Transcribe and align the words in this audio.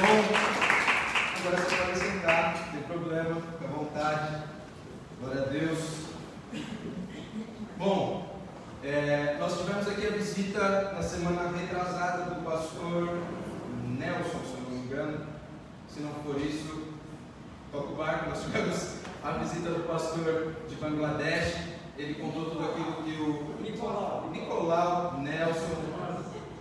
bom? 0.00 0.34
Agora 1.40 1.62
você 1.62 1.76
pode 1.76 1.98
sentar, 1.98 2.54
não 2.54 2.72
tem 2.72 2.82
problema, 2.82 3.34
fica 3.34 3.64
à 3.64 3.76
vontade. 3.76 4.42
Glória 5.20 5.42
a 5.42 5.46
Deus. 5.46 5.78
Bom, 7.76 8.40
é, 8.84 9.36
nós 9.38 9.58
tivemos 9.58 9.88
aqui 9.88 10.06
a 10.06 10.10
visita 10.10 10.92
na 10.92 11.02
semana 11.02 11.56
retrasada 11.56 12.34
do 12.34 12.44
pastor 12.44 13.18
Nelson, 13.86 14.40
se 14.44 14.60
não 14.62 14.70
me 14.70 14.84
engano. 14.84 15.26
Se 15.88 16.00
não 16.00 16.10
for 16.24 16.40
isso, 16.40 16.88
toca 17.72 17.92
o 17.92 17.96
barco. 17.96 18.30
Nós 18.30 18.42
tivemos 18.42 18.96
a 19.22 19.32
visita 19.32 19.70
do 19.70 19.88
pastor 19.88 20.54
de 20.68 20.74
Bangladesh. 20.76 21.56
Ele 21.96 22.14
contou 22.14 22.50
tudo 22.50 22.64
aquilo 22.64 23.02
que 23.04 23.20
o 23.20 23.62
Nicolau. 23.62 24.30
Nicolau 24.32 25.20
Nelson, 25.20 25.82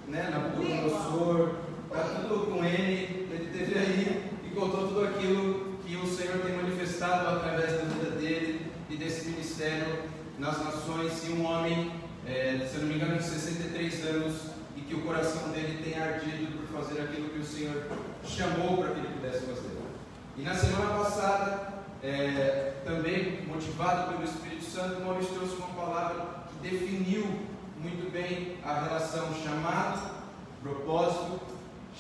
né, 0.08 0.30
Nabucodonosor, 0.30 1.56
tudo 2.02 2.52
com 2.52 2.66
ele. 2.66 3.28
Ele 3.32 3.50
teve 3.58 3.80
aí 3.80 4.32
e 4.46 4.50
contou 4.56 4.88
tudo 4.88 5.06
aquilo 5.06 5.78
que 5.86 5.96
o 5.96 6.08
Senhor 6.08 6.40
tem 6.40 6.56
manifestado 6.56 7.28
através 7.38 7.74
da 7.74 7.84
vida 7.84 8.12
dele 8.12 8.72
e 8.90 8.98
desse 8.98 9.30
ministério 9.30 10.04
nas 10.40 10.58
nações. 10.64 11.28
E 11.28 11.32
um 11.32 11.46
homem, 11.46 11.92
é, 12.26 12.68
se 12.70 12.80
não 12.80 12.88
me 12.88 12.96
engano, 12.96 13.18
de 13.18 13.24
63 13.24 14.06
anos 14.08 14.36
e 14.76 14.82
que 14.82 14.96
o 14.96 15.02
coração 15.02 15.50
dele 15.50 15.82
tem 15.84 16.02
ardido 16.02 16.58
por 16.58 16.82
fazer 16.82 17.02
aquilo 17.02 17.30
que 17.30 17.40
o 17.40 17.46
Senhor 17.46 17.84
chamou 18.26 18.78
para 18.78 18.94
que 18.94 19.00
ele 19.00 19.14
pudesse 19.16 19.46
fazer. 19.46 19.74
E 20.36 20.42
na 20.42 20.56
semana 20.56 20.98
passada, 20.98 21.74
é, 22.02 22.74
também 22.84 23.46
motivado 23.46 24.12
pelo 24.12 24.24
Espírito 24.24 24.66
Santo, 24.66 25.02
o 25.02 25.06
Maurício 25.06 25.36
trouxe 25.36 25.56
uma 25.58 25.68
palavra 25.68 26.26
que 26.50 26.70
definiu 26.70 27.24
muito 27.80 28.12
bem 28.12 28.58
a 28.66 28.86
relação 28.86 29.30
chamado, 29.44 30.10
propósito, 30.64 31.53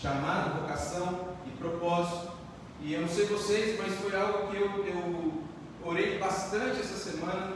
chamado, 0.03 0.59
vocação 0.59 1.29
e 1.47 1.51
propósito. 1.51 2.33
E 2.81 2.93
eu 2.93 3.01
não 3.01 3.07
sei 3.07 3.25
vocês, 3.25 3.79
mas 3.79 3.93
foi 3.95 4.19
algo 4.19 4.51
que 4.51 4.57
eu, 4.57 4.85
eu 4.85 5.43
orei 5.81 6.19
bastante 6.19 6.81
essa 6.81 6.97
semana, 6.97 7.53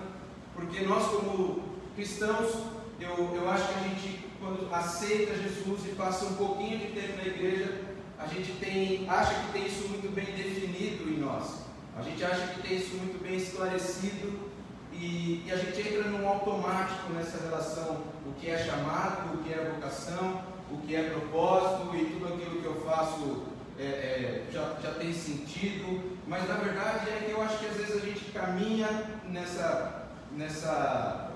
porque 0.55 0.85
nós, 0.85 1.05
como 1.07 1.61
cristãos, 1.93 2.53
eu, 3.01 3.35
eu 3.35 3.49
acho 3.49 3.67
que 3.67 3.73
a 3.73 3.83
gente, 3.89 4.25
quando 4.39 4.73
aceita 4.73 5.35
Jesus 5.35 5.85
e 5.85 5.95
passa 5.95 6.25
um 6.25 6.35
pouquinho 6.35 6.79
de 6.79 6.87
tempo 6.93 7.17
na 7.17 7.25
igreja, 7.25 7.81
a 8.17 8.25
gente 8.27 8.53
tem, 8.53 9.07
acha 9.09 9.33
que 9.33 9.51
tem 9.51 9.67
isso 9.67 9.89
muito 9.89 10.09
bem 10.15 10.25
definido 10.25 11.03
em 11.09 11.17
nós. 11.17 11.67
A 11.97 12.01
gente 12.01 12.23
acha 12.23 12.47
que 12.47 12.61
tem 12.61 12.77
isso 12.77 12.95
muito 12.95 13.21
bem 13.21 13.35
esclarecido 13.35 14.47
e, 14.93 15.43
e, 15.45 15.51
a 15.51 15.57
gente 15.57 15.81
entra 15.81 16.09
num 16.09 16.27
automático 16.27 17.11
nessa 17.13 17.43
relação, 17.43 18.03
o 18.25 18.33
que 18.39 18.49
é 18.49 18.57
chamado, 18.57 19.35
o 19.35 19.43
que 19.43 19.53
é 19.53 19.71
vocação, 19.75 20.41
o 20.71 20.77
que 20.77 20.95
é 20.95 21.09
propósito 21.09 21.95
e 21.95 22.05
tudo 22.05 22.33
aquilo 22.33 22.61
que 22.61 22.65
eu 22.65 22.81
faço 22.85 23.43
é, 23.79 23.83
é, 23.83 24.47
já, 24.51 24.75
já 24.81 24.91
tem 24.93 25.13
sentido, 25.13 26.17
mas 26.27 26.47
na 26.47 26.55
verdade 26.55 27.09
é 27.09 27.23
que 27.25 27.31
eu 27.31 27.41
acho 27.41 27.59
que 27.59 27.67
às 27.67 27.77
vezes 27.77 27.95
a 27.95 28.05
gente 28.05 28.25
caminha 28.31 28.87
nessa, 29.25 30.07
nessa, 30.31 31.31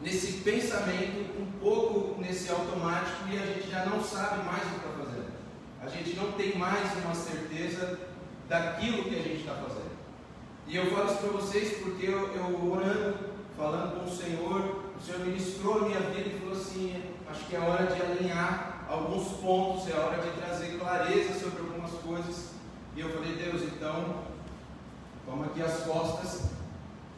nesse 0.00 0.38
pensamento 0.38 1.40
um 1.40 1.46
pouco 1.60 2.20
nesse 2.20 2.50
automático 2.50 3.28
e 3.30 3.38
a 3.38 3.46
gente 3.46 3.70
já 3.70 3.84
não 3.86 4.02
sabe 4.02 4.44
mais 4.44 4.62
o 4.64 4.70
que 4.70 4.76
está 4.76 5.04
fazendo. 5.04 5.30
A 5.82 5.88
gente 5.88 6.16
não 6.16 6.32
tem 6.32 6.58
mais 6.58 6.92
uma 7.04 7.14
certeza 7.14 7.98
daquilo 8.48 9.04
que 9.04 9.14
a 9.14 9.22
gente 9.22 9.40
está 9.40 9.54
fazendo. 9.54 9.90
E 10.66 10.76
eu 10.76 10.90
falo 10.90 11.06
isso 11.06 11.18
para 11.18 11.30
vocês 11.30 11.78
porque 11.78 12.06
eu, 12.06 12.34
eu 12.34 12.72
orando, 12.72 13.18
falando 13.56 14.00
com 14.00 14.10
o 14.10 14.16
Senhor, 14.16 14.89
o 15.00 15.02
Senhor 15.02 15.20
ministrou 15.20 15.78
a 15.78 15.88
minha 15.88 16.00
vida 16.00 16.28
e 16.28 16.38
falou 16.38 16.54
assim: 16.54 17.02
acho 17.30 17.46
que 17.46 17.56
é 17.56 17.58
hora 17.58 17.86
de 17.86 18.02
alinhar 18.02 18.84
alguns 18.86 19.28
pontos, 19.38 19.88
é 19.88 19.94
hora 19.94 20.20
de 20.20 20.30
trazer 20.38 20.78
clareza 20.78 21.40
sobre 21.40 21.60
algumas 21.60 21.90
coisas. 21.92 22.50
E 22.94 23.00
eu 23.00 23.08
falei: 23.08 23.34
Deus, 23.36 23.62
então, 23.62 24.16
toma 25.24 25.46
aqui 25.46 25.62
as 25.62 25.80
costas, 25.84 26.50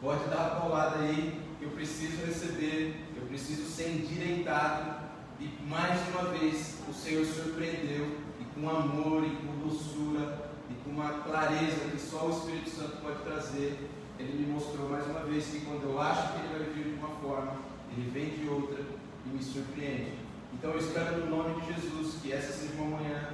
pode 0.01 0.23
dar 0.29 0.45
a 0.45 0.55
paulada 0.61 0.99
aí, 0.99 1.41
eu 1.61 1.71
preciso 1.71 2.25
receber, 2.25 3.05
eu 3.17 3.23
preciso 3.27 3.69
ser 3.69 3.89
endireitado. 3.89 5.03
E 5.41 5.51
mais 5.67 5.99
uma 6.07 6.29
vez 6.29 6.77
o 6.87 6.93
Senhor 6.93 7.25
surpreendeu, 7.25 8.17
e 8.39 8.45
com 8.55 8.69
amor 8.69 9.25
e 9.25 9.35
com 9.35 9.67
doçura 9.67 10.53
e 10.69 10.73
com 10.85 10.91
uma 10.91 11.09
clareza 11.09 11.89
que 11.91 11.99
só 11.99 12.27
o 12.27 12.31
Espírito 12.31 12.69
Santo 12.69 13.01
pode 13.01 13.21
trazer, 13.23 13.89
ele 14.17 14.45
me 14.45 14.53
mostrou 14.53 14.87
mais 14.89 15.05
uma 15.05 15.19
vez 15.21 15.47
que 15.47 15.59
quando 15.61 15.83
eu 15.83 15.99
acho 15.99 16.31
que 16.31 16.39
ele 16.39 16.47
vai 16.47 16.73
vir 16.73 16.83
de 16.93 16.99
uma 16.99 17.09
forma, 17.19 17.72
ele 17.95 18.09
vem 18.09 18.29
de 18.29 18.49
outra 18.49 18.83
e 19.25 19.29
me 19.29 19.43
surpreende. 19.43 20.13
Então 20.53 20.71
eu 20.71 20.79
espero 20.79 21.17
no 21.17 21.37
nome 21.37 21.61
de 21.61 21.73
Jesus 21.73 22.15
que 22.21 22.31
essa 22.31 22.51
seja 22.51 22.73
uma 22.81 22.97
manhã, 22.97 23.29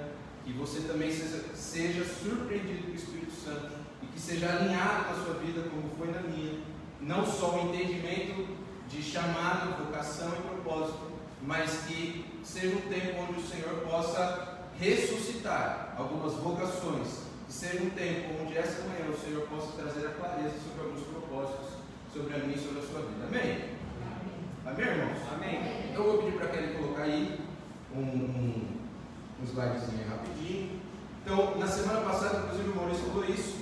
que 0.46 0.54
você 0.54 0.82
também 0.82 1.12
seja, 1.12 1.44
seja 1.54 2.04
surpreendido 2.06 2.84
pelo 2.84 2.96
Espírito 2.96 3.32
Santo 3.32 3.72
e 4.02 4.08
que 4.08 4.20
seja 4.20 4.50
alinhado 4.50 5.10
na 5.10 5.24
sua 5.24 5.34
vida 5.36 5.70
como 5.70 5.90
foi 5.98 6.12
na 6.12 6.22
minha, 6.22 6.60
não 7.02 7.26
só 7.26 7.56
o 7.56 7.70
entendimento 7.70 8.48
de 8.90 9.02
chamado, 9.02 9.86
vocação 9.86 10.30
e 10.30 10.42
propósito, 10.42 11.12
mas 11.42 11.86
que 11.88 12.26
seja 12.44 12.76
um 12.76 12.82
tempo 12.82 13.22
onde 13.22 13.40
o 13.40 13.48
Senhor 13.48 13.70
possa 13.88 14.60
ressuscitar 14.80 15.94
algumas 15.98 16.34
vocações, 16.34 17.24
que 17.46 17.54
seja 17.54 17.84
um 17.84 17.90
tempo 17.92 18.42
onde 18.42 18.58
essa 18.58 18.84
manhã 18.88 19.10
o 19.10 19.18
Senhor 19.18 19.48
possa 19.48 19.72
trazer 19.74 20.08
a 20.08 20.12
clareza 20.12 20.56
sobre 20.68 20.86
alguns 20.86 21.06
propósitos, 21.08 21.80
sobre 22.14 22.34
a 22.34 22.38
mim 22.40 22.54
e 22.56 22.60
sobre 22.60 22.80
a 22.80 22.84
sua 22.84 23.02
vida. 23.02 23.26
Amém? 23.28 23.79
Amém, 24.72 24.86
irmãos? 24.86 25.18
Amém. 25.34 25.92
Eu 25.96 26.04
vou 26.04 26.18
pedir 26.20 26.38
para 26.38 26.48
Kelly 26.50 26.76
colocar 26.76 27.02
aí 27.02 27.40
um, 27.96 28.02
um, 28.02 28.78
um 29.42 29.44
slidezinho 29.44 30.08
rapidinho. 30.08 30.82
Então, 31.24 31.58
na 31.58 31.66
semana 31.66 32.02
passada, 32.02 32.44
inclusive 32.46 32.70
o 32.70 32.76
Maurício 32.76 33.06
falou 33.06 33.26
isso, 33.26 33.58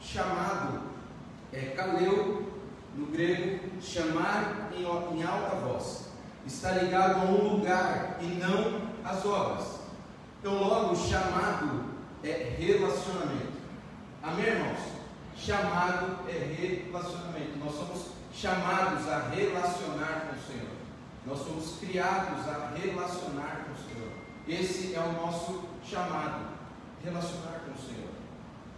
chamado 0.00 0.82
é 1.52 1.60
kaleu, 1.76 2.48
no 2.96 3.06
grego, 3.06 3.60
chamar 3.80 4.70
em, 4.72 4.82
em 4.82 5.22
alta 5.24 5.56
voz. 5.56 6.10
Está 6.46 6.70
ligado 6.72 7.22
a 7.22 7.24
um 7.24 7.56
lugar 7.56 8.18
e 8.20 8.26
não 8.26 8.82
às 9.04 9.26
obras. 9.26 9.80
Então, 10.40 10.62
logo, 10.62 10.94
chamado 10.94 11.86
é 12.22 12.54
relacionamento. 12.56 13.52
Amém, 14.22 14.46
irmãos? 14.46 14.78
Chamado 15.36 16.18
é 16.28 16.56
relacionamento. 16.56 17.58
Nós 17.58 17.74
somos 17.74 18.21
chamados 18.42 19.08
a 19.08 19.28
relacionar 19.28 20.26
com 20.26 20.36
o 20.36 20.42
Senhor. 20.44 20.72
Nós 21.24 21.38
somos 21.38 21.78
criados 21.78 22.48
a 22.48 22.74
relacionar 22.76 23.64
com 23.64 23.72
o 23.72 23.86
Senhor. 23.86 24.10
Esse 24.48 24.96
é 24.96 24.98
o 24.98 25.12
nosso 25.12 25.62
chamado, 25.88 26.48
relacionar 27.04 27.60
com 27.64 27.70
o 27.70 27.86
Senhor. 27.86 28.10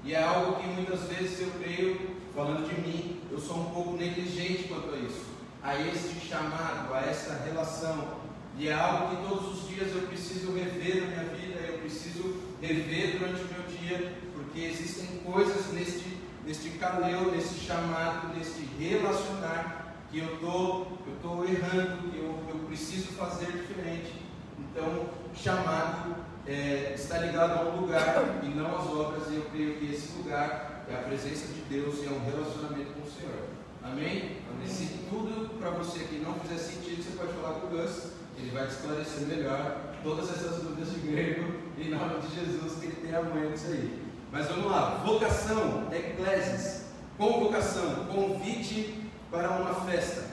E 0.05 0.13
é 0.13 0.23
algo 0.23 0.61
que 0.61 0.67
muitas 0.67 1.05
vezes 1.05 1.41
eu 1.41 1.51
creio, 1.59 2.15
falando 2.35 2.69
de 2.69 2.79
mim, 2.83 3.23
eu 3.31 3.41
sou 3.41 3.57
um 3.57 3.71
pouco 3.71 3.97
negligente 3.97 4.65
quanto 4.65 4.95
a 4.95 4.99
isso. 4.99 5.25
A 5.63 5.81
este 5.81 6.21
chamado, 6.29 6.93
a 6.93 7.01
essa 7.01 7.43
relação. 7.45 8.19
E 8.59 8.69
é 8.69 8.75
algo 8.75 9.17
que 9.17 9.27
todos 9.27 9.55
os 9.55 9.69
dias 9.69 9.95
eu 9.95 10.03
preciso 10.09 10.53
rever 10.53 11.01
na 11.01 11.07
minha 11.07 11.25
vida, 11.37 11.61
eu 11.61 11.79
preciso 11.79 12.35
rever 12.61 13.19
durante 13.19 13.41
o 13.41 13.49
meu 13.49 13.79
dia, 13.79 14.15
porque 14.35 14.61
existem 14.61 15.07
coisas 15.21 15.73
neste 15.73 16.14
neste 16.45 16.71
caleu, 16.71 17.33
nesse 17.33 17.61
chamado, 17.61 18.35
neste 18.37 18.63
relacionar, 18.79 19.95
que 20.11 20.19
eu 20.19 20.39
tô, 20.39 20.87
estou 21.15 21.39
tô 21.39 21.45
errando, 21.45 22.11
que 22.11 22.19
eu, 22.19 22.39
eu 22.49 22.59
preciso 22.67 23.13
fazer 23.13 23.47
diferente. 23.47 24.23
Então, 24.59 25.07
chamado 25.35 26.15
é, 26.47 26.93
está 26.95 27.19
ligado 27.19 27.59
a 27.59 27.71
um 27.71 27.81
lugar 27.81 28.41
e 28.43 28.49
não 28.49 28.77
às 28.77 28.87
obras, 28.87 29.31
e 29.31 29.37
eu 29.37 29.47
creio 29.51 29.77
que 29.79 29.93
esse 29.93 30.17
lugar 30.19 30.85
é 30.89 30.95
a 30.95 30.99
presença 30.99 31.49
de 31.49 31.61
Deus 31.63 32.01
e 32.03 32.07
é 32.07 32.11
um 32.11 32.25
relacionamento 32.25 32.93
com 32.93 33.01
o 33.01 33.11
Senhor. 33.11 33.49
Amém? 33.83 34.39
Amém. 34.51 34.67
Se 34.67 34.87
tudo 35.09 35.59
para 35.59 35.71
você 35.71 36.01
aqui 36.01 36.23
não 36.25 36.35
fizer 36.41 36.59
sentido, 36.59 37.03
você 37.03 37.17
pode 37.17 37.33
falar 37.33 37.61
com 37.61 37.67
o 37.67 37.71
Gus, 37.71 38.13
ele 38.39 38.51
vai 38.51 38.67
te 38.67 38.73
esclarecer 38.73 39.27
melhor 39.27 39.95
todas 40.03 40.31
essas 40.31 40.63
dúvidas 40.63 40.93
de 40.93 41.01
grego, 41.01 41.55
em 41.79 41.91
nome 41.91 42.21
de 42.21 42.35
Jesus, 42.35 42.79
que 42.79 42.87
ele 42.87 42.97
tem 42.97 43.15
a 43.15 43.23
manha 43.23 43.51
disso 43.51 43.67
aí. 43.69 44.04
Mas 44.35 44.49
vamos 44.49 44.69
lá, 44.69 45.01
vocação, 45.05 45.87
eclésis, 45.93 46.87
convocação, 47.17 48.07
convite 48.07 49.09
para 49.31 49.49
uma 49.49 49.73
festa. 49.83 50.25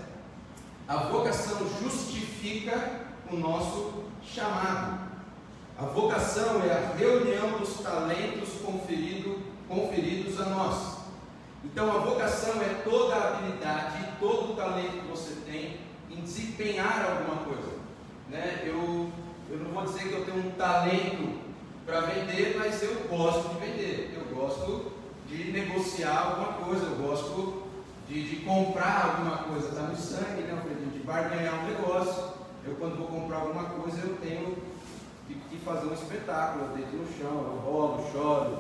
A 0.88 0.98
vocação 1.04 1.60
justifica 1.80 3.02
o 3.32 3.36
nosso 3.36 4.06
chamado. 4.24 5.02
A 5.78 5.86
vocação 5.86 6.64
é 6.64 6.72
a 6.72 6.98
reunião 6.98 7.60
dos 7.60 7.76
talentos 7.76 8.50
conferido, 8.66 9.38
conferidos 9.70 10.42
a 10.42 10.46
nós. 10.46 10.98
Então 11.64 11.96
a 11.96 12.00
vocação 12.00 12.60
é 12.60 12.82
toda 12.84 13.14
a 13.14 13.38
habilidade, 13.38 14.04
todo 14.20 14.54
o 14.54 14.56
talento 14.56 15.00
que 15.00 15.12
você 15.12 15.36
tem 15.46 15.78
em 16.10 16.22
desempenhar 16.22 17.06
alguma 17.06 17.44
coisa. 17.44 17.78
Né? 18.30 18.64
Eu, 18.66 19.12
eu 19.48 19.60
não 19.60 19.70
vou 19.70 19.84
dizer 19.84 20.10
que 20.10 20.14
eu 20.16 20.26
tenho 20.26 20.40
um 20.40 20.52
talento 20.54 21.41
para 21.86 22.02
vender, 22.02 22.56
mas 22.58 22.82
eu 22.84 22.96
gosto 23.10 23.50
de 23.50 23.66
vender, 23.66 24.14
eu 24.16 24.36
gosto 24.36 24.92
de 25.28 25.52
negociar 25.52 26.18
alguma 26.18 26.54
coisa, 26.66 26.86
eu 26.86 26.96
gosto 26.96 27.64
de, 28.08 28.30
de 28.30 28.36
comprar 28.38 29.14
alguma 29.14 29.38
coisa, 29.38 29.70
está 29.70 29.84
no 29.84 29.96
sangue, 29.96 30.42
né, 30.44 30.62
de 30.94 31.00
barganhar 31.00 31.64
um 31.64 31.68
negócio. 31.68 32.42
Eu 32.66 32.76
quando 32.76 32.98
vou 32.98 33.08
comprar 33.08 33.38
alguma 33.38 33.64
coisa 33.64 34.02
eu 34.02 34.18
tenho 34.18 34.56
que 35.28 35.58
fazer 35.66 35.88
um 35.88 35.94
espetáculo, 35.94 36.66
eu 36.66 36.78
deito 36.78 36.96
no 36.96 37.08
chão, 37.18 37.30
eu 37.30 37.72
rolo, 37.72 38.06
choro, 38.12 38.60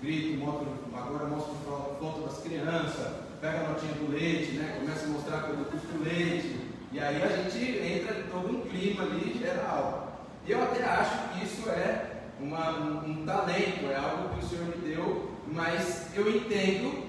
grito, 0.00 0.38
mostro, 0.38 0.68
agora 0.94 1.26
mostro 1.26 1.54
foto 1.64 2.26
das 2.26 2.38
crianças, 2.38 3.12
pega 3.40 3.58
a 3.58 3.68
notinha 3.70 3.92
do 3.94 4.12
leite, 4.12 4.52
né? 4.52 4.78
Começa 4.80 5.04
a 5.04 5.08
mostrar 5.08 5.40
quando 5.42 5.70
custa 5.70 5.96
o 5.96 6.02
leite, 6.02 6.56
e 6.90 6.98
aí 6.98 7.22
a 7.22 7.28
gente 7.28 7.58
entra 7.58 8.18
em 8.18 8.22
todo 8.24 8.48
um 8.48 8.60
clima 8.68 9.02
ali 9.02 9.38
geral. 9.38 10.26
Eu 10.46 10.62
até 10.62 10.84
acho 10.84 11.28
que 11.28 11.44
isso 11.44 11.68
é 11.68 12.11
uma, 12.42 12.70
um, 12.70 13.10
um 13.10 13.24
talento, 13.24 13.86
é 13.86 13.96
algo 13.96 14.34
que 14.34 14.44
o 14.44 14.48
Senhor 14.48 14.66
me 14.66 14.88
deu, 14.88 15.30
mas 15.46 16.08
eu 16.14 16.28
entendo 16.28 17.04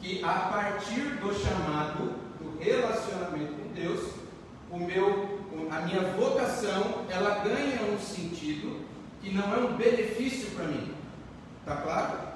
que 0.00 0.22
a 0.22 0.32
partir 0.32 1.16
do 1.16 1.34
chamado, 1.34 2.14
do 2.40 2.58
relacionamento 2.60 3.54
com 3.54 3.72
Deus, 3.74 4.10
o 4.70 4.78
meu, 4.78 5.40
a 5.70 5.80
minha 5.80 6.02
vocação, 6.12 7.04
ela 7.08 7.42
ganha 7.42 7.82
um 7.92 7.98
sentido 7.98 8.84
que 9.20 9.34
não 9.34 9.52
é 9.52 9.58
um 9.58 9.76
benefício 9.76 10.50
para 10.50 10.66
mim. 10.66 10.92
Tá 11.64 11.76
claro? 11.76 12.28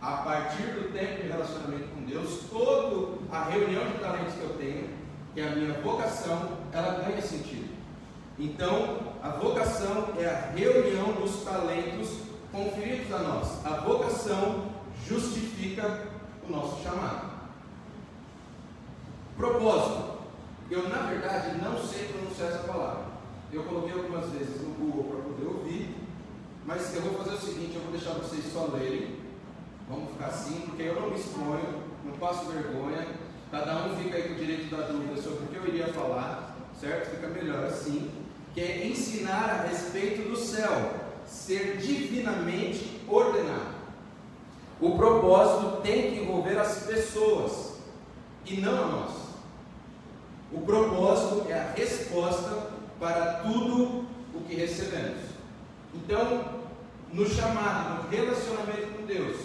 A 0.00 0.12
partir 0.18 0.62
do 0.62 0.92
tempo 0.92 1.22
de 1.22 1.28
relacionamento 1.28 1.88
com 1.94 2.02
Deus, 2.04 2.44
toda 2.50 3.18
a 3.30 3.44
reunião 3.44 3.84
de 3.84 3.98
talentos 3.98 4.34
que 4.34 4.40
eu 4.40 4.56
tenho, 4.58 4.88
que 5.34 5.40
é 5.40 5.48
a 5.48 5.50
minha 5.50 5.74
vocação, 5.74 6.58
ela 6.72 7.02
ganha 7.04 7.20
sentido. 7.20 7.68
Então, 8.38 9.09
a 9.22 9.28
vocação 9.30 10.14
é 10.18 10.26
a 10.26 10.50
reunião 10.56 11.12
dos 11.12 11.44
talentos 11.44 12.20
conferidos 12.50 13.12
a 13.12 13.18
nós. 13.18 13.66
A 13.66 13.80
vocação 13.80 14.70
justifica 15.06 16.08
o 16.48 16.52
nosso 16.52 16.82
chamado. 16.82 17.30
Propósito. 19.36 20.10
Eu, 20.70 20.88
na 20.88 20.98
verdade, 20.98 21.58
não 21.62 21.76
sei 21.82 22.08
pronunciar 22.08 22.48
essa 22.48 22.64
palavra. 22.64 23.04
Eu 23.52 23.64
coloquei 23.64 23.92
algumas 23.92 24.30
vezes 24.30 24.62
no 24.62 24.74
Google 24.74 25.04
para 25.04 25.22
poder 25.22 25.46
ouvir, 25.46 25.96
mas 26.64 26.94
eu 26.94 27.02
vou 27.02 27.14
fazer 27.14 27.34
o 27.34 27.40
seguinte: 27.40 27.74
eu 27.74 27.82
vou 27.82 27.90
deixar 27.90 28.12
vocês 28.12 28.44
só 28.52 28.66
lerem. 28.72 29.18
Vamos 29.88 30.12
ficar 30.12 30.26
assim, 30.26 30.60
porque 30.66 30.82
eu 30.82 31.00
não 31.00 31.10
me 31.10 31.18
exponho, 31.18 31.82
não 32.04 32.12
passo 32.18 32.46
vergonha. 32.46 33.08
Cada 33.50 33.84
um 33.84 33.96
fica 33.96 34.16
aí 34.16 34.28
com 34.28 34.34
o 34.34 34.36
direito 34.36 34.74
da 34.74 34.86
dúvida 34.86 35.20
sobre 35.20 35.44
o 35.44 35.48
que 35.48 35.56
eu 35.56 35.66
iria 35.66 35.88
falar, 35.88 36.56
certo? 36.80 37.10
Fica 37.10 37.26
melhor 37.26 37.64
assim. 37.64 38.08
Que 38.54 38.60
é 38.60 38.86
ensinar 38.86 39.50
a 39.50 39.68
respeito 39.68 40.28
do 40.28 40.36
céu, 40.36 40.92
ser 41.26 41.76
divinamente 41.76 43.00
ordenado. 43.08 43.80
O 44.80 44.96
propósito 44.96 45.82
tem 45.82 46.10
que 46.10 46.20
envolver 46.20 46.58
as 46.58 46.84
pessoas 46.84 47.74
e 48.46 48.60
não 48.60 48.82
a 48.82 48.86
nós. 48.86 49.12
O 50.52 50.62
propósito 50.62 51.46
é 51.48 51.60
a 51.60 51.72
resposta 51.72 52.70
para 52.98 53.40
tudo 53.42 54.06
o 54.34 54.40
que 54.48 54.54
recebemos. 54.54 55.20
Então, 55.94 56.60
no 57.12 57.28
chamado, 57.28 58.04
no 58.04 58.10
relacionamento 58.10 58.94
com 58.96 59.06
Deus, 59.06 59.36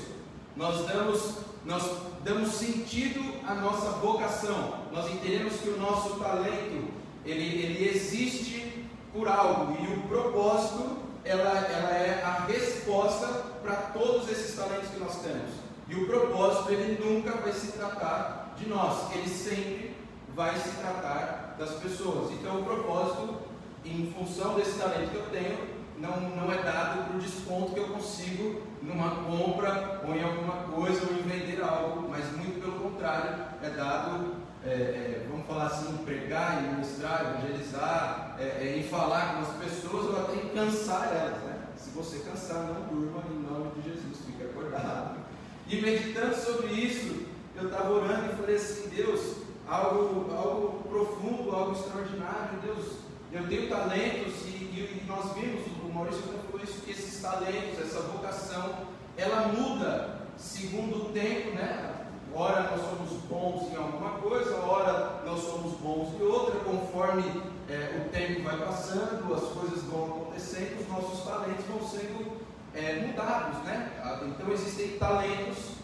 nós 0.56 0.86
damos, 0.88 1.40
nós 1.66 1.84
damos 2.24 2.54
sentido 2.54 3.22
à 3.46 3.56
nossa 3.56 3.92
vocação. 3.98 4.86
Nós 4.92 5.12
entendemos 5.12 5.60
que 5.60 5.70
o 5.70 5.78
nosso 5.78 6.20
talento 6.20 6.88
ele, 7.26 7.64
ele 7.64 7.90
existe 7.90 8.75
por 9.16 9.28
algo 9.28 9.78
e 9.82 9.94
o 9.94 10.02
propósito 10.10 10.98
ela, 11.24 11.50
ela 11.50 11.90
é 11.92 12.22
a 12.24 12.46
resposta 12.46 13.28
para 13.64 13.76
todos 13.94 14.30
esses 14.30 14.56
talentos 14.56 14.90
que 14.90 15.00
nós 15.00 15.22
temos. 15.22 15.52
E 15.88 15.96
o 15.96 16.06
propósito, 16.06 16.72
ele 16.72 17.04
nunca 17.04 17.32
vai 17.32 17.54
se 17.54 17.72
tratar 17.72 18.54
de 18.58 18.68
nós, 18.68 19.12
ele 19.14 19.30
sempre 19.30 19.96
vai 20.36 20.56
se 20.58 20.70
tratar 20.72 21.56
das 21.58 21.72
pessoas. 21.76 22.32
Então, 22.34 22.62
o 22.62 22.64
propósito, 22.64 23.40
em 23.84 24.14
função 24.18 24.56
desse 24.56 24.78
talento 24.78 25.12
que 25.12 25.16
eu 25.16 25.30
tenho, 25.30 25.76
não, 25.98 26.20
não 26.36 26.52
é 26.52 26.58
dado 26.62 27.06
para 27.06 27.18
o 27.18 27.20
desconto 27.20 27.74
que 27.74 27.80
eu 27.80 27.88
consigo 27.88 28.62
numa 28.82 29.10
compra 29.12 30.02
ou 30.08 30.16
em 30.16 30.24
alguma 30.24 30.64
coisa 30.64 31.02
ou 31.08 31.18
em 31.18 31.22
vender 31.22 31.64
algo, 31.64 32.08
mas 32.10 32.32
muito 32.36 32.60
pelo 32.60 32.80
contrário, 32.80 33.46
é 33.64 33.70
dado, 33.70 34.36
é, 34.66 34.70
é, 34.70 35.28
vamos 35.30 35.46
falar 35.46 35.68
assim, 35.68 35.96
pregar, 35.98 36.64
ministrar, 36.64 37.22
evangelizar, 37.22 38.36
é, 38.40 38.44
é, 38.44 38.78
em 38.80 38.84
falar 38.84 39.36
com 39.36 39.42
as 39.42 39.64
pessoas 39.64 40.06
ou 40.06 40.20
até 40.22 40.36
em 40.36 40.50
cansar 40.50 41.14
elas. 41.14 41.44
Né? 41.44 41.60
Se 41.78 41.92
você 41.92 42.20
cansar, 42.20 42.64
não 42.64 42.88
durma 42.88 43.24
em 43.30 43.44
nome 43.44 43.72
de 43.76 43.90
Jesus, 43.90 44.26
fique 44.26 44.44
acordado. 44.44 45.20
E 45.68 45.82
meditando 45.82 46.36
sobre 46.36 46.68
isso, 46.74 47.28
eu 47.56 47.68
estava 47.68 47.92
orando 47.92 48.34
e 48.34 48.36
falei 48.36 48.56
assim: 48.56 48.90
Deus, 48.90 49.38
algo, 49.68 50.34
algo 50.34 50.84
profundo, 50.90 51.56
algo 51.56 51.74
extraordinário, 51.74 52.60
Deus, 52.64 52.98
eu 53.32 53.48
tenho 53.48 53.70
talentos 53.70 54.34
e, 54.48 54.50
e 54.50 55.04
nós 55.08 55.32
vimos, 55.34 55.62
o 55.84 55.94
Maurício 55.94 56.24
falou 56.24 56.64
isso, 56.64 56.82
que 56.82 56.92
esses 56.92 57.22
talentos, 57.22 57.80
essa 57.80 58.00
vocação, 58.02 58.88
ela 59.16 59.48
muda 59.50 60.22
segundo 60.38 61.08
o 61.08 61.10
tempo, 61.12 61.52
né? 61.52 62.05
Ora 62.38 62.64
nós 62.64 62.82
somos 62.82 63.22
bons 63.30 63.72
em 63.72 63.78
alguma 63.78 64.20
coisa, 64.20 64.58
ora 64.58 65.22
nós 65.26 65.40
somos 65.42 65.80
bons 65.80 66.14
em 66.20 66.22
outra, 66.22 66.60
conforme 66.60 67.24
é, 67.70 68.06
o 68.06 68.10
tempo 68.10 68.44
vai 68.44 68.58
passando, 68.58 69.34
as 69.34 69.54
coisas 69.54 69.84
vão 69.84 70.04
acontecendo, 70.04 70.82
os 70.82 70.90
nossos 70.90 71.24
talentos 71.24 71.64
vão 71.66 71.88
sendo 71.88 72.42
é, 72.74 73.08
mudados, 73.08 73.64
né? 73.64 73.90
Ah, 74.04 74.20
então 74.26 74.52
existem 74.52 74.98
talentos 74.98 75.76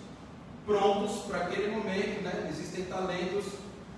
prontos 0.65 1.21
para 1.21 1.37
aquele 1.37 1.73
momento, 1.73 2.21
né? 2.21 2.47
Existem 2.49 2.83
talentos 2.83 3.45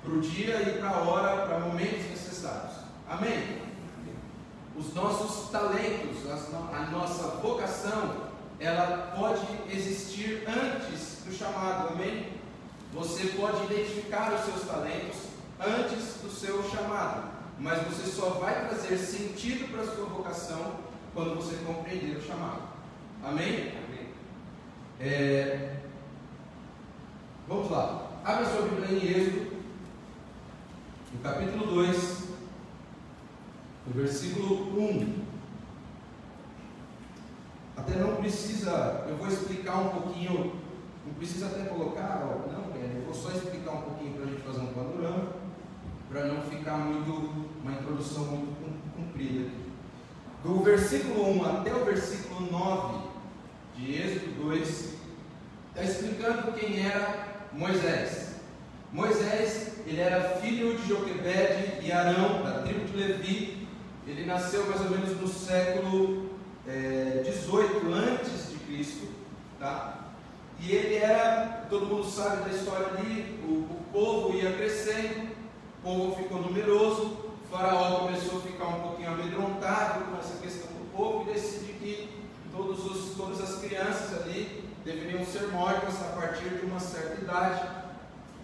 para 0.04 0.14
o 0.14 0.22
dia 0.22 0.62
e 0.62 0.78
para 0.78 0.90
a 0.90 1.00
hora, 1.00 1.48
para 1.48 1.60
momentos 1.60 2.08
necessários. 2.12 2.76
Amém? 3.10 3.64
Os 4.78 4.94
nossos 4.94 5.50
talentos, 5.50 6.20
a 6.30 6.92
nossa 6.92 7.30
vocação, 7.38 8.32
ela 8.60 9.12
pode 9.18 9.48
existir 9.76 10.48
antes 10.48 11.24
do 11.26 11.34
chamado, 11.34 11.94
amém? 11.94 12.43
Você 12.94 13.26
pode 13.30 13.74
identificar 13.74 14.34
os 14.34 14.46
seus 14.46 14.68
talentos 14.68 15.18
antes 15.60 16.22
do 16.22 16.30
seu 16.30 16.64
chamado, 16.70 17.28
mas 17.60 17.82
você 17.88 18.06
só 18.06 18.32
vai 18.32 18.68
trazer 18.68 18.98
sentido 18.98 19.72
para 19.72 19.82
a 19.82 19.96
sua 19.96 20.06
vocação 20.06 20.76
quando 21.14 21.36
você 21.36 21.56
compreender 21.66 22.18
o 22.18 22.22
chamado. 22.22 22.62
Amém? 23.24 23.72
Amém. 23.72 24.10
É... 25.00 25.78
Vamos 27.48 27.72
lá. 27.72 28.12
Abra 28.24 28.46
sua 28.46 28.68
Bíblia 28.68 28.92
em 28.92 29.08
Êxodo, 29.08 29.58
no 31.14 31.20
capítulo 31.22 31.66
2, 31.66 32.24
no 33.88 33.94
versículo 33.94 34.80
1. 34.80 35.24
Até 37.76 37.96
não 37.96 38.18
precisa, 38.18 39.06
eu 39.10 39.18
vou 39.18 39.28
explicar 39.28 39.78
um 39.78 39.90
pouquinho, 39.90 40.56
não 41.06 41.14
precisa 41.16 41.48
até 41.48 41.66
colocar, 41.66 42.24
ó, 42.24 42.53
vou 43.14 43.22
só 43.22 43.38
explicar 43.38 43.74
um 43.74 43.82
pouquinho 43.82 44.14
para 44.14 44.24
a 44.24 44.28
gente 44.28 44.42
fazer 44.42 44.60
um 44.62 44.74
panorama, 44.74 45.28
para 46.10 46.26
não 46.26 46.42
ficar 46.42 46.78
muito, 46.78 47.12
uma 47.62 47.72
introdução 47.72 48.26
muito 48.26 48.96
comprida. 48.96 49.52
Do 50.44 50.64
versículo 50.64 51.30
1 51.38 51.46
até 51.46 51.74
o 51.74 51.86
versículo 51.86 52.52
9 52.52 53.08
de 53.78 54.02
Êxodo 54.02 54.44
2, 54.44 54.94
está 55.70 55.84
explicando 55.84 56.52
quem 56.54 56.84
era 56.84 57.48
Moisés. 57.54 58.38
Moisés, 58.92 59.74
ele 59.86 60.02
era 60.02 60.38
filho 60.40 60.76
de 60.76 60.88
Joquebede 60.88 61.86
e 61.86 61.92
Arão, 61.92 62.44
da 62.44 62.64
tribo 62.64 62.86
de 62.86 62.98
Levi. 62.98 63.68
Ele 64.08 64.26
nasceu 64.26 64.66
mais 64.68 64.82
ou 64.82 64.90
menos 64.90 65.22
no 65.22 65.28
século 65.28 66.32
é, 66.68 67.22
18 67.24 67.94
antes 67.94 68.50
de 68.52 68.58
Cristo, 68.66 69.08
tá? 69.60 70.03
E 70.66 70.72
ele 70.72 70.96
era, 70.96 71.66
todo 71.70 71.88
mundo 71.88 72.10
sabe 72.10 72.50
da 72.50 72.56
história 72.56 72.88
ali, 72.88 73.38
o, 73.46 73.52
o 73.52 73.84
povo 73.92 74.34
ia 74.34 74.54
crescendo, 74.54 75.28
o 75.80 75.82
povo 75.84 76.16
ficou 76.16 76.42
numeroso, 76.42 77.04
o 77.04 77.52
faraó 77.52 78.00
começou 78.00 78.40
a 78.40 78.42
ficar 78.44 78.68
um 78.68 78.80
pouquinho 78.80 79.10
amedrontado 79.10 80.06
com 80.06 80.18
essa 80.18 80.38
questão 80.38 80.68
do 80.68 80.90
povo 80.96 81.30
e 81.30 81.34
decidiu 81.34 81.76
que 81.76 82.10
todos 82.50 82.86
os, 82.86 83.18
todas 83.18 83.42
as 83.42 83.60
crianças 83.60 84.22
ali 84.22 84.64
deveriam 84.86 85.26
ser 85.26 85.50
mortas 85.50 85.96
a 86.02 86.16
partir 86.16 86.48
de 86.48 86.66
uma 86.66 86.80
certa 86.80 87.22
idade. 87.22 87.68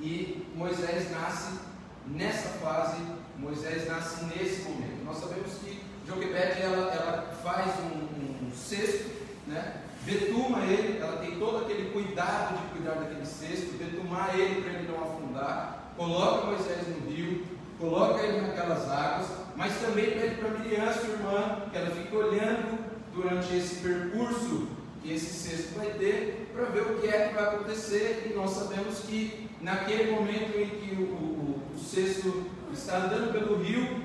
E 0.02 0.46
Moisés 0.56 1.10
nasce 1.12 1.58
nessa 2.06 2.50
fase, 2.60 2.98
Moisés 3.38 3.88
nasce 3.88 4.26
nesse 4.26 4.64
momento. 4.64 5.06
Nós 5.06 5.20
sabemos 5.20 5.54
que 5.64 5.82
Joquebede 6.06 6.64
ela, 6.64 6.94
ela 6.94 7.40
faz 7.42 7.80
um, 7.80 7.96
um, 7.96 8.48
um 8.48 8.52
cesto, 8.54 9.10
né? 9.48 9.84
Betuma 10.06 10.64
ele, 10.64 11.00
ela 11.00 11.18
tem 11.18 11.38
todo 11.38 11.66
aquele 11.66 11.90
cuidado 11.92 12.58
de 12.58 12.74
cuidar 12.74 12.96
daquele 12.96 13.26
cesto, 13.26 13.78
betumar 13.78 14.38
ele 14.38 14.62
para 14.62 14.74
ele 14.74 14.92
não 14.92 15.04
afundar, 15.04 15.94
coloca 15.96 16.48
Moisés 16.48 16.88
no 16.88 17.10
rio, 17.10 17.46
coloca 17.80 18.22
ele 18.22 18.42
naquelas 18.42 18.90
águas, 18.90 19.28
mas 19.56 19.74
também 19.80 20.12
pede 20.12 20.36
para 20.36 20.50
Miriam, 20.52 20.94
sua 20.94 21.10
irmã, 21.10 21.62
que 21.72 21.78
ela 21.78 21.92
fique 21.92 22.16
olhando 22.16 22.80
durante 23.14 23.56
esse 23.56 23.76
percurso 23.76 24.68
que 25.02 25.14
esse 25.14 25.34
cesto 25.34 25.78
vai 25.78 25.92
ter, 25.92 26.52
para 26.54 26.66
ver 26.66 26.82
o 26.82 27.00
que 27.00 27.08
é 27.08 27.30
que 27.30 27.34
vai 27.34 27.44
acontecer, 27.44 28.30
e 28.30 28.34
nós 28.34 28.52
sabemos 28.52 29.00
que 29.00 29.50
naquele 29.62 30.12
momento 30.12 30.58
em 30.58 30.70
que 30.70 30.96
o, 30.96 31.06
o, 31.06 31.62
o 31.74 31.80
cesto 31.80 32.46
está 32.74 32.98
andando 32.98 33.32
pelo 33.32 33.62
rio, 33.62 34.04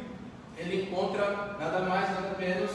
ele 0.56 0.82
encontra 0.84 1.56
nada 1.58 1.80
mais, 1.80 2.10
nada 2.10 2.36
menos 2.38 2.70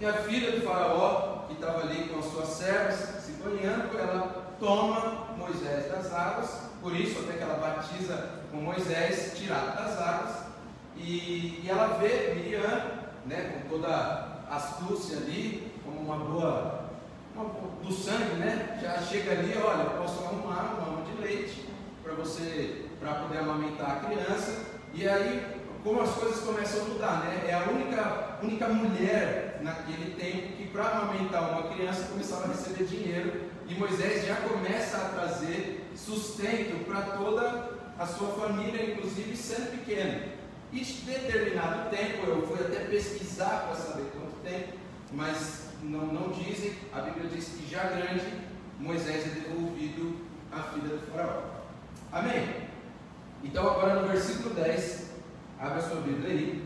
E 0.00 0.06
a 0.06 0.12
filha 0.12 0.52
do 0.52 0.60
faraó, 0.62 1.35
que 1.46 1.54
estava 1.54 1.80
ali 1.82 2.08
com 2.08 2.18
as 2.18 2.26
suas 2.26 2.48
servas, 2.48 2.94
se 3.24 3.32
banhando, 3.32 3.98
ela 3.98 4.54
toma 4.58 5.26
Moisés 5.36 5.90
das 5.90 6.12
águas, 6.12 6.70
por 6.80 6.94
isso 6.94 7.20
até 7.20 7.38
que 7.38 7.42
ela 7.42 7.58
batiza 7.58 8.30
com 8.50 8.58
Moisés 8.58 9.34
tirado 9.36 9.76
das 9.76 10.00
águas, 10.00 10.36
e, 10.96 11.62
e 11.62 11.66
ela 11.68 11.98
vê 11.98 12.34
Miriam, 12.34 12.90
né, 13.26 13.62
com 13.62 13.68
toda 13.68 13.88
a 13.88 14.56
astúcia 14.56 15.18
ali, 15.18 15.72
como 15.84 16.00
uma 16.00 16.16
boa, 16.16 16.90
uma, 17.34 17.44
do 17.82 17.92
sangue, 17.92 18.36
né, 18.36 18.78
já 18.82 18.98
chega 19.02 19.32
ali, 19.32 19.56
olha, 19.58 19.82
eu 19.82 20.02
posso 20.02 20.24
arrumar 20.24 20.76
uma 20.78 20.92
mão 20.92 21.04
de 21.04 21.20
leite 21.20 21.68
para 22.02 22.14
você, 22.14 22.86
para 22.98 23.14
poder 23.14 23.38
amamentar 23.38 23.90
a 23.90 24.06
criança, 24.06 24.64
e 24.94 25.06
aí 25.06 25.56
como 25.86 26.02
as 26.02 26.10
coisas 26.14 26.40
começam 26.40 26.82
a 26.82 26.84
mudar, 26.86 27.24
né? 27.24 27.44
É 27.46 27.54
a 27.54 27.70
única, 27.70 28.38
única 28.42 28.66
mulher 28.66 29.60
naquele 29.62 30.16
tempo 30.16 30.55
para 30.76 30.90
amamentar 30.90 31.52
uma 31.52 31.74
criança 31.74 32.08
começava 32.12 32.44
a 32.44 32.48
receber 32.48 32.84
dinheiro 32.84 33.50
e 33.66 33.74
Moisés 33.74 34.26
já 34.26 34.36
começa 34.36 34.98
a 34.98 35.08
trazer 35.08 35.90
sustento 35.96 36.84
para 36.84 37.00
toda 37.16 37.70
a 37.98 38.06
sua 38.06 38.28
família, 38.28 38.92
inclusive 38.92 39.34
sendo 39.34 39.70
pequeno. 39.70 40.36
E 40.70 40.80
determinado 40.80 41.88
tempo, 41.88 42.26
eu 42.26 42.46
fui 42.46 42.60
até 42.60 42.84
pesquisar 42.84 43.64
para 43.66 43.74
saber 43.74 44.04
quanto 44.12 44.36
tempo, 44.44 44.74
mas 45.12 45.70
não, 45.82 46.08
não 46.08 46.28
dizem, 46.30 46.74
a 46.92 47.00
Bíblia 47.00 47.30
diz 47.30 47.48
que 47.48 47.70
já 47.70 47.84
grande, 47.84 48.26
Moisés 48.78 49.26
é 49.28 49.30
devolvido 49.30 50.26
à 50.52 50.62
filha 50.62 50.94
do 50.94 51.10
faraó. 51.10 51.42
Amém? 52.12 52.68
Então 53.42 53.66
agora 53.66 54.02
no 54.02 54.08
versículo 54.08 54.54
10, 54.54 55.06
Abra 55.58 55.80
sua 55.80 56.02
Bíblia 56.02 56.28
aí. 56.28 56.65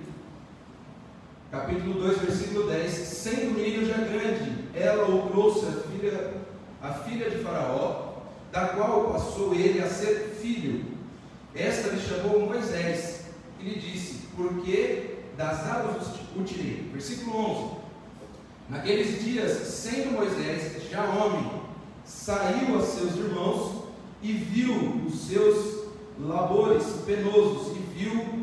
Capítulo 1.50 1.94
2, 1.94 2.18
versículo 2.18 2.68
10. 2.68 2.92
Sendo 2.92 3.54
menino 3.56 3.84
já 3.84 3.96
grande, 3.96 4.68
ela 4.72 5.10
o 5.10 5.28
trouxe 5.30 5.66
a 5.66 5.72
filha, 5.72 6.34
a 6.80 6.92
filha 6.94 7.28
de 7.28 7.38
Faraó, 7.38 8.12
da 8.52 8.68
qual 8.68 9.10
passou 9.10 9.52
ele 9.52 9.82
a 9.82 9.88
ser 9.88 10.36
filho. 10.40 10.84
Esta 11.52 11.88
lhe 11.90 12.00
chamou 12.00 12.46
Moisés 12.46 13.24
e 13.58 13.64
lhe 13.64 13.80
disse: 13.80 14.28
Porque 14.36 15.16
das 15.36 15.66
águas 15.66 16.06
o 16.36 16.44
tirei. 16.44 16.88
Versículo 16.92 17.36
11. 17.36 17.76
Naqueles 18.68 19.24
dias, 19.24 19.50
sendo 19.50 20.12
Moisés 20.12 20.88
já 20.88 21.02
homem, 21.02 21.50
saiu 22.04 22.78
a 22.78 22.82
seus 22.82 23.16
irmãos 23.16 23.86
e 24.22 24.32
viu 24.34 25.02
os 25.04 25.26
seus 25.26 25.80
labores 26.20 26.84
penosos 27.04 27.76
e 27.76 27.80
viu 27.98 28.39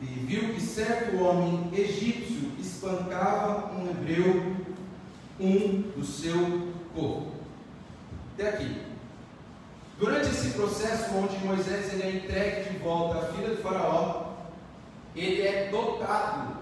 e 0.00 0.04
viu 0.04 0.54
que 0.54 0.60
certo 0.60 1.22
homem 1.22 1.70
egípcio 1.72 2.52
espancava 2.58 3.74
um 3.74 3.90
hebreu, 3.90 4.56
um 5.40 5.82
do 5.96 6.04
seu 6.04 6.68
povo. 6.94 7.32
Até 8.34 8.50
aqui. 8.50 8.82
Durante 9.98 10.28
esse 10.28 10.50
processo 10.50 11.14
onde 11.14 11.38
Moisés 11.38 11.92
ele 11.94 12.02
é 12.02 12.10
entregue 12.16 12.70
de 12.70 12.78
volta 12.78 13.18
à 13.18 13.32
filha 13.32 13.54
de 13.54 13.62
Faraó, 13.62 14.34
ele 15.14 15.40
é 15.40 15.70
dotado 15.70 16.56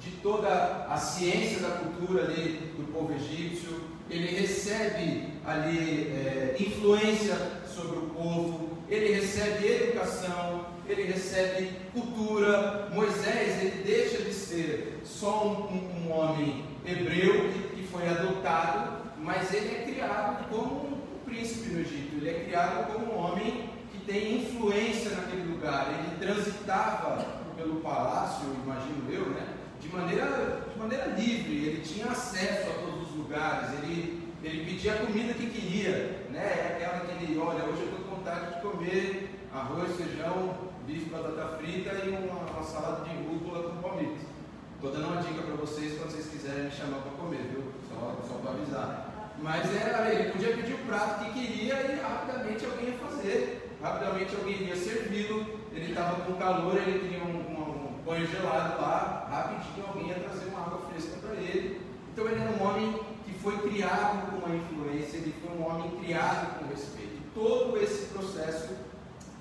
de 0.00 0.10
toda 0.16 0.86
a 0.90 0.96
ciência 0.96 1.60
da 1.60 1.76
cultura 1.76 2.24
ali 2.24 2.72
do 2.76 2.92
povo 2.92 3.14
egípcio, 3.14 3.80
ele 4.10 4.40
recebe 4.40 5.28
ali 5.46 6.08
é, 6.08 6.56
influência 6.58 7.36
sobre 7.72 7.98
o 7.98 8.10
povo, 8.10 8.78
ele 8.88 9.14
recebe 9.14 9.64
educação, 9.64 10.66
ele 10.86 11.04
recebe 11.04 11.70
cultura. 11.92 12.88
Moisés 12.92 13.62
ele 13.62 13.82
deixa 13.84 14.22
de 14.22 14.32
ser 14.32 15.00
só 15.04 15.46
um, 15.46 16.06
um, 16.06 16.12
homem 16.12 16.64
hebreu 16.84 17.50
que, 17.52 17.76
que, 17.76 17.86
foi 17.86 18.08
adotado, 18.08 19.02
mas 19.18 19.52
ele 19.52 19.74
é 19.74 19.84
criado 19.84 20.48
como 20.48 20.86
um, 20.86 21.02
príncipe 21.24 21.70
no 21.70 21.80
Egito. 21.80 22.16
Ele 22.16 22.30
é 22.30 22.44
criado 22.44 22.92
como 22.92 23.12
um 23.12 23.18
homem 23.18 23.70
que 23.92 24.04
tem 24.04 24.42
influência 24.42 25.10
naquele 25.10 25.52
lugar. 25.52 25.88
Ele 25.88 26.18
transitava 26.18 27.24
pelo 27.56 27.76
palácio, 27.76 28.46
imagino 28.64 29.10
eu, 29.10 29.30
né? 29.30 29.46
De 29.80 29.88
maneira, 29.88 30.66
de 30.72 30.78
maneira 30.78 31.06
livre. 31.06 31.66
Ele 31.66 31.82
tinha 31.82 32.06
acesso 32.06 32.70
a 32.70 32.74
todos 32.74 33.10
os 33.10 33.16
lugares. 33.16 33.70
Ele, 33.82 34.22
ele 34.42 34.64
pedia 34.64 34.94
a 34.94 35.06
comida 35.06 35.34
que 35.34 35.46
queria, 35.46 36.26
né? 36.30 36.42
É 36.42 36.76
aquela 36.76 37.06
que 37.06 37.24
ele 37.24 37.38
olha. 37.38 37.64
Hoje 37.64 37.82
eu 37.82 37.88
estou 37.88 38.00
com 38.00 38.16
vontade 38.16 38.54
de 38.54 38.60
comer 38.60 39.30
arroz, 39.52 39.96
feijão, 39.96 40.71
bife, 40.92 41.08
batata 41.08 41.56
frita 41.56 41.90
e 42.04 42.10
uma, 42.10 42.50
uma 42.50 42.62
salada 42.62 43.04
de 43.08 43.16
rúcula 43.24 43.70
com 43.70 43.80
palmito. 43.80 44.26
Estou 44.74 44.92
dando 44.92 45.12
uma 45.12 45.22
dica 45.22 45.42
para 45.42 45.54
vocês 45.54 45.96
quando 45.96 46.10
vocês 46.10 46.26
quiserem 46.26 46.64
me 46.64 46.70
chamar 46.70 46.98
para 46.98 47.12
comer, 47.12 47.40
viu? 47.50 47.64
Só, 47.88 48.20
só 48.28 48.34
para 48.34 48.50
avisar. 48.50 49.32
Mas 49.38 49.74
era, 49.74 50.12
ele 50.12 50.32
podia 50.32 50.54
pedir 50.54 50.74
o 50.74 50.86
prato 50.86 51.24
que 51.24 51.32
queria 51.32 51.74
e 51.74 52.00
rapidamente 52.00 52.64
alguém 52.64 52.88
ia 52.88 52.98
fazer. 52.98 53.76
Rapidamente 53.80 54.36
alguém 54.36 54.62
ia 54.64 54.76
servi-lo. 54.76 55.46
Ele 55.72 55.88
estava 55.88 56.20
com 56.24 56.34
calor, 56.34 56.76
ele 56.76 56.98
queria 56.98 57.24
um, 57.24 57.38
um, 57.38 57.98
um 57.98 58.02
banho 58.04 58.26
gelado 58.26 58.82
lá. 58.82 59.28
Rapidinho 59.30 59.86
alguém 59.86 60.08
ia 60.08 60.16
trazer 60.16 60.46
uma 60.46 60.60
água 60.60 60.80
fresca 60.90 61.16
para 61.22 61.34
ele. 61.36 61.80
Então 62.12 62.26
ele 62.26 62.40
era 62.40 62.50
um 62.50 62.68
homem 62.68 63.00
que 63.24 63.32
foi 63.38 63.56
criado 63.58 64.30
com 64.30 64.44
uma 64.44 64.54
influência, 64.54 65.16
ele 65.16 65.34
foi 65.40 65.56
um 65.56 65.66
homem 65.66 65.90
criado 66.02 66.58
com 66.58 66.68
respeito. 66.68 67.22
Todo 67.34 67.78
esse 67.78 68.06
processo 68.06 68.91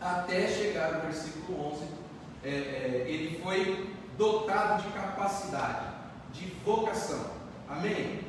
até 0.02 0.48
chegar 0.48 0.94
no 0.94 1.02
versículo 1.02 1.74
11, 1.74 1.86
é, 2.44 2.50
é, 2.50 3.06
ele 3.08 3.40
foi 3.42 3.88
dotado 4.18 4.82
de 4.82 4.90
capacidade, 4.90 5.86
de 6.34 6.48
vocação. 6.66 7.24
Amém? 7.70 8.22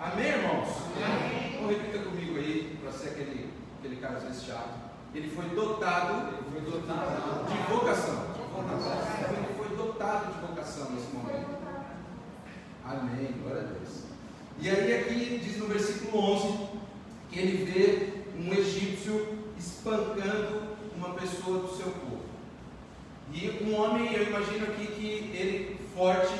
Amém, 0.00 0.26
irmãos? 0.26 0.68
Amém. 0.96 1.52
Então 1.54 1.68
repita 1.68 1.98
comigo 1.98 2.38
aí, 2.38 2.78
para 2.82 2.90
ser 2.90 3.10
aquele, 3.10 3.52
aquele 3.78 3.96
cara 3.96 4.16
às 4.16 4.24
vezes 4.24 4.44
chato. 4.44 4.80
Ele 5.14 5.28
foi 5.28 5.44
dotado, 5.50 6.28
ele 6.28 6.50
foi 6.50 6.60
dotado 6.62 7.46
de 7.46 7.72
vocação. 7.72 8.32
Ele 9.28 9.54
foi 9.58 9.76
dotado 9.76 10.32
de 10.32 10.46
vocação 10.46 10.90
nesse 10.92 11.12
momento. 11.12 11.52
Amém, 12.82 13.34
glória 13.42 13.60
a 13.60 13.64
Deus. 13.64 14.04
E 14.58 14.70
aí 14.70 15.00
aqui 15.00 15.40
diz 15.44 15.58
no 15.58 15.66
versículo 15.66 16.18
11 16.18 16.68
que 17.30 17.38
ele 17.38 17.64
vê 17.64 18.12
um 18.38 18.52
egípcio 18.54 19.41
espancando 19.82 20.62
uma 20.96 21.10
pessoa 21.14 21.58
do 21.58 21.76
seu 21.76 21.86
povo. 21.86 22.22
E 23.32 23.64
um 23.64 23.74
homem, 23.74 24.12
eu 24.12 24.28
imagino 24.28 24.66
aqui 24.66 24.86
que 24.86 25.06
ele 25.36 25.76
forte, 25.92 26.32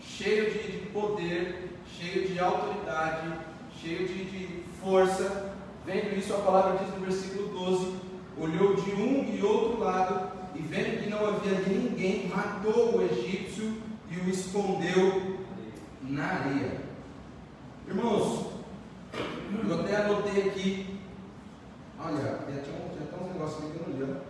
cheio 0.00 0.50
de, 0.50 0.72
de 0.72 0.86
poder, 0.88 1.78
cheio 1.86 2.26
de 2.26 2.40
autoridade, 2.40 3.32
cheio 3.80 4.08
de, 4.08 4.24
de 4.24 4.64
força. 4.82 5.54
Vendo 5.86 6.18
isso, 6.18 6.34
a 6.34 6.38
palavra 6.38 6.78
diz 6.78 6.92
no 6.94 7.06
versículo 7.06 7.48
12: 7.48 7.92
olhou 8.36 8.74
de 8.74 8.90
um 8.92 9.32
e 9.32 9.40
outro 9.42 9.78
lado, 9.78 10.32
e 10.56 10.62
vendo 10.62 11.04
que 11.04 11.08
não 11.10 11.24
havia 11.24 11.60
ninguém, 11.60 12.28
matou 12.28 12.96
o 12.96 13.02
egípcio 13.02 13.80
e 14.10 14.16
o 14.18 14.28
escondeu 14.28 15.38
na 16.02 16.24
areia. 16.24 16.80
Irmãos, 17.86 18.46
eu 19.68 19.80
até 19.80 19.96
anotei 19.96 20.48
aqui 20.48 20.91
Olha, 22.04 22.16
já 22.16 22.62
tinha, 22.62 22.78
já 22.98 23.06
tinha 23.06 23.22
uns 23.22 23.32
negócios 23.32 23.58
aqui 23.58 23.78
que 23.78 23.90
eu 23.90 24.06
não 24.06 24.14
li, 24.14 24.20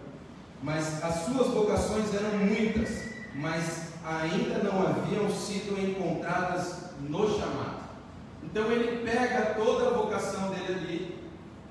Mas 0.63 1.03
as 1.03 1.15
suas 1.25 1.47
vocações 1.49 2.15
eram 2.15 2.37
muitas, 2.39 3.05
mas 3.35 3.93
ainda 4.05 4.63
não 4.63 4.87
haviam 4.87 5.31
sido 5.31 5.81
encontradas 5.81 6.91
no 7.01 7.27
chamado. 7.39 7.83
Então 8.43 8.71
ele 8.71 9.03
pega 9.03 9.55
toda 9.55 9.89
a 9.89 9.93
vocação 9.95 10.51
dele 10.51 10.75
ali, 10.75 11.19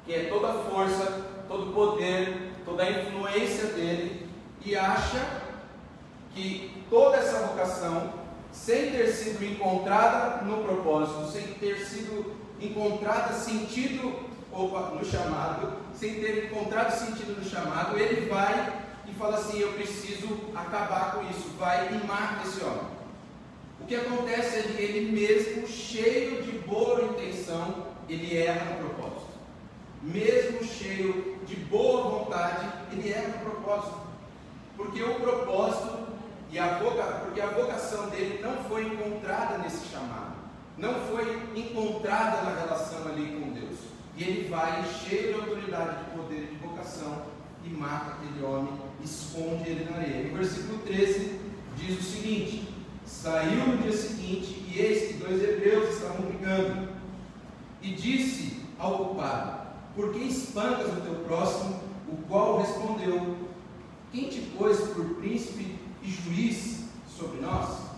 que 0.03 0.13
é 0.13 0.23
toda 0.23 0.49
a 0.49 0.63
força, 0.63 1.21
todo 1.47 1.69
o 1.69 1.73
poder, 1.73 2.53
toda 2.65 2.81
a 2.81 2.89
influência 2.89 3.67
dele, 3.67 4.27
e 4.65 4.75
acha 4.75 5.41
que 6.33 6.83
toda 6.89 7.17
essa 7.17 7.45
vocação, 7.45 8.13
sem 8.51 8.89
ter 8.89 9.07
sido 9.09 9.43
encontrada 9.43 10.43
no 10.45 10.63
propósito, 10.63 11.31
sem 11.31 11.43
ter 11.53 11.77
sido 11.85 12.33
encontrada 12.59 13.33
sentido 13.33 14.31
ou 14.51 14.69
no 14.95 15.05
chamado, 15.05 15.80
sem 16.01 16.15
ter 16.15 16.45
encontrado 16.45 16.91
sentido 16.97 17.37
no 17.37 17.47
chamado, 17.47 17.95
ele 17.95 18.27
vai 18.27 18.81
e 19.07 19.13
fala 19.13 19.37
assim: 19.37 19.59
Eu 19.59 19.73
preciso 19.73 20.27
acabar 20.55 21.13
com 21.13 21.29
isso. 21.29 21.51
Vai 21.59 21.93
e 21.93 22.07
mata 22.07 22.47
esse 22.47 22.63
homem. 22.63 22.89
O 23.79 23.85
que 23.85 23.95
acontece 23.95 24.57
é 24.57 24.61
que 24.63 24.81
ele 24.81 25.11
mesmo, 25.11 25.67
cheio 25.67 26.41
de 26.41 26.53
boa 26.59 27.03
intenção, 27.03 27.85
ele 28.09 28.35
erra 28.35 28.65
no 28.65 28.89
propósito. 28.89 29.31
Mesmo 30.01 30.63
cheio 30.63 31.37
de 31.45 31.55
boa 31.55 32.09
vontade, 32.09 32.67
ele 32.91 33.13
erra 33.13 33.27
no 33.27 33.51
propósito. 33.51 34.01
Porque 34.75 35.03
o 35.03 35.15
propósito 35.19 36.07
e 36.49 36.57
a 36.57 36.79
porque 37.23 37.41
a 37.41 37.47
vocação 37.47 38.09
dele 38.09 38.41
não 38.41 38.63
foi 38.63 38.87
encontrada 38.87 39.59
nesse 39.59 39.87
chamado, 39.87 40.33
não 40.77 40.95
foi 41.05 41.47
encontrada 41.55 42.41
na 42.41 42.59
relação 42.59 43.07
ali 43.07 43.39
com 43.39 43.51
Deus. 43.51 43.70
E 44.17 44.23
ele 44.23 44.49
vai 44.49 44.83
cheio 44.85 45.33
de 45.33 45.39
autoridade, 45.39 46.03
de 46.03 46.11
poder, 46.11 46.47
de 46.47 46.55
vocação 46.57 47.25
e 47.63 47.69
mata 47.69 48.13
aquele 48.13 48.43
homem, 48.43 48.73
esconde 49.03 49.69
ele 49.69 49.89
na 49.89 49.97
areia. 49.97 50.27
No 50.29 50.37
versículo 50.37 50.79
13 50.79 51.39
diz 51.77 51.99
o 51.99 52.03
seguinte: 52.03 52.67
Saiu 53.05 53.67
no 53.67 53.77
dia 53.77 53.91
seguinte 53.91 54.53
que 54.53 54.79
eis 54.79 55.07
que 55.07 55.13
dois 55.15 55.41
hebreus 55.41 55.95
estavam 55.95 56.25
brigando. 56.25 56.89
E 57.81 57.93
disse 57.93 58.61
ao 58.77 58.97
culpado: 58.97 59.67
Por 59.95 60.13
que 60.13 60.19
espancas 60.19 60.87
o 60.87 61.01
teu 61.01 61.15
próximo? 61.25 61.79
O 62.07 62.17
qual 62.27 62.61
respondeu: 62.61 63.37
Quem 64.11 64.29
te 64.29 64.41
pôs 64.57 64.77
por 64.79 65.05
príncipe 65.15 65.79
e 66.01 66.09
juiz 66.09 66.85
sobre 67.07 67.39
nós? 67.39 67.91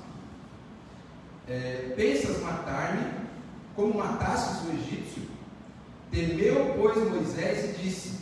É, 1.48 1.94
pensas 1.96 2.42
matar-me 2.42 3.28
como 3.76 3.98
mataste 3.98 4.68
o 4.68 4.74
egípcio? 4.74 5.33
Temeu, 6.14 6.76
pois, 6.78 7.10
Moisés 7.10 7.72
e 7.72 7.82
disse: 7.82 8.20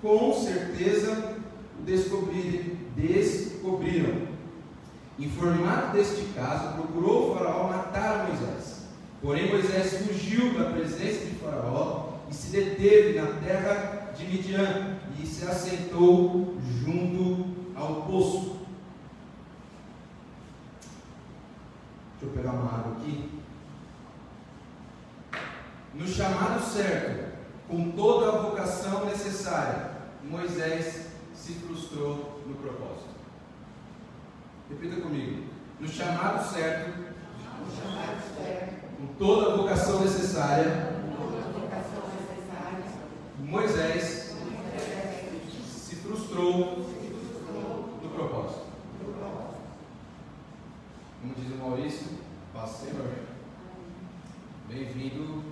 Com 0.00 0.32
certeza 0.32 1.36
o 1.78 1.82
descobriram. 1.82 2.74
descobriram. 2.96 4.34
Informado 5.18 5.92
deste 5.92 6.24
caso, 6.34 6.74
procurou 6.74 7.30
o 7.30 7.38
Faraó 7.38 7.68
matar 7.68 8.26
Moisés. 8.28 8.86
Porém, 9.20 9.48
Moisés 9.48 9.98
fugiu 9.98 10.58
da 10.58 10.70
presença 10.70 11.26
de 11.26 11.36
Faraó 11.36 12.14
e 12.30 12.34
se 12.34 12.50
deteve 12.50 13.20
na 13.20 13.26
terra 13.40 14.12
de 14.16 14.24
Midian 14.24 14.98
e 15.22 15.26
se 15.26 15.44
assentou 15.44 16.56
junto 16.82 17.46
ao 17.76 18.02
poço. 18.02 18.60
Deixa 22.20 22.24
eu 22.24 22.30
pegar 22.30 22.52
uma 22.52 22.78
água 22.78 22.96
aqui. 22.98 23.30
No 25.94 26.08
chamado 26.08 26.60
certo, 26.60 27.23
com 27.68 27.90
toda 27.92 28.28
a 28.28 28.42
vocação 28.42 29.04
necessária, 29.06 29.90
Moisés 30.22 31.06
se 31.34 31.54
frustrou 31.54 32.42
no 32.46 32.54
propósito. 32.54 33.14
Repita 34.68 35.00
comigo. 35.00 35.44
No 35.80 35.88
chamado 35.88 36.48
certo, 36.52 36.98
no 36.98 37.76
chamado 37.76 38.36
certo 38.36 38.84
com 38.96 39.06
toda 39.18 39.52
a 39.52 39.56
vocação 39.56 40.00
necessária, 40.00 40.94
Moisés 43.40 44.34
se 45.68 45.96
frustrou 45.96 46.86
no 48.02 48.10
propósito. 48.10 48.64
Como 51.20 51.34
diz 51.34 51.52
o 51.52 51.56
Maurício, 51.56 52.08
Senhor. 52.66 53.10
Bem-vindo, 54.68 55.42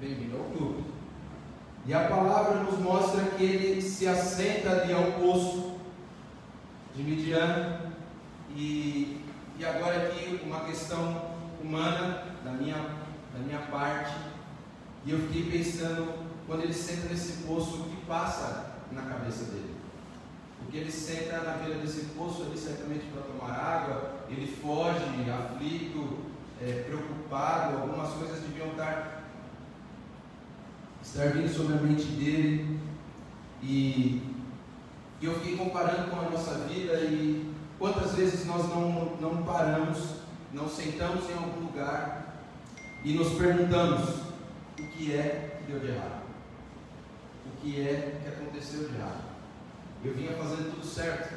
bem-vindo 0.00 0.36
ao 0.36 0.44
clube. 0.50 0.95
E 1.86 1.94
a 1.94 2.08
palavra 2.08 2.64
nos 2.64 2.78
mostra 2.80 3.22
que 3.36 3.44
ele 3.44 3.80
se 3.80 4.08
assenta 4.08 4.70
ali 4.70 4.92
ao 4.92 5.12
poço 5.12 5.76
de 6.96 7.02
Midian. 7.02 7.80
E, 8.50 9.20
e 9.58 9.64
agora 9.64 10.08
aqui 10.08 10.40
uma 10.44 10.60
questão 10.60 11.36
humana 11.62 12.24
da 12.44 12.50
minha, 12.50 12.76
da 13.32 13.38
minha 13.38 13.60
parte. 13.70 14.14
E 15.04 15.12
eu 15.12 15.18
fiquei 15.20 15.58
pensando, 15.58 16.26
quando 16.46 16.62
ele 16.62 16.74
senta 16.74 17.08
nesse 17.08 17.44
poço, 17.44 17.82
o 17.82 17.84
que 17.84 18.04
passa 18.06 18.74
na 18.90 19.02
cabeça 19.02 19.44
dele? 19.44 19.76
Porque 20.58 20.78
ele 20.78 20.90
senta 20.90 21.38
na 21.42 21.52
beira 21.58 21.78
desse 21.78 22.06
poço 22.16 22.42
ali 22.42 22.58
certamente 22.58 23.06
para 23.12 23.22
tomar 23.22 23.52
água, 23.52 24.10
ele 24.28 24.46
foge, 24.60 25.04
aflito, 25.30 26.18
é, 26.60 26.82
preocupado, 26.82 27.76
algumas 27.78 28.12
coisas 28.14 28.40
deviam 28.40 28.70
estar, 28.70 29.15
estar 31.06 31.28
vindo 31.28 31.48
sobre 31.48 31.74
a 31.74 31.80
mente 31.80 32.04
dele. 32.04 32.80
E, 33.62 34.22
e 35.20 35.26
eu 35.26 35.34
fiquei 35.34 35.56
comparando 35.56 36.10
com 36.10 36.20
a 36.20 36.30
nossa 36.30 36.54
vida 36.68 36.92
e 37.00 37.52
quantas 37.78 38.14
vezes 38.14 38.46
nós 38.46 38.68
não, 38.68 39.16
não 39.20 39.42
paramos 39.42 40.16
não 40.56 40.68
sentamos 40.68 41.28
em 41.28 41.34
algum 41.34 41.66
lugar 41.66 42.40
e 43.04 43.12
nos 43.12 43.34
perguntamos 43.34 44.08
o 44.78 44.82
que 44.82 45.14
é 45.14 45.58
que 45.58 45.70
deu 45.70 45.80
de 45.80 45.88
errado, 45.88 46.22
o 47.44 47.60
que 47.60 47.80
é 47.80 48.20
que 48.22 48.28
aconteceu 48.28 48.88
de 48.88 48.94
errado. 48.94 49.24
Eu 50.02 50.14
vinha 50.14 50.32
fazendo 50.32 50.74
tudo 50.74 50.86
certo, 50.86 51.36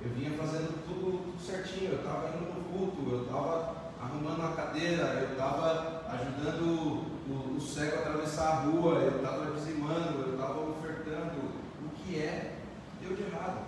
eu 0.00 0.10
vinha 0.10 0.30
fazendo 0.38 0.84
tudo, 0.86 1.22
tudo 1.24 1.40
certinho, 1.40 1.92
eu 1.92 1.98
estava 1.98 2.28
indo 2.28 2.46
no 2.46 2.64
culto, 2.64 3.10
eu 3.10 3.22
estava 3.24 3.76
arrumando 4.00 4.42
a 4.42 4.56
cadeira, 4.56 5.02
eu 5.02 5.32
estava 5.32 6.02
ajudando 6.08 7.15
o, 7.28 7.56
o, 7.56 7.60
cego 7.60 7.96
atravessar 7.96 8.48
a 8.48 8.60
rua, 8.60 9.00
eu 9.00 9.16
estava 9.16 9.52
dizimando, 9.52 10.22
eu 10.26 10.32
estava 10.32 10.60
ofertando. 10.60 11.56
O 11.84 11.88
que 11.96 12.18
é 12.18 12.54
que 12.98 13.06
deu 13.06 13.16
de 13.16 13.22
errado? 13.22 13.66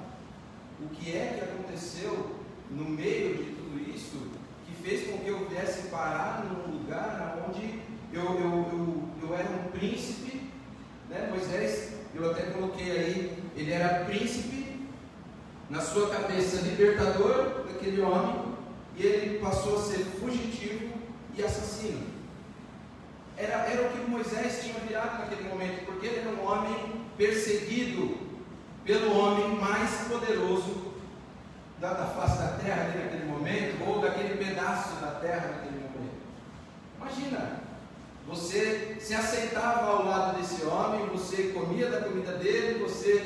O 0.81 0.89
que 0.89 1.17
é 1.17 1.35
que 1.35 1.45
aconteceu 1.45 2.37
no 2.71 2.85
meio 2.85 3.37
de 3.37 3.53
tudo 3.53 3.91
isso 3.95 4.39
fez 4.89 5.11
com 5.11 5.19
que 5.19 5.29
eu 5.29 5.47
viesse 5.49 5.89
parar 5.89 6.45
num 6.45 6.79
lugar 6.79 7.45
onde 7.47 7.81
eu, 8.11 8.23
eu, 8.23 8.67
eu, 8.73 9.09
eu 9.23 9.35
era 9.35 9.49
um 9.51 9.71
príncipe, 9.71 10.51
né? 11.11 11.29
Moisés, 11.31 11.93
eu 12.15 12.31
até 12.31 12.43
coloquei 12.45 12.91
aí, 12.91 13.43
ele 13.55 13.71
era 13.71 14.07
príncipe, 14.07 14.89
na 15.69 15.83
sua 15.83 16.09
cabeça 16.09 16.63
libertador 16.63 17.67
daquele 17.67 18.01
homem, 18.01 18.55
e 18.97 19.03
ele 19.03 19.39
passou 19.39 19.79
a 19.79 19.83
ser 19.83 19.99
fugitivo 20.19 20.89
e 21.37 21.43
assassino. 21.43 22.08
Era, 23.39 23.55
era 23.71 23.89
o 23.89 23.93
que 23.93 24.11
Moisés 24.11 24.61
tinha 24.63 24.75
virado 24.81 25.21
naquele 25.21 25.49
momento, 25.49 25.87
porque 25.87 26.09
ele 26.09 26.19
era 26.19 26.31
um 26.31 26.45
homem 26.45 27.05
perseguido 27.17 28.19
pelo 28.85 29.17
homem 29.17 29.49
mais 29.57 30.09
poderoso 30.09 30.93
da, 31.79 31.93
da 31.93 32.07
face 32.07 32.39
da 32.39 32.59
terra 32.59 32.85
ali 32.87 32.99
naquele 32.99 33.25
momento, 33.27 33.89
ou 33.89 34.01
daquele 34.01 34.37
pedaço 34.45 34.97
da 34.97 35.13
terra 35.13 35.49
naquele 35.55 35.79
momento. 35.79 36.19
Imagina, 36.97 37.61
você 38.27 38.97
se 38.99 39.15
aceitava 39.15 39.87
ao 39.87 40.05
lado 40.05 40.39
desse 40.39 40.65
homem, 40.65 41.07
você 41.07 41.53
comia 41.55 41.89
da 41.89 42.01
comida 42.01 42.33
dele, 42.33 42.83
você, 42.83 43.25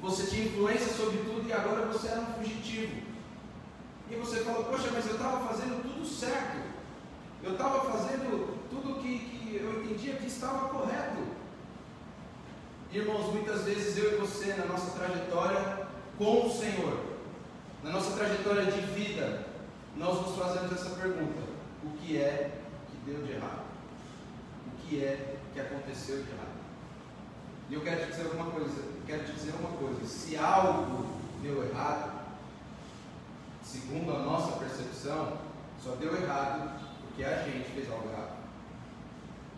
você 0.00 0.26
tinha 0.26 0.46
influência 0.46 0.92
sobre 0.94 1.18
tudo 1.18 1.48
e 1.48 1.52
agora 1.52 1.86
você 1.86 2.06
era 2.08 2.20
um 2.20 2.34
fugitivo. 2.34 3.02
E 4.08 4.14
você 4.14 4.40
falou, 4.40 4.64
poxa, 4.64 4.88
mas 4.92 5.06
eu 5.06 5.14
estava 5.14 5.46
fazendo 5.48 5.82
tudo 5.82 6.06
certo. 6.06 6.58
Eu 7.42 7.52
estava 7.52 7.90
fazendo 7.90 8.58
tudo 8.70 9.00
que, 9.00 9.18
que 9.18 9.39
eu 9.56 9.82
entendia 9.82 10.14
que 10.14 10.26
estava 10.26 10.68
correto. 10.68 11.20
Irmãos, 12.92 13.32
muitas 13.32 13.62
vezes 13.62 13.96
eu 13.96 14.14
e 14.14 14.16
você, 14.16 14.52
na 14.54 14.66
nossa 14.66 14.90
trajetória 14.98 15.86
com 16.18 16.46
o 16.46 16.50
Senhor, 16.50 16.98
na 17.82 17.90
nossa 17.90 18.16
trajetória 18.16 18.64
de 18.64 18.80
vida, 18.80 19.46
nós 19.96 20.20
nos 20.20 20.36
fazemos 20.36 20.72
essa 20.72 20.90
pergunta: 20.90 21.40
o 21.84 21.90
que 21.98 22.18
é 22.18 22.58
que 22.90 23.10
deu 23.10 23.22
de 23.24 23.32
errado? 23.32 23.64
O 24.66 24.88
que 24.88 25.02
é 25.02 25.36
que 25.54 25.60
aconteceu 25.60 26.16
de 26.16 26.30
errado? 26.30 26.60
E 27.68 27.74
eu 27.74 27.80
quero 27.80 28.00
te 28.00 28.10
dizer 28.10 28.24
alguma 28.24 28.50
coisa, 28.50 28.82
quero 29.06 29.24
te 29.24 29.32
dizer 29.32 29.54
uma 29.60 29.70
coisa, 29.78 30.04
se 30.04 30.36
algo 30.36 31.06
deu 31.40 31.64
errado, 31.64 32.20
segundo 33.62 34.14
a 34.14 34.18
nossa 34.18 34.58
percepção, 34.58 35.38
só 35.82 35.92
deu 35.92 36.14
errado 36.20 36.80
porque 37.02 37.22
a 37.22 37.44
gente 37.44 37.70
fez 37.70 37.90
algo 37.90 38.10
errado. 38.10 38.39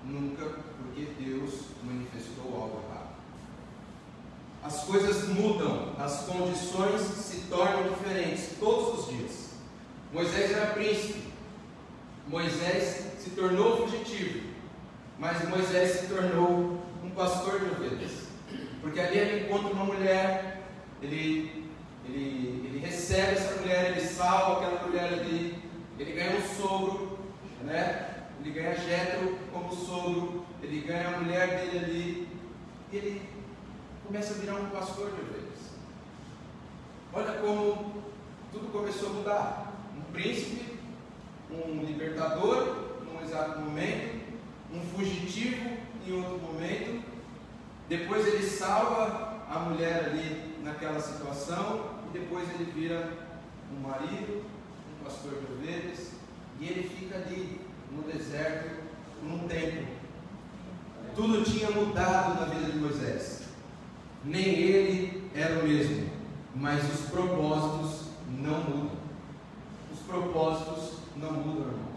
Nunca 0.04 0.44
porque 0.44 1.06
Deus 1.18 1.66
manifestou 1.84 2.54
algo 2.54 2.82
errado 2.88 3.12
as 4.62 4.84
coisas 4.84 5.28
mudam, 5.28 5.92
as 5.98 6.20
condições 6.20 7.00
se 7.00 7.48
tornam 7.48 7.88
diferentes 7.88 8.50
todos 8.60 9.00
os 9.00 9.08
dias. 9.08 9.50
Moisés 10.12 10.52
era 10.52 10.66
príncipe, 10.66 11.32
Moisés 12.28 13.12
se 13.18 13.30
tornou 13.30 13.78
fugitivo, 13.78 14.50
mas 15.18 15.48
Moisés 15.48 16.00
se 16.00 16.06
tornou 16.06 16.80
um 17.02 17.10
pastor 17.10 17.58
de 17.58 17.66
ovelhas, 17.66 18.12
porque 18.80 19.00
ali 19.00 19.18
ele 19.18 19.46
encontra 19.46 19.72
uma 19.72 19.84
mulher, 19.84 20.62
ele, 21.02 21.68
ele, 22.04 22.68
ele 22.68 22.78
recebe 22.78 23.32
essa 23.32 23.60
mulher, 23.60 23.96
ele 23.96 24.06
salva 24.06 24.64
aquela 24.64 24.86
mulher 24.86 25.12
ali, 25.12 25.58
ele 25.98 26.12
ganha 26.12 26.36
um 26.36 26.56
sogro, 26.56 27.18
né? 27.64 28.11
Ele 28.42 28.50
ganha 28.50 28.74
Jetro 28.74 29.38
como 29.52 29.72
sogro, 29.72 30.44
ele 30.60 30.80
ganha 30.80 31.08
a 31.08 31.20
mulher 31.20 31.46
dele 31.48 31.78
ali, 31.78 32.28
e 32.90 32.96
ele 32.96 33.22
começa 34.04 34.34
a 34.34 34.38
virar 34.38 34.56
um 34.56 34.70
pastor 34.70 35.12
de 35.12 35.20
ovelhas. 35.20 35.70
Olha 37.12 37.34
como 37.34 38.02
tudo 38.50 38.72
começou 38.72 39.10
a 39.10 39.12
mudar. 39.12 39.72
Um 39.96 40.12
príncipe, 40.12 40.76
um 41.50 41.84
libertador 41.84 42.98
num 43.04 43.22
exato 43.22 43.60
momento, 43.60 44.20
um 44.72 44.80
fugitivo 44.80 45.70
em 46.04 46.12
outro 46.12 46.38
momento. 46.38 47.04
Depois 47.88 48.26
ele 48.26 48.44
salva 48.44 49.44
a 49.48 49.58
mulher 49.60 50.06
ali 50.06 50.56
naquela 50.64 51.00
situação 51.00 51.92
e 52.08 52.18
depois 52.18 52.48
ele 52.50 52.72
vira 52.72 53.08
um 53.72 53.88
marido, 53.88 54.42
um 54.42 55.04
pastor 55.04 55.32
de 55.32 55.52
ovelhas 55.52 56.12
e 56.58 56.68
ele 56.68 56.88
fica 56.88 57.16
ali 57.16 57.71
no 57.94 58.02
deserto 58.02 58.82
por 59.20 59.30
um 59.30 59.46
tempo. 59.46 59.86
Tudo 61.14 61.44
tinha 61.44 61.70
mudado 61.70 62.40
na 62.40 62.46
vida 62.46 62.72
de 62.72 62.78
Moisés 62.78 63.42
nem 64.24 64.44
ele 64.44 65.30
era 65.34 65.60
o 65.60 65.68
mesmo, 65.68 66.08
mas 66.54 66.82
os 66.92 67.10
propósitos 67.10 68.06
não 68.28 68.60
mudam. 68.60 69.02
Os 69.92 69.98
propósitos 70.00 70.98
não 71.16 71.32
mudam, 71.32 71.72
irmãos. 71.72 71.92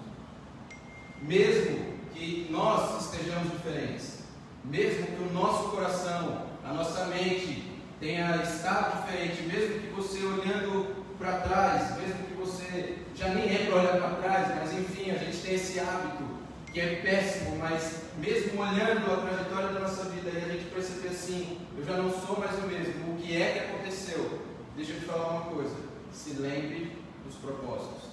mesmo 1.22 1.96
que 2.14 2.48
nós 2.50 3.06
estejamos 3.06 3.52
diferentes, 3.52 4.24
mesmo 4.64 5.06
que 5.06 5.24
o 5.24 5.34
nosso 5.34 5.70
coração, 5.70 6.46
a 6.64 6.74
nossa 6.74 7.06
mente 7.06 7.72
tenha 8.00 8.42
estado 8.42 9.04
diferente, 9.04 9.44
mesmo 9.44 9.80
que 9.82 9.88
você 9.96 10.26
olhando 10.26 11.06
para 11.18 11.40
trás, 11.40 11.98
mesmo 11.98 12.26
que 12.26 12.34
você 12.34 12.98
já 13.16 13.30
nem 13.30 13.46
é 13.46 13.66
para 13.66 13.80
olhar 13.80 13.98
para 13.98 14.22
trás, 14.22 14.56
mas 14.60 14.74
enfim, 14.74 15.12
a 15.12 15.18
gente 15.18 15.38
tem 15.38 15.56
esse 15.56 15.80
hábito 15.80 16.24
que 16.72 16.82
é 16.82 16.96
péssimo, 16.98 17.58
mas 17.58 18.02
mesmo 18.18 18.62
olhando 18.62 19.12
a 19.12 19.28
trajetória 19.28 19.70
da 19.70 19.80
nossa 19.80 20.04
vida 20.10 20.30
e 20.30 20.38
a 20.38 20.54
gente 20.54 20.66
perceber 20.66 21.08
assim, 21.08 21.58
eu 21.78 21.86
já 21.86 21.94
não 21.94 22.12
sou 22.12 22.38
mais 22.38 22.62
o 22.62 22.68
mesmo, 22.68 23.14
o 23.14 23.18
que 23.18 23.42
é 23.42 23.54
que 23.54 23.60
aconteceu? 23.60 24.42
Deixa 24.76 24.92
eu 24.92 25.00
te 25.00 25.06
falar 25.06 25.30
uma 25.30 25.46
coisa, 25.46 25.76
se 26.12 26.34
lembre 26.34 26.98
dos 27.26 27.36
propósitos. 27.36 28.10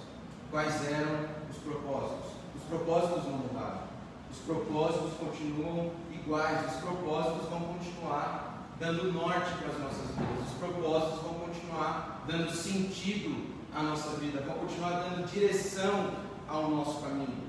Quais 0.49 0.87
eram 0.87 1.25
os 1.51 1.57
propósitos? 1.57 2.31
Os 2.55 2.63
propósitos 2.69 3.25
não 3.25 3.37
mudaram. 3.39 3.83
Os 4.31 4.37
propósitos 4.39 5.13
continuam 5.19 5.91
iguais, 6.13 6.73
os 6.73 6.81
propósitos 6.81 7.49
vão 7.49 7.59
continuar 7.59 8.69
dando 8.79 9.11
norte 9.11 9.51
para 9.59 9.67
as 9.67 9.79
nossas 9.79 10.07
vidas, 10.15 10.51
os 10.51 10.57
propósitos 10.57 11.21
vão 11.21 11.33
continuar 11.33 12.23
dando 12.27 12.51
sentido 12.51 13.52
à 13.75 13.81
nossa 13.81 14.11
vida, 14.17 14.41
vão 14.41 14.55
continuar 14.55 15.01
dando 15.01 15.29
direção 15.31 16.11
ao 16.47 16.69
nosso 16.69 17.01
caminho. 17.01 17.43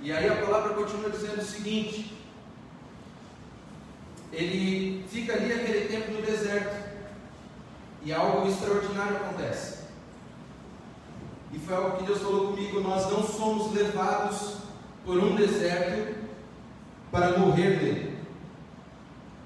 E 0.00 0.12
aí 0.12 0.28
a 0.28 0.36
palavra 0.36 0.74
continua 0.74 1.10
dizendo 1.10 1.40
o 1.40 1.44
seguinte: 1.44 2.16
ele 4.32 5.04
fica 5.08 5.34
ali 5.34 5.52
aquele 5.52 5.88
tempo 5.88 6.12
no 6.12 6.22
deserto, 6.22 6.88
e 8.02 8.12
algo 8.12 8.48
extraordinário 8.48 9.16
acontece. 9.16 9.78
E 11.52 11.58
foi 11.58 11.74
algo 11.74 11.96
que 11.96 12.04
Deus 12.04 12.20
falou 12.20 12.48
comigo: 12.48 12.80
nós 12.80 13.10
não 13.10 13.22
somos 13.22 13.72
levados 13.72 14.58
por 15.04 15.18
um 15.18 15.34
deserto 15.34 16.16
para 17.10 17.38
morrer 17.38 17.82
nele. 17.82 18.18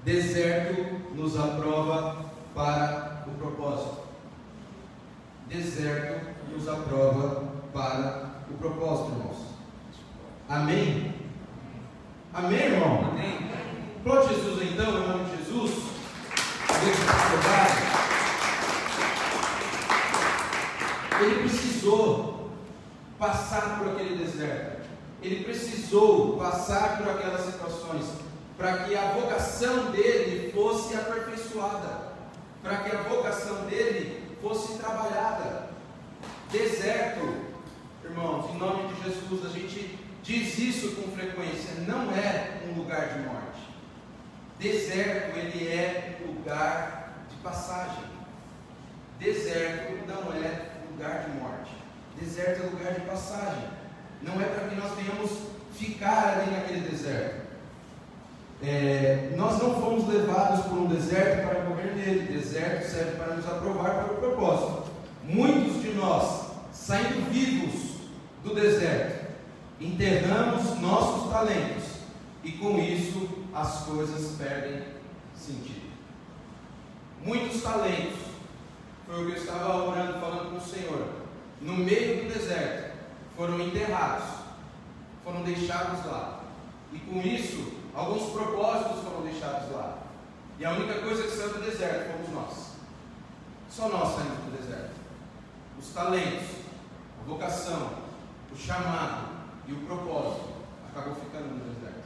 Deserto 0.03 1.15
nos 1.15 1.39
aprova 1.39 2.25
para 2.53 3.25
o 3.27 3.31
propósito. 3.37 4.02
Deserto 5.53 6.19
nos 6.51 6.67
aprova 6.67 7.43
para 7.71 8.41
o 8.49 8.55
propósito, 8.55 9.11
irmãos. 9.11 9.37
Amém? 10.49 11.13
Amém, 12.33 12.59
irmão? 12.59 13.11
Amém. 13.11 13.51
Pronto, 14.01 14.29
Jesus, 14.29 14.63
então, 14.63 14.97
em 14.97 15.07
nome 15.07 15.25
de 15.25 15.37
Jesus. 15.37 15.83
Ele 21.21 21.35
precisou 21.47 22.49
passar 23.19 23.77
por 23.77 23.89
aquele 23.89 24.25
deserto. 24.25 24.89
Ele 25.21 25.43
precisou 25.43 26.37
passar 26.39 26.97
por 26.97 27.11
aquelas 27.11 27.41
situações 27.41 28.05
para 28.57 28.85
que 28.85 28.95
a 28.95 29.11
vocação 29.11 29.91
dele 29.91 30.51
fosse 30.51 30.95
aperfeiçoada, 30.95 32.11
para 32.63 32.77
que 32.77 32.95
a 32.95 33.03
vocação 33.03 33.65
dele 33.67 34.22
fosse 34.43 34.77
trabalhada. 34.77 35.69
Deserto, 36.51 37.45
irmãos, 38.03 38.53
em 38.53 38.57
nome 38.57 38.93
de 38.93 39.03
Jesus, 39.03 39.45
a 39.45 39.49
gente 39.49 39.97
diz 40.21 40.59
isso 40.59 40.91
com 40.91 41.15
frequência, 41.15 41.73
não 41.87 42.11
é 42.11 42.61
um 42.67 42.77
lugar 42.77 43.07
de 43.13 43.19
morte. 43.21 43.73
Deserto, 44.59 45.37
ele 45.37 45.67
é 45.69 46.19
um 46.23 46.33
lugar 46.33 47.13
de 47.29 47.35
passagem. 47.37 48.03
Deserto 49.17 50.05
não 50.05 50.33
é 50.33 50.71
lugar 50.91 51.23
de 51.23 51.39
morte. 51.39 51.71
Deserto 52.19 52.63
é 52.63 52.65
lugar 52.65 52.93
de 52.93 53.01
passagem. 53.01 53.69
Não 54.21 54.41
é 54.41 54.45
para 54.45 54.67
que 54.67 54.75
nós 54.75 54.91
venhamos 54.95 55.31
ficar 55.73 56.39
ali 56.39 56.51
naquele 56.51 56.89
deserto. 56.89 57.42
É, 58.61 59.33
nós 59.35 59.61
não 59.61 59.81
fomos 59.81 60.07
levados 60.07 60.65
por 60.65 60.77
um 60.77 60.87
deserto 60.87 61.47
para 61.47 61.69
morrer 61.69 61.95
nele. 61.95 62.33
Deserto 62.33 62.89
serve 62.89 63.17
para 63.17 63.35
nos 63.35 63.45
aprovar 63.45 64.05
para 64.05 64.13
o 64.13 64.17
propósito. 64.17 64.91
Muitos 65.23 65.81
de 65.81 65.93
nós, 65.93 66.51
saindo 66.71 67.29
vivos 67.31 67.97
do 68.43 68.53
deserto, 68.53 69.27
enterramos 69.79 70.79
nossos 70.79 71.31
talentos 71.31 71.83
e 72.43 72.51
com 72.53 72.77
isso 72.77 73.29
as 73.53 73.85
coisas 73.85 74.35
perdem 74.37 74.81
sentido. 75.35 75.91
Muitos 77.23 77.61
talentos, 77.61 78.19
foi 79.05 79.23
o 79.23 79.25
que 79.27 79.31
eu 79.33 79.37
estava 79.37 79.85
orando, 79.85 80.19
falando 80.19 80.51
com 80.51 80.57
o 80.57 80.61
Senhor, 80.61 81.07
no 81.61 81.73
meio 81.73 82.23
do 82.23 82.33
deserto, 82.33 82.97
foram 83.37 83.61
enterrados, 83.61 84.25
foram 85.23 85.41
deixados 85.43 86.05
lá. 86.05 86.43
E 86.91 86.99
com 86.99 87.21
isso, 87.21 87.73
alguns 87.93 88.31
propósitos 88.31 89.03
foram 89.03 89.21
deixados 89.21 89.71
lá. 89.71 89.99
E 90.59 90.65
a 90.65 90.71
única 90.71 90.99
coisa 91.01 91.23
que 91.23 91.31
saiu 91.31 91.53
do 91.53 91.61
deserto 91.61 92.11
fomos 92.11 92.29
nós. 92.29 92.73
Só 93.69 93.89
nós 93.89 94.15
saímos 94.15 94.37
do 94.45 94.57
deserto. 94.57 94.93
Os 95.79 95.89
talentos, 95.89 96.47
a 97.21 97.27
vocação, 97.27 97.91
o 98.51 98.55
chamado, 98.55 99.33
e 99.67 99.73
o 99.73 99.85
propósito 99.85 100.53
acabou 100.89 101.15
ficando 101.15 101.55
no 101.55 101.73
deserto. 101.73 102.03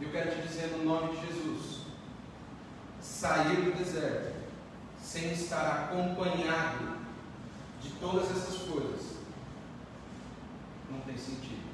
Eu 0.00 0.10
quero 0.10 0.30
te 0.30 0.46
dizer 0.46 0.68
no 0.76 0.84
nome 0.84 1.16
de 1.16 1.26
Jesus: 1.26 1.80
sair 3.00 3.56
do 3.56 3.76
deserto 3.76 4.34
sem 5.02 5.32
estar 5.32 5.90
acompanhado 5.90 6.98
de 7.80 7.90
todas 8.00 8.30
essas 8.30 8.62
coisas 8.68 9.14
não 10.90 11.00
tem 11.00 11.16
sentido. 11.16 11.64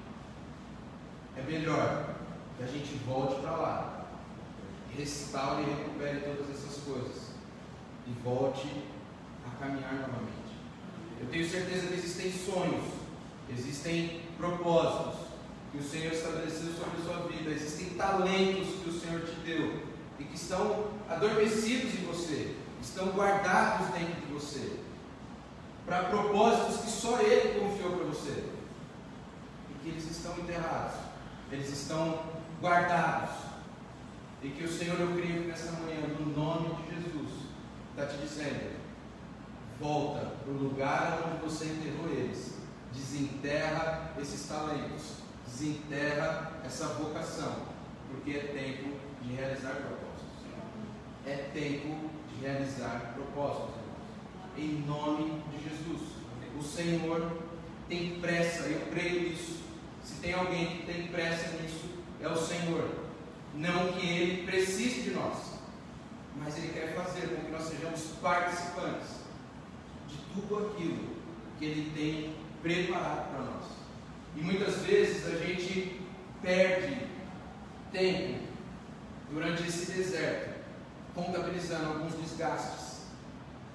É 1.36 1.42
melhor 1.42 2.16
que 2.60 2.64
a 2.64 2.66
gente 2.66 2.94
volte 3.06 3.40
para 3.40 3.52
lá, 3.52 4.06
restaure 4.94 5.62
e 5.62 5.70
recupere 5.70 6.20
todas 6.20 6.50
essas 6.50 6.84
coisas. 6.84 7.30
E 8.06 8.12
volte 8.22 8.68
a 9.46 9.56
caminhar 9.58 9.94
novamente. 9.94 10.58
Eu 11.18 11.28
tenho 11.28 11.48
certeza 11.48 11.86
que 11.86 11.94
existem 11.94 12.30
sonhos 12.32 13.00
existem 13.52 14.20
propósitos 14.38 15.20
que 15.72 15.78
o 15.78 15.82
Senhor 15.82 16.12
estabeleceu 16.12 16.72
sobre 16.72 17.00
a 17.00 17.04
sua 17.04 17.28
vida, 17.28 17.50
existem 17.50 17.90
talentos 17.90 18.68
que 18.82 18.90
o 18.90 19.00
Senhor 19.00 19.20
te 19.22 19.34
deu 19.44 19.82
e 20.18 20.24
que 20.24 20.34
estão 20.34 20.86
adormecidos 21.08 21.94
em 21.94 22.04
você, 22.04 22.54
estão 22.82 23.08
guardados 23.08 23.88
dentro 23.88 24.20
de 24.20 24.32
você, 24.32 24.80
para 25.86 26.04
propósitos 26.04 26.82
que 26.82 26.90
só 26.90 27.20
Ele 27.20 27.60
confiou 27.60 27.96
para 27.96 28.04
você, 28.06 28.44
e 29.70 29.74
que 29.82 29.88
eles 29.88 30.10
estão 30.10 30.36
enterrados, 30.38 30.98
eles 31.50 31.70
estão 31.70 32.29
guardados, 32.60 33.36
e 34.42 34.48
que 34.48 34.64
o 34.64 34.72
Senhor, 34.72 34.98
eu 34.98 35.14
creio 35.14 35.48
nessa 35.48 35.72
manhã, 35.72 36.00
no 36.18 36.36
nome 36.36 36.74
de 36.82 36.94
Jesus, 36.94 37.30
está 37.90 38.06
te 38.06 38.16
dizendo: 38.18 38.76
volta 39.78 40.26
para 40.44 40.52
o 40.52 40.56
lugar 40.56 41.22
onde 41.26 41.44
você 41.44 41.66
enterrou 41.66 42.08
eles 42.10 42.60
desenterra 42.92 44.12
esses 44.20 44.46
talentos, 44.46 45.18
desenterra 45.46 46.60
essa 46.64 46.86
vocação, 46.88 47.66
porque 48.08 48.32
é 48.32 48.40
tempo 48.40 48.96
de 49.22 49.34
realizar 49.34 49.74
propósitos. 49.74 50.10
É 51.26 51.50
tempo 51.52 52.10
de 52.28 52.44
realizar 52.44 53.14
propósitos, 53.14 53.74
Em 54.56 54.82
nome 54.86 55.42
de 55.52 55.62
Jesus. 55.62 56.10
O 56.58 56.62
Senhor 56.62 57.38
tem 57.88 58.18
pressa, 58.20 58.64
eu 58.64 58.90
creio 58.90 59.30
nisso. 59.30 59.60
Se 60.02 60.16
tem 60.20 60.34
alguém 60.34 60.78
que 60.78 60.86
tem 60.86 61.06
pressa 61.08 61.56
nisso, 61.58 61.79
é 62.22 62.28
o 62.28 62.36
Senhor. 62.36 62.88
Não 63.54 63.92
que 63.92 64.06
Ele 64.06 64.46
precise 64.46 65.02
de 65.02 65.10
nós, 65.10 65.54
mas 66.36 66.56
Ele 66.56 66.72
quer 66.72 66.94
fazer 66.94 67.28
com 67.28 67.44
que 67.44 67.50
nós 67.50 67.64
sejamos 67.64 68.00
participantes 68.22 69.20
de 70.08 70.16
tudo 70.34 70.68
aquilo 70.68 71.10
que 71.58 71.64
Ele 71.64 71.90
tem 71.94 72.36
preparado 72.62 73.30
para 73.30 73.40
nós. 73.40 73.64
E 74.36 74.40
muitas 74.40 74.76
vezes 74.76 75.26
a 75.26 75.36
gente 75.44 76.00
perde 76.40 77.06
tempo 77.92 78.40
durante 79.30 79.66
esse 79.66 79.90
deserto, 79.92 80.60
contabilizando 81.14 81.86
alguns 81.86 82.14
desgastes. 82.14 83.00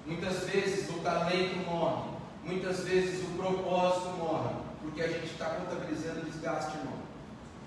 Muitas 0.06 0.44
vezes 0.44 0.88
o 0.90 1.00
talento 1.00 1.56
morre, 1.66 2.10
muitas 2.44 2.80
vezes 2.84 3.22
o 3.22 3.36
propósito 3.36 4.16
morre, 4.18 4.54
porque 4.80 5.02
a 5.02 5.08
gente 5.08 5.26
está 5.26 5.46
contabilizando 5.46 6.24
desgaste, 6.26 6.76
irmão. 6.78 7.05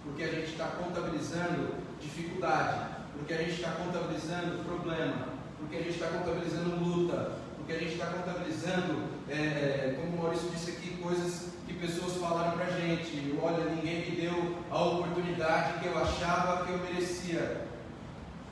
Porque 0.04 0.24
a 0.24 0.28
gente 0.28 0.52
está 0.52 0.68
contabilizando 0.68 1.76
dificuldade, 2.00 2.88
porque 3.14 3.34
a 3.34 3.38
gente 3.38 3.52
está 3.52 3.72
contabilizando 3.72 4.64
problema, 4.64 5.30
porque 5.58 5.76
a 5.76 5.80
gente 5.80 5.94
está 5.94 6.08
contabilizando 6.08 6.84
luta, 6.84 7.32
porque 7.58 7.74
a 7.74 7.80
gente 7.80 7.94
está 7.94 8.08
contabilizando, 8.08 9.10
é, 9.30 9.36
é, 9.36 9.98
como 10.00 10.18
o 10.18 10.24
Maurício 10.24 10.50
disse 10.50 10.72
aqui, 10.72 10.98
coisas 11.02 11.50
que 11.68 11.74
pessoas 11.74 12.18
falaram 12.18 12.54
para 12.54 12.66
a 12.66 12.72
gente. 12.72 13.38
Olha, 13.42 13.66
ninguém 13.66 14.10
me 14.10 14.16
deu 14.16 14.58
a 14.72 14.84
oportunidade 14.84 15.80
que 15.80 15.86
eu 15.86 15.98
achava 15.98 16.66
que 16.66 16.72
eu 16.72 16.80
merecia. 16.80 17.68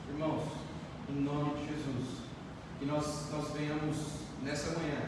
Irmãos, 0.08 0.44
em 1.08 1.20
nome 1.20 1.54
de 1.54 1.66
Jesus, 1.66 2.18
que 2.78 2.84
nós, 2.84 3.30
nós 3.32 3.50
venhamos 3.52 3.96
nessa 4.42 4.78
manhã 4.78 5.00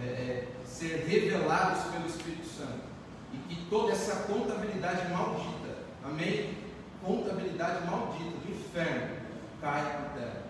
é, 0.00 0.04
é, 0.04 0.48
ser 0.64 1.06
revelados 1.08 1.84
pelo 1.90 2.06
Espírito 2.06 2.46
Santo 2.46 2.86
E 3.32 3.36
que 3.48 3.66
toda 3.68 3.92
essa 3.92 4.24
contabilidade 4.24 5.10
maldita, 5.10 5.57
amém? 6.10 6.58
Contabilidade 7.02 7.86
maldita 7.86 8.38
do 8.38 8.50
inferno 8.50 9.16
caia 9.60 9.84
por 9.84 10.20
terra. 10.20 10.48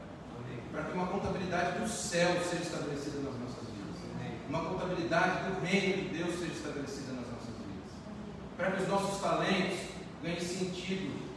Para 0.72 0.84
que 0.84 0.92
uma 0.92 1.06
contabilidade 1.06 1.78
do 1.78 1.88
céu 1.88 2.28
seja 2.44 2.62
estabelecida 2.62 3.18
nas 3.20 3.38
nossas 3.40 3.68
vidas. 3.68 3.96
Uma 4.48 4.64
contabilidade 4.64 5.50
do 5.50 5.60
reino 5.64 6.02
de 6.02 6.18
Deus 6.18 6.38
seja 6.38 6.52
estabelecida 6.52 7.12
nas 7.12 7.26
nossas 7.26 7.54
vidas. 7.56 7.90
Para 8.56 8.70
que 8.72 8.82
os 8.82 8.88
nossos 8.88 9.20
talentos 9.20 9.78
ganhem 10.22 10.40
sentido. 10.40 11.28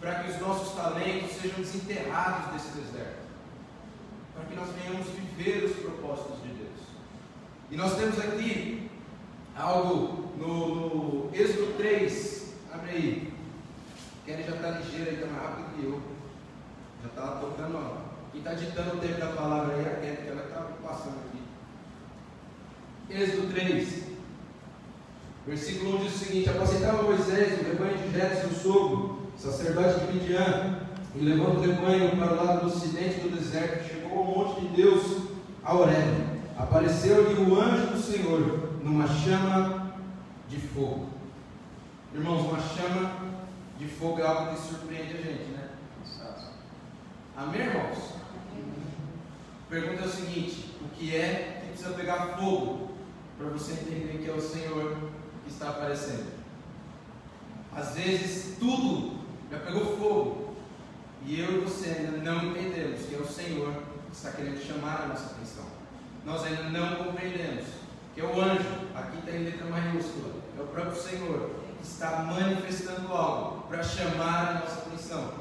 Para 0.00 0.22
que 0.22 0.30
os 0.30 0.40
nossos 0.40 0.74
talentos 0.74 1.36
sejam 1.36 1.60
desenterrados 1.60 2.52
desse 2.52 2.78
deserto. 2.78 3.28
Para 4.34 4.44
que 4.44 4.54
nós 4.54 4.68
venhamos 4.70 5.06
viver 5.08 5.64
os 5.64 5.76
propósitos 5.76 6.42
de 6.42 6.48
Deus. 6.48 6.80
E 7.70 7.76
nós 7.76 7.96
temos 7.96 8.18
aqui 8.18 8.90
algo 9.56 10.32
no, 10.36 11.26
no 11.26 11.34
Êxodo 11.34 11.76
3. 11.76 12.54
Abre 12.72 12.90
aí. 12.90 13.27
Kelly 14.28 14.42
já 14.42 14.56
está 14.56 14.70
ligeiro 14.72 15.08
aí, 15.08 15.14
está 15.14 15.26
mais 15.26 15.42
rápido 15.42 15.74
que 15.74 15.84
eu. 15.86 16.02
Já 17.02 17.08
está 17.08 17.40
tocando, 17.40 17.78
ó. 17.78 17.96
Quem 18.30 18.40
está 18.42 18.52
ditando 18.52 18.96
o 18.96 19.00
tempo 19.00 19.18
da 19.18 19.28
palavra 19.28 19.74
aí 19.74 19.86
é 19.86 19.88
a 19.88 20.00
Kelly, 20.00 20.16
que 20.18 20.28
ela 20.28 20.42
está 20.42 20.60
passando 20.86 21.16
aqui. 21.24 21.42
Êxodo 23.08 23.50
3. 23.54 24.04
Versículo 25.46 25.96
1 25.96 26.04
diz 26.04 26.14
o 26.14 26.18
seguinte: 26.18 26.50
Apacentava 26.50 27.04
Moisés 27.04 27.58
o 27.58 27.64
rebanho 27.64 27.96
de 27.96 28.10
Jetro, 28.10 28.50
seu 28.50 28.50
sogro, 28.50 29.22
sacerdote 29.38 30.00
de 30.00 30.12
Midian, 30.12 30.78
e 31.14 31.18
levando 31.20 31.56
o 31.56 31.62
rebanho 31.62 32.14
para 32.18 32.32
o 32.34 32.44
lado 32.44 32.60
do 32.60 32.66
ocidente 32.66 33.20
do 33.20 33.34
deserto, 33.34 33.88
chegou 33.88 34.18
ao 34.18 34.24
monte 34.24 34.60
de 34.60 34.76
Deus, 34.76 35.22
a 35.64 35.74
Horeb. 35.74 36.38
Apareceu-lhe 36.58 37.50
o 37.50 37.58
anjo 37.58 37.94
do 37.94 37.98
Senhor 37.98 38.74
numa 38.84 39.08
chama 39.08 39.90
de 40.50 40.60
fogo. 40.60 41.06
Irmãos, 42.14 42.42
uma 42.42 42.60
chama 42.60 43.27
de 43.78 43.86
fogo 43.86 44.20
é 44.20 44.26
algo 44.26 44.54
que 44.54 44.60
surpreende 44.60 45.16
a 45.16 45.22
gente, 45.22 45.44
né? 45.50 45.68
Amém, 47.36 47.60
irmãos? 47.60 48.14
Pergunta 49.70 50.02
é 50.02 50.06
o 50.06 50.10
seguinte: 50.10 50.74
o 50.80 50.88
que 50.96 51.14
é 51.14 51.60
que 51.60 51.68
precisa 51.68 51.94
pegar 51.94 52.36
fogo 52.36 52.90
para 53.38 53.48
você 53.50 53.72
entender 53.72 54.18
que 54.18 54.28
é 54.28 54.32
o 54.32 54.40
Senhor 54.40 54.96
que 55.44 55.50
está 55.52 55.68
aparecendo? 55.68 56.32
Às 57.72 57.94
vezes 57.94 58.56
tudo 58.58 59.18
já 59.50 59.58
pegou 59.60 59.96
fogo 59.96 60.56
e 61.24 61.40
eu 61.40 61.58
e 61.58 61.60
você 61.60 61.90
ainda 61.90 62.18
não 62.18 62.50
entendemos 62.50 63.02
que 63.02 63.14
é 63.14 63.18
o 63.18 63.26
Senhor 63.26 63.72
que 64.10 64.16
está 64.16 64.32
querendo 64.32 64.58
chamar 64.60 65.02
a 65.02 65.06
nossa 65.06 65.26
atenção. 65.26 65.66
Nós 66.24 66.42
ainda 66.44 66.64
não 66.64 67.04
compreendemos 67.04 67.66
que 68.14 68.20
é 68.20 68.24
o 68.24 68.40
anjo, 68.40 68.68
aqui 68.96 69.18
está 69.18 69.30
em 69.30 69.44
letra 69.44 69.66
maiúscula, 69.66 70.34
é 70.58 70.62
o 70.62 70.66
próprio 70.66 71.00
Senhor 71.00 71.67
está 71.82 72.22
manifestando 72.22 73.12
algo 73.12 73.62
para 73.68 73.82
chamar 73.82 74.48
a 74.48 74.54
nossa 74.60 74.80
atenção. 74.80 75.32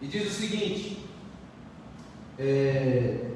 E 0.00 0.06
diz 0.06 0.28
o 0.28 0.34
seguinte: 0.34 1.06
é, 2.38 3.26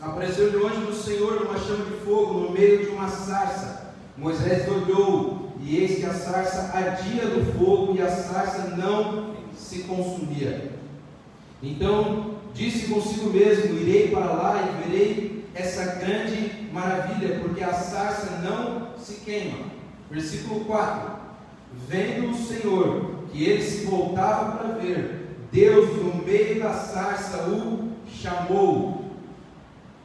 apareceu-lhe 0.00 0.56
o 0.56 0.66
anjo 0.66 0.86
do 0.86 0.94
Senhor 0.94 1.40
numa 1.40 1.58
chama 1.58 1.84
de 1.86 2.04
fogo 2.04 2.40
no 2.40 2.50
meio 2.50 2.84
de 2.84 2.88
uma 2.88 3.08
sarça. 3.08 3.94
Moisés 4.16 4.68
olhou, 4.68 5.52
e 5.60 5.76
eis 5.76 5.98
que 5.98 6.06
a 6.06 6.14
sarça 6.14 6.76
ardia 6.76 7.26
do 7.26 7.58
fogo, 7.58 7.96
e 7.96 8.02
a 8.02 8.08
sarça 8.08 8.76
não 8.76 9.34
se 9.56 9.84
consumia. 9.84 10.72
Então 11.62 12.36
disse 12.54 12.88
consigo 12.88 13.30
mesmo: 13.30 13.78
Irei 13.78 14.08
para 14.08 14.26
lá 14.26 14.62
e 14.62 14.88
verei 14.88 15.48
essa 15.54 15.96
grande 15.96 16.68
maravilha, 16.72 17.40
porque 17.40 17.64
a 17.64 17.72
sarça 17.72 18.40
não 18.42 18.98
se 18.98 19.20
queima. 19.20 19.75
Versículo 20.10 20.64
4: 20.64 21.10
Vendo 21.88 22.30
o 22.30 22.34
Senhor 22.34 23.24
que 23.32 23.44
ele 23.44 23.62
se 23.62 23.86
voltava 23.86 24.56
para 24.56 24.78
ver, 24.78 25.36
Deus 25.52 25.96
no 25.96 26.24
meio 26.24 26.60
da 26.60 26.72
sarça 26.72 27.48
o 27.48 27.92
chamou. 28.08 29.10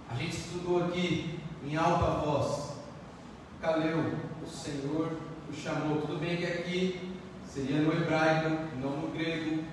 A 0.10 0.16
gente 0.16 0.36
estudou 0.36 0.86
aqui 0.86 1.40
em 1.66 1.76
alta 1.76 2.26
voz. 2.26 2.72
Caleu, 3.62 4.14
o 4.44 4.48
Senhor 4.48 5.12
o 5.50 5.54
chamou. 5.54 6.02
Tudo 6.02 6.20
bem 6.20 6.38
que 6.38 6.46
aqui 6.46 7.12
seria 7.46 7.82
no 7.82 7.94
hebraico, 7.94 8.50
não 8.82 8.98
no 8.98 9.08
grego, 9.10 9.64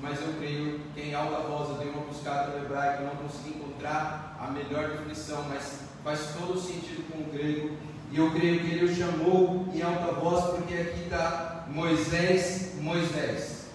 mas 0.00 0.20
eu 0.20 0.34
creio 0.38 0.80
que 0.94 1.00
em 1.00 1.14
alta 1.14 1.42
voz 1.48 1.70
eu 1.70 1.76
dei 1.76 1.88
uma 1.88 2.02
buscada 2.02 2.52
no 2.52 2.64
hebraico, 2.64 3.04
não 3.04 3.16
consegui 3.16 3.58
encontrar 3.58 4.36
a 4.40 4.50
melhor 4.50 4.90
definição, 4.90 5.44
mas 5.48 5.82
faz 6.02 6.34
todo 6.38 6.58
sentido 6.58 7.10
com 7.10 7.18
o 7.18 7.32
grego. 7.32 7.76
E 8.12 8.18
eu 8.18 8.30
creio 8.32 8.60
que 8.60 8.66
ele 8.66 8.84
o 8.84 8.94
chamou 8.94 9.68
em 9.74 9.82
alta 9.82 10.12
voz, 10.12 10.56
porque 10.56 10.74
aqui 10.74 11.04
está 11.04 11.66
Moisés, 11.68 12.74
Moisés. 12.80 13.66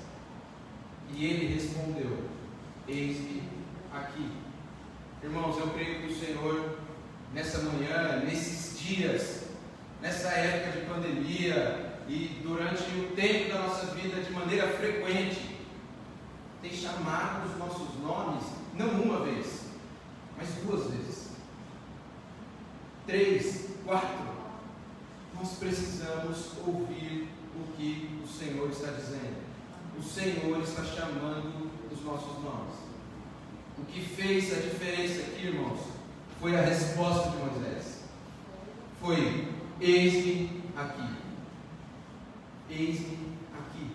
E 1.14 1.26
ele 1.26 1.54
respondeu: 1.54 2.26
Eis-me 2.88 3.44
aqui. 3.94 4.32
Irmãos, 5.24 5.58
eu 5.58 5.68
creio 5.68 6.02
que 6.02 6.14
o 6.14 6.20
Senhor, 6.20 6.78
nessa 7.34 7.60
manhã, 7.60 8.24
nesses 8.26 8.80
dias, 8.80 9.44
nessa 10.02 10.30
época 10.30 10.80
de 10.80 10.86
pandemia 10.86 11.92
e 12.08 12.42
durante 12.42 12.84
o 12.98 13.12
tempo 13.16 13.54
da 13.54 13.60
nossa 13.60 13.94
vida 13.94 14.22
de 14.22 14.32
maneira 14.32 14.68
frequente, 14.70 15.58
tem 16.62 16.72
chamado 16.72 17.50
os 17.50 17.58
nossos 17.58 18.00
nomes, 18.02 18.44
não 18.74 19.02
uma 19.02 19.26
vez, 19.26 19.66
mas 20.38 20.50
duas 20.66 20.90
vezes. 20.92 21.32
Três, 23.06 23.71
quatro. 23.86 24.32
Nós 25.36 25.54
precisamos 25.54 26.52
ouvir 26.66 27.30
o 27.56 27.76
que 27.76 28.22
o 28.24 28.28
Senhor 28.28 28.70
está 28.70 28.92
dizendo. 28.92 29.42
O 29.98 30.04
Senhor 30.04 30.62
está 30.62 30.84
chamando 30.84 31.72
os 31.92 32.04
nossos 32.04 32.44
nomes. 32.44 32.76
O 33.78 33.86
que 33.86 34.02
fez 34.02 34.54
a 34.54 34.62
diferença 34.62 35.22
aqui, 35.22 35.48
irmãos, 35.48 35.80
foi 36.40 36.58
a 36.58 36.62
resposta 36.62 37.30
de 37.30 37.38
Moisés. 37.38 38.04
Foi: 39.00 39.48
Eis-me 39.80 40.64
aqui. 40.78 41.16
Eis-me 42.70 43.38
aqui. 43.58 43.92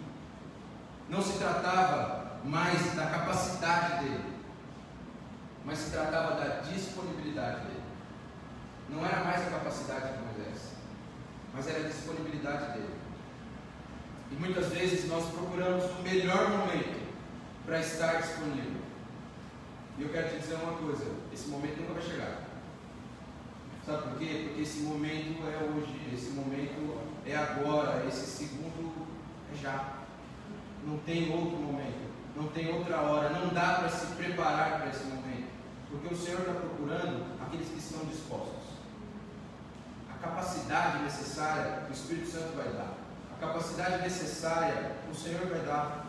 Não 1.08 1.22
se 1.22 1.38
tratava 1.38 2.40
mais 2.44 2.94
da 2.94 3.06
capacidade 3.06 4.04
dele, 4.04 4.24
mas 5.64 5.78
se 5.78 5.90
tratava 5.90 6.34
da 6.34 6.60
disponibilidade 6.60 7.66
dele. 7.66 7.75
Não 8.88 9.04
era 9.04 9.24
mais 9.24 9.46
a 9.46 9.50
capacidade 9.50 10.16
de 10.16 10.24
Moisés, 10.24 10.72
mas 11.52 11.66
era 11.66 11.84
a 11.84 11.88
disponibilidade 11.88 12.72
dele. 12.72 12.94
E 14.30 14.34
muitas 14.34 14.66
vezes 14.68 15.08
nós 15.08 15.26
procuramos 15.30 15.84
o 15.84 16.02
melhor 16.02 16.50
momento 16.50 17.06
para 17.64 17.80
estar 17.80 18.20
disponível. 18.20 18.80
E 19.98 20.02
eu 20.02 20.08
quero 20.10 20.28
te 20.30 20.38
dizer 20.38 20.54
uma 20.56 20.74
coisa: 20.74 21.04
esse 21.32 21.48
momento 21.48 21.80
nunca 21.80 21.94
vai 21.94 22.02
chegar. 22.02 22.46
Sabe 23.86 24.02
por 24.02 24.18
quê? 24.18 24.46
Porque 24.48 24.62
esse 24.62 24.80
momento 24.80 25.46
é 25.46 25.62
hoje, 25.62 26.10
esse 26.12 26.30
momento 26.30 26.98
é 27.24 27.36
agora, 27.36 28.04
esse 28.06 28.26
segundo 28.26 29.06
é 29.52 29.56
já. 29.56 29.98
Não 30.84 30.98
tem 30.98 31.32
outro 31.32 31.56
momento, 31.56 32.10
não 32.36 32.48
tem 32.48 32.72
outra 32.72 33.00
hora, 33.00 33.30
não 33.30 33.54
dá 33.54 33.74
para 33.74 33.88
se 33.88 34.06
preparar 34.14 34.80
para 34.80 34.90
esse 34.90 35.04
momento. 35.04 35.50
Porque 35.88 36.12
o 36.12 36.16
Senhor 36.16 36.40
está 36.40 36.52
procurando 36.52 37.24
aqueles 37.40 37.68
que 37.68 37.78
estão 37.78 38.04
dispostos. 38.06 38.55
Capacidade 40.26 41.04
necessária 41.04 41.84
o 41.88 41.92
Espírito 41.92 42.28
Santo 42.28 42.56
vai 42.56 42.68
dar. 42.70 42.94
A 43.36 43.40
capacidade 43.40 44.02
necessária 44.02 44.96
o 45.08 45.14
Senhor 45.14 45.46
vai 45.46 45.60
dar. 45.60 46.04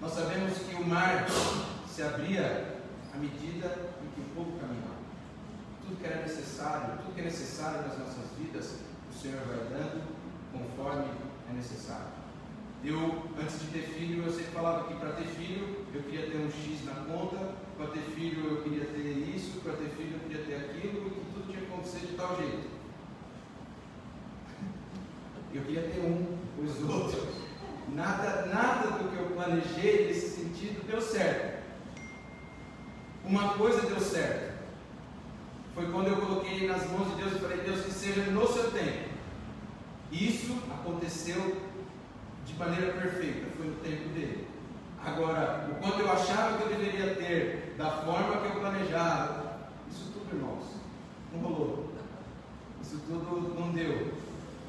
Nós 0.00 0.12
sabemos 0.12 0.58
que 0.58 0.74
o 0.74 0.84
mar 0.84 1.24
se 1.88 2.02
abria 2.02 2.78
à 3.14 3.16
medida 3.18 3.68
em 4.02 4.08
que 4.10 4.20
o 4.20 4.34
povo 4.34 4.58
caminhava. 4.58 5.02
Tudo 5.82 6.00
que 6.00 6.06
era 6.06 6.22
necessário, 6.22 6.98
tudo 6.98 7.14
que 7.14 7.20
é 7.20 7.24
necessário 7.24 7.82
nas 7.82 7.96
nossas 7.96 8.26
vidas, 8.36 8.78
o 9.08 9.14
Senhor 9.16 9.40
vai 9.46 9.58
dando 9.70 10.02
conforme 10.52 11.08
é 11.48 11.52
necessário. 11.52 12.08
Eu, 12.84 13.22
antes 13.40 13.60
de 13.60 13.66
ter 13.66 13.86
filho, 13.86 14.24
eu 14.24 14.32
sempre 14.32 14.50
falava 14.50 14.88
que 14.88 14.94
para 14.94 15.12
ter 15.12 15.26
filho 15.26 15.86
eu 15.94 16.02
queria 16.02 16.28
ter 16.28 16.38
um 16.38 16.50
X 16.50 16.84
na 16.84 16.94
conta, 17.04 17.54
para 17.76 17.86
ter 17.86 18.00
filho 18.00 18.50
eu 18.50 18.62
queria 18.62 18.84
ter 18.86 19.32
isso, 19.32 19.60
para 19.60 19.74
ter 19.74 19.90
filho 19.90 20.16
eu 20.16 20.28
queria 20.28 20.44
ter 20.44 20.54
aquilo, 20.56 21.06
e 21.06 21.32
tudo 21.32 21.46
tinha 21.46 21.64
que 21.64 21.72
acontecer 21.72 22.00
de 22.00 22.14
tal 22.14 22.36
jeito. 22.36 22.81
Eu 25.54 25.62
queria 25.62 25.82
ter 25.82 26.00
um, 26.00 26.38
os 26.62 26.88
outros. 26.88 27.42
Nada, 27.88 28.46
nada 28.46 28.98
do 28.98 29.10
que 29.10 29.16
eu 29.16 29.26
planejei 29.36 30.06
nesse 30.06 30.30
sentido 30.30 30.86
deu 30.86 31.00
certo. 31.00 31.62
Uma 33.24 33.54
coisa 33.54 33.82
deu 33.82 34.00
certo. 34.00 34.52
Foi 35.74 35.90
quando 35.90 36.08
eu 36.08 36.16
coloquei 36.16 36.66
nas 36.66 36.90
mãos 36.90 37.10
de 37.10 37.16
Deus 37.16 37.32
e 37.32 37.38
falei, 37.38 37.58
Deus, 37.58 37.84
que 37.84 37.90
seja 37.90 38.30
no 38.30 38.46
seu 38.46 38.70
tempo. 38.70 39.10
Isso 40.10 40.56
aconteceu 40.70 41.62
de 42.44 42.54
maneira 42.54 42.92
perfeita, 42.92 43.46
foi 43.56 43.66
no 43.66 43.76
tempo 43.76 44.08
dele. 44.10 44.46
Agora, 45.04 45.68
o 45.70 45.74
quanto 45.76 46.00
eu 46.00 46.12
achava 46.12 46.58
que 46.58 46.64
eu 46.64 46.78
deveria 46.78 47.14
ter, 47.14 47.74
da 47.76 47.90
forma 47.90 48.40
que 48.40 48.46
eu 48.46 48.60
planejava, 48.60 49.68
isso 49.90 50.12
tudo, 50.12 50.36
irmãos, 50.36 50.64
não 51.32 51.40
rolou. 51.40 51.92
Isso 52.82 53.00
tudo 53.06 53.54
não 53.58 53.72
deu. 53.72 54.12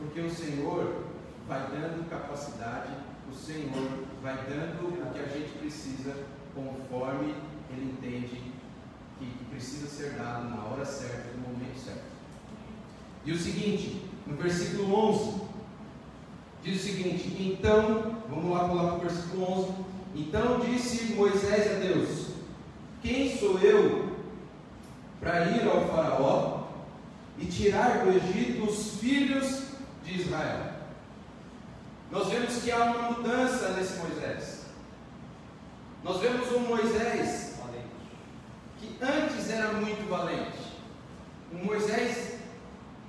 Porque 0.03 0.19
o 0.19 0.29
Senhor 0.29 1.05
vai 1.47 1.61
dando 1.71 2.09
capacidade, 2.09 2.93
o 3.31 3.33
Senhor 3.33 4.03
vai 4.21 4.35
dando 4.35 4.89
o 4.89 5.13
que 5.13 5.19
a 5.19 5.27
gente 5.27 5.57
precisa 5.59 6.13
conforme 6.53 7.33
Ele 7.71 7.91
entende 7.91 8.53
que 9.19 9.45
precisa 9.45 9.87
ser 9.87 10.11
dado 10.11 10.49
na 10.49 10.65
hora 10.65 10.83
certa, 10.83 11.31
no 11.37 11.53
momento 11.53 11.79
certo. 11.79 12.03
E 13.25 13.31
o 13.31 13.39
seguinte, 13.39 14.03
no 14.27 14.35
versículo 14.35 14.93
11, 14.93 15.41
diz 16.61 16.81
o 16.81 16.85
seguinte: 16.85 17.35
Então, 17.39 18.17
vamos 18.29 18.51
lá 18.51 18.67
pular 18.67 18.87
para 18.87 18.97
o 18.97 18.99
versículo 18.99 19.51
11. 19.51 19.73
Então 20.15 20.59
disse 20.59 21.13
Moisés 21.13 21.71
a 21.71 21.79
Deus: 21.79 22.33
Quem 23.01 23.37
sou 23.37 23.57
eu 23.59 24.17
para 25.21 25.45
ir 25.51 25.65
ao 25.65 25.87
Faraó 25.87 26.63
e 27.39 27.45
tirar 27.45 28.03
do 28.03 28.11
Egito 28.11 28.65
os 28.65 28.97
filhos 28.99 29.72
de 30.03 30.21
Israel? 30.21 30.73
Nós 32.11 32.27
vemos 32.29 32.61
que 32.61 32.71
há 32.71 32.83
uma 32.83 33.11
mudança 33.11 33.69
nesse 33.69 33.97
Moisés. 33.97 34.65
Nós 36.03 36.19
vemos 36.19 36.51
um 36.51 36.59
Moisés 36.59 37.53
que 38.83 38.97
antes 39.01 39.49
era 39.49 39.71
muito 39.73 40.07
valente. 40.09 40.73
Um 41.53 41.63
Moisés, 41.65 42.39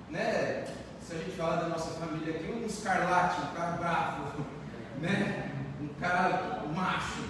né? 0.08 0.66
Se 1.00 1.14
a 1.14 1.18
gente 1.18 1.32
falar 1.32 1.56
da 1.56 1.68
nossa 1.68 1.90
família 2.00 2.36
aqui, 2.36 2.50
um 2.50 2.64
escarlate, 2.64 3.40
um 3.40 3.54
cara 3.54 3.76
bravo, 3.76 4.44
né? 5.02 5.50
Um 5.80 5.88
cara 6.00 6.62
macho. 6.74 7.24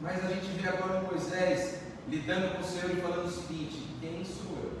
Mas 0.00 0.24
a 0.24 0.28
gente 0.28 0.46
vê 0.60 0.68
agora 0.68 1.00
o 1.00 1.06
Moisés 1.06 1.80
lidando 2.08 2.54
com 2.54 2.62
o 2.62 2.64
Senhor 2.64 2.90
e 2.90 3.00
falando 3.00 3.26
o 3.26 3.30
seguinte: 3.30 3.88
quem 4.00 4.24
sou 4.24 4.56
eu? 4.56 4.78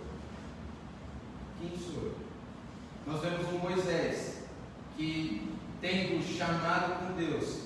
Quem 1.60 1.76
sou 1.76 2.02
eu? 2.04 2.19
Nós 3.10 3.20
vemos 3.20 3.46
um 3.52 3.58
Moisés 3.58 4.44
que, 4.96 5.52
tendo 5.80 6.22
chamado 6.22 7.06
com 7.06 7.14
Deus, 7.14 7.62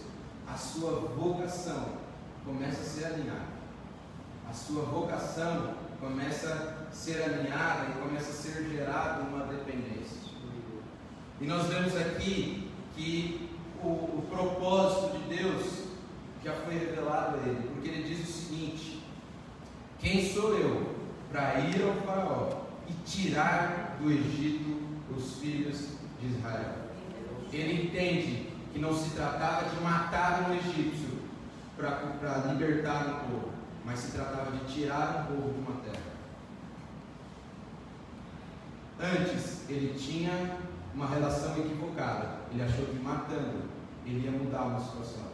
a 0.48 0.56
sua 0.56 0.92
vocação 1.16 1.98
começa 2.44 2.80
a 2.80 2.84
ser 2.84 3.04
alinhada 3.06 3.54
a 4.48 4.52
sua 4.52 4.82
vocação 4.82 5.74
começa 6.00 6.86
a 6.88 6.94
ser 6.94 7.22
alinhada 7.22 7.90
e 7.90 8.00
começa 8.00 8.30
a 8.30 8.34
ser 8.34 8.68
gerada 8.70 9.22
uma 9.22 9.46
dependência. 9.46 10.18
E 11.40 11.46
nós 11.46 11.66
vemos 11.66 11.96
aqui 11.96 12.70
que 12.94 13.50
o, 13.82 13.88
o 13.88 14.26
propósito 14.30 15.18
de 15.18 15.36
Deus 15.36 15.84
já 16.44 16.52
foi 16.52 16.74
revelado 16.74 17.38
a 17.38 17.48
ele, 17.48 17.68
porque 17.72 17.88
ele 17.88 18.02
diz 18.04 18.28
o 18.28 18.32
seguinte: 18.32 19.02
Quem 19.98 20.32
sou 20.32 20.56
eu 20.56 20.94
para 21.32 21.58
ir 21.60 21.82
ao 21.82 21.94
Faraó 22.06 22.66
e 22.88 22.92
tirar 23.04 23.98
do 24.00 24.10
Egito 24.12 24.83
os 25.10 25.38
filhos 25.38 25.88
de 26.20 26.28
Israel? 26.28 26.74
Ele 27.52 27.86
entende 27.86 28.48
que 28.72 28.78
não 28.78 28.96
se 28.96 29.10
tratava 29.10 29.68
de 29.68 29.80
matar 29.82 30.48
um 30.48 30.54
egípcio 30.54 31.24
para 31.76 32.52
libertar 32.52 33.06
um 33.06 33.30
povo 33.30 33.54
mas 33.84 33.98
se 33.98 34.12
tratava 34.12 34.50
de 34.52 34.72
tirar 34.72 35.28
um 35.30 35.34
povo 35.34 35.52
de 35.52 35.60
uma 35.60 35.80
terra. 35.82 36.14
Antes, 38.98 39.68
ele 39.68 39.94
tinha 39.98 40.58
uma 40.94 41.06
relação 41.06 41.58
equivocada. 41.58 42.38
Ele 42.50 42.62
achou 42.62 42.86
que 42.86 42.98
matando 42.98 43.64
ele 44.06 44.24
ia 44.24 44.30
mudar 44.30 44.62
uma 44.62 44.80
situação. 44.80 45.24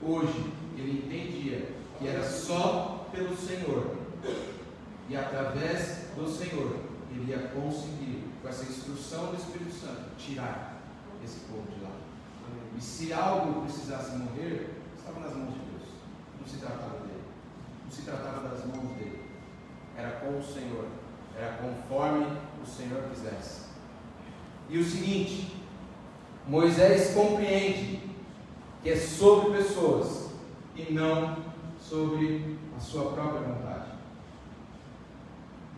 Hoje, 0.00 0.52
ele 0.76 1.04
entendia 1.04 1.74
que 1.98 2.06
era 2.06 2.22
só 2.22 3.08
pelo 3.10 3.36
Senhor 3.36 3.96
e 5.08 5.16
através 5.16 6.10
do 6.14 6.28
Senhor 6.28 6.76
ele 7.10 7.30
ia 7.30 7.48
conseguir, 7.48 8.27
com 8.48 8.54
essa 8.54 8.64
instrução 8.64 9.26
do 9.26 9.36
Espírito 9.36 9.72
Santo, 9.72 10.16
tirar 10.16 10.80
esse 11.22 11.40
povo 11.40 11.68
de 11.70 11.84
lá. 11.84 11.90
E 12.76 12.80
se 12.80 13.12
algo 13.12 13.62
precisasse 13.62 14.16
morrer, 14.16 14.80
estava 14.96 15.20
nas 15.20 15.36
mãos 15.36 15.52
de 15.52 15.58
Deus. 15.58 15.88
Não 16.40 16.46
se 16.48 16.56
tratava 16.56 17.00
dele 17.00 17.08
não 17.84 17.90
se 17.90 18.02
tratava 18.02 18.46
das 18.46 18.66
mãos 18.66 18.96
dele, 18.96 19.22
era 19.96 20.10
com 20.20 20.38
o 20.38 20.42
Senhor, 20.42 20.84
era 21.34 21.56
conforme 21.56 22.26
o 22.62 22.66
Senhor 22.66 23.02
quisesse. 23.10 23.68
E 24.68 24.78
o 24.78 24.84
seguinte, 24.84 25.56
Moisés 26.46 27.14
compreende 27.14 28.02
que 28.82 28.90
é 28.90 28.96
sobre 28.96 29.56
pessoas 29.56 30.28
e 30.76 30.92
não 30.92 31.38
sobre 31.80 32.58
a 32.76 32.80
sua 32.80 33.12
própria 33.12 33.40
vontade. 33.40 33.67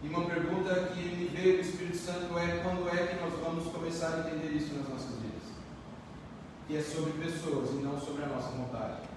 E 0.02 0.08
uma 0.08 0.24
pergunta 0.24 0.74
que 0.94 1.02
me 1.02 1.26
veio 1.26 1.56
do 1.56 1.60
Espírito 1.60 1.98
Santo 1.98 2.38
é 2.38 2.62
quando 2.62 2.88
é 2.88 3.06
que 3.06 3.22
nós 3.22 3.34
vamos 3.44 3.70
começar 3.70 4.14
a 4.14 4.18
entender 4.20 4.56
isso 4.56 4.74
nas 4.74 4.88
nossas 4.88 5.16
vidas? 5.16 5.42
Que 6.66 6.78
é 6.78 6.80
sobre 6.80 7.12
pessoas 7.22 7.70
e 7.72 7.82
não 7.82 8.00
sobre 8.00 8.24
a 8.24 8.28
nossa 8.28 8.48
vontade. 8.48 9.10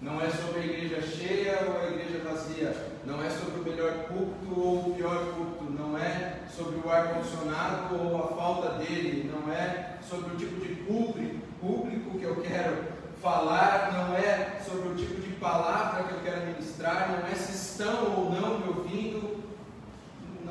Não 0.00 0.22
é 0.22 0.30
sobre 0.30 0.60
a 0.60 0.64
igreja 0.64 1.02
cheia 1.02 1.58
ou 1.66 1.80
a 1.80 1.90
igreja 1.90 2.22
vazia. 2.22 2.72
Não 3.04 3.20
é 3.20 3.28
sobre 3.28 3.58
o 3.58 3.64
melhor 3.64 3.92
culto 4.04 4.60
ou 4.60 4.90
o 4.90 4.94
pior 4.94 5.34
culto. 5.34 5.72
Não 5.72 5.98
é 5.98 6.42
sobre 6.56 6.86
o 6.86 6.88
ar-condicionado 6.88 7.96
ou 7.96 8.22
a 8.22 8.28
falta 8.28 8.78
dele. 8.78 9.28
Não 9.28 9.52
é 9.52 9.98
sobre 10.08 10.34
o 10.34 10.36
tipo 10.36 10.64
de 10.64 10.72
público, 10.84 11.34
público 11.60 12.16
que 12.16 12.24
eu 12.24 12.36
quero 12.42 12.84
falar. 13.20 13.92
Não 13.92 14.14
é 14.14 14.60
sobre 14.64 14.90
o 14.90 14.94
tipo 14.94 15.20
de 15.20 15.32
palavra 15.34 16.04
que 16.04 16.14
eu 16.14 16.20
quero 16.20 16.46
ministrar. 16.46 17.10
Não 17.10 17.26
é 17.26 17.34
se 17.34 17.50
estão 17.50 18.18
ou 18.18 18.30
não 18.30 18.60
me 18.60 18.68
ouvindo. 18.68 19.47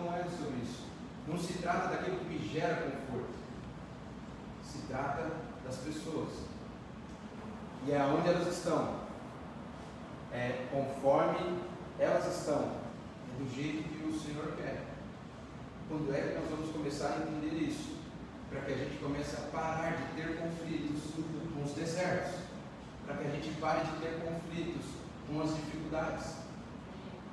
Não 0.08 0.16
é 0.16 0.24
sobre 0.24 0.64
isso. 0.64 0.86
Não 1.28 1.38
se 1.38 1.54
trata 1.56 1.90
daquilo 1.90 2.20
que 2.20 2.26
me 2.26 2.48
gera 2.48 2.76
conforto. 2.76 3.36
Se 4.64 4.80
trata 4.88 5.32
das 5.66 5.76
pessoas. 5.76 6.30
E 7.86 7.92
é 7.92 8.02
onde 8.04 8.30
elas 8.30 8.48
estão 8.48 9.08
é, 10.32 10.66
conforme 10.72 11.60
elas 12.00 12.38
estão, 12.38 12.72
do 13.38 13.54
jeito 13.54 13.84
que 13.90 14.08
o 14.08 14.18
Senhor 14.18 14.54
quer. 14.56 14.86
Quando 15.90 16.14
é 16.14 16.22
que 16.22 16.40
nós 16.40 16.50
vamos 16.52 16.72
começar 16.72 17.08
a 17.08 17.18
entender 17.18 17.56
isso? 17.64 17.98
Para 18.50 18.62
que 18.62 18.72
a 18.72 18.78
gente 18.78 18.98
comece 19.00 19.36
a 19.36 19.42
parar 19.52 19.98
de 19.98 20.22
ter 20.22 20.40
conflitos 20.40 21.02
com 21.54 21.64
os 21.64 21.72
desertos, 21.74 22.40
para 23.06 23.18
que 23.18 23.28
a 23.28 23.32
gente 23.32 23.60
pare 23.60 23.86
de 23.86 23.98
ter 24.00 24.22
conflitos 24.22 24.86
com 25.28 25.42
as 25.42 25.54
dificuldades, 25.54 26.36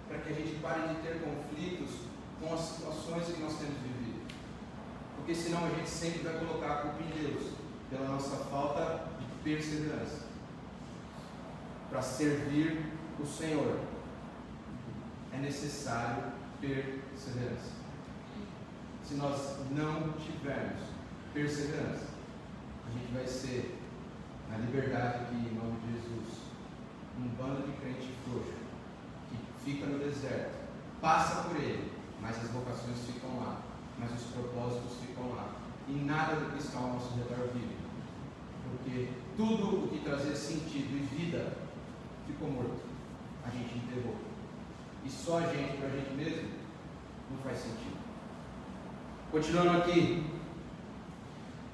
para 0.08 0.18
que 0.18 0.32
a 0.32 0.34
gente 0.34 0.60
pare 0.60 0.88
de 0.88 0.94
ter 1.02 1.22
conflitos 1.22 2.13
com 2.40 2.54
as 2.54 2.60
situações 2.60 3.26
que 3.26 3.42
nós 3.42 3.58
temos 3.58 3.78
vivido. 3.78 4.22
Porque 5.16 5.34
senão 5.34 5.64
a 5.64 5.70
gente 5.70 5.88
sempre 5.88 6.22
vai 6.22 6.38
colocar 6.38 6.72
a 6.72 6.76
culpa 6.76 7.02
em 7.02 7.22
Deus 7.22 7.52
pela 7.90 8.08
nossa 8.08 8.36
falta 8.44 9.08
de 9.18 9.26
perseverança 9.42 10.34
para 11.94 12.02
servir 12.02 12.92
o 13.20 13.24
Senhor, 13.24 13.78
é 15.32 15.38
necessário 15.38 16.24
perseverança. 16.60 17.70
Se 19.04 19.14
nós 19.14 19.58
não 19.70 20.12
tivermos 20.14 20.80
perseverança, 21.32 22.06
a 22.88 22.90
gente 22.90 23.12
vai 23.12 23.24
ser, 23.28 23.78
na 24.50 24.58
liberdade 24.58 25.22
aqui, 25.22 25.36
em 25.36 25.54
nome 25.54 25.78
de 25.82 25.92
Jesus, 25.92 26.38
um 27.16 27.28
bando 27.28 27.62
de 27.64 27.76
crente 27.78 28.12
frouxo, 28.24 28.50
que 29.30 29.64
fica 29.64 29.86
no 29.86 30.00
deserto, 30.00 30.52
passa 31.00 31.48
por 31.48 31.56
ele, 31.56 31.92
mas 32.20 32.36
as 32.42 32.50
vocações 32.50 32.98
ficam 33.06 33.38
lá, 33.38 33.60
mas 33.98 34.10
os 34.12 34.26
propósitos 34.32 34.98
ficam 35.00 35.30
lá, 35.34 35.52
e 35.88 35.92
nada 35.92 36.36
do 36.36 36.52
que 36.52 36.62
está 36.62 36.78
ao 36.78 36.94
nosso 36.94 37.14
redor 37.14 37.48
vive. 37.52 37.76
Porque 38.70 39.08
tudo 39.36 39.84
o 39.84 39.88
que 39.88 39.98
trazia 40.00 40.34
sentido 40.34 40.96
e 40.96 41.16
vida 41.16 41.52
ficou 42.26 42.50
morto. 42.50 42.82
A 43.44 43.50
gente 43.50 43.76
enterrou. 43.76 44.16
E 45.04 45.10
só 45.10 45.38
a 45.38 45.46
gente 45.46 45.76
para 45.76 45.88
a 45.88 45.90
gente 45.90 46.14
mesmo 46.14 46.48
não 47.30 47.38
faz 47.38 47.58
sentido. 47.58 47.98
Continuando 49.30 49.78
aqui. 49.78 50.24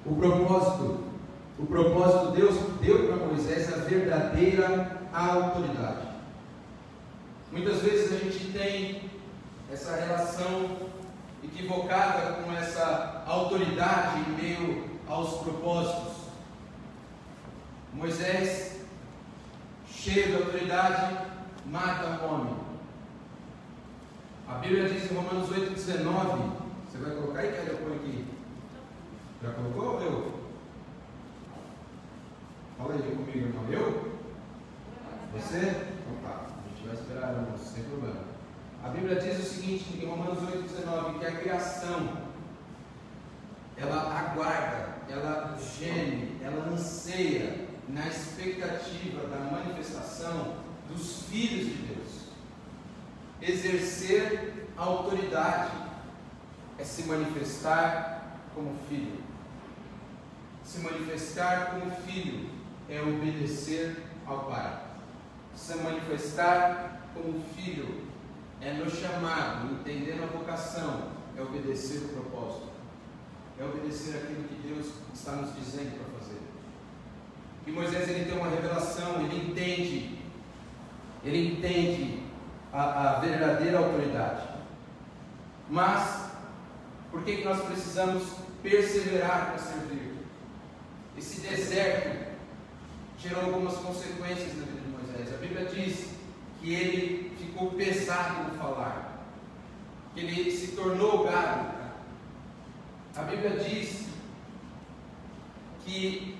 O 0.05 0.15
propósito. 0.15 1.11
O 1.57 1.65
propósito 1.65 2.31
Deus 2.31 2.55
deu 2.81 3.07
para 3.07 3.27
Moisés 3.27 3.71
a 3.71 3.77
verdadeira 3.77 5.07
autoridade. 5.13 6.07
Muitas 7.51 7.81
vezes 7.81 8.13
a 8.13 8.17
gente 8.17 8.51
tem 8.51 9.10
essa 9.71 9.95
relação 9.95 10.89
equivocada 11.43 12.33
com 12.33 12.51
essa 12.53 13.23
autoridade 13.25 14.19
em 14.19 14.33
meio 14.33 14.99
aos 15.07 15.41
propósitos. 15.41 16.21
Moisés 17.93 18.81
cheio 19.87 20.27
de 20.27 20.43
autoridade, 20.43 21.17
mata 21.65 22.07
um 22.07 22.33
homem. 22.33 22.55
A 24.47 24.55
Bíblia 24.55 24.89
diz 24.89 25.11
em 25.11 25.15
Romanos 25.15 25.49
8,19, 25.49 26.51
você 26.89 26.97
vai 26.97 27.15
colocar 27.15 27.39
aí, 27.39 27.51
que 27.51 27.69
eu 27.69 27.77
ponho 27.77 27.95
aqui? 27.95 28.25
Já 29.41 29.51
colocou 29.53 29.95
ou 29.95 30.01
eu? 30.01 30.41
Fala 32.77 32.93
aí 32.95 33.01
comigo, 33.01 33.37
irmão. 33.37 33.65
Eu? 33.69 34.19
Você? 35.33 35.57
Então 35.57 36.15
tá, 36.23 36.47
a 36.47 36.69
gente 36.69 36.87
vai 36.87 36.95
esperar, 36.95 37.29
irmão, 37.33 37.57
sem 37.57 37.83
problema. 37.83 38.30
A 38.83 38.89
Bíblia 38.89 39.19
diz 39.19 39.39
o 39.39 39.43
seguinte 39.43 39.99
em 40.01 40.07
Romanos 40.07 40.39
8,19, 40.39 41.19
que 41.19 41.25
a 41.25 41.35
criação 41.35 42.17
ela 43.77 44.19
aguarda 44.19 44.91
ela 45.11 45.57
geme, 45.57 46.37
ela 46.41 46.69
anseia 46.69 47.67
na 47.87 48.07
expectativa 48.07 49.27
da 49.27 49.51
manifestação 49.51 50.55
dos 50.89 51.23
filhos 51.23 51.65
de 51.67 51.73
Deus. 51.73 52.21
Exercer 53.41 54.67
autoridade 54.77 55.71
é 56.77 56.83
se 56.83 57.03
manifestar 57.03 58.37
como 58.55 58.77
filho. 58.87 59.21
Se 60.63 60.79
manifestar 60.79 61.71
como 61.71 61.91
filho 62.01 62.49
é 62.89 63.01
obedecer 63.01 64.03
ao 64.25 64.45
Pai. 64.45 64.81
Se 65.55 65.75
manifestar 65.75 67.01
como 67.13 67.43
filho 67.55 68.10
é 68.61 68.73
no 68.73 68.89
chamado, 68.89 69.73
entendendo 69.73 70.23
a 70.23 70.37
vocação, 70.37 71.09
é 71.35 71.41
obedecer 71.41 71.97
o 72.05 72.09
propósito. 72.09 72.69
É 73.59 73.63
obedecer 73.63 74.17
aquilo 74.17 74.43
que 74.43 74.67
Deus 74.67 74.87
está 75.13 75.33
nos 75.33 75.55
dizendo 75.55 75.97
para 75.97 76.19
fazer. 76.19 76.39
E 77.65 77.71
Moisés 77.71 78.09
ele 78.09 78.25
tem 78.25 78.37
uma 78.37 78.49
revelação, 78.49 79.21
ele 79.21 79.49
entende, 79.49 80.19
ele 81.23 81.53
entende 81.53 82.23
a, 82.71 83.17
a 83.17 83.19
verdadeira 83.19 83.79
autoridade. 83.79 84.47
Mas, 85.69 86.31
por 87.09 87.23
que, 87.23 87.37
que 87.37 87.45
nós 87.45 87.61
precisamos 87.63 88.23
perseverar 88.61 89.51
para 89.51 89.57
servir? 89.57 90.11
Esse 91.17 91.41
deserto 91.41 92.31
gerou 93.17 93.45
algumas 93.45 93.75
consequências 93.75 94.57
na 94.57 94.65
vida 94.65 94.81
de 94.81 94.87
Moisés. 94.89 95.33
A 95.33 95.37
Bíblia 95.37 95.65
diz 95.65 96.09
que 96.59 96.73
ele 96.73 97.30
ficou 97.61 97.71
pesado 97.71 98.43
no 98.45 98.57
falar, 98.57 99.19
que 100.13 100.21
ele 100.21 100.51
se 100.51 100.75
tornou 100.75 101.23
gado. 101.23 101.71
A 103.15 103.21
Bíblia 103.23 103.59
diz 103.59 104.07
que 105.85 106.37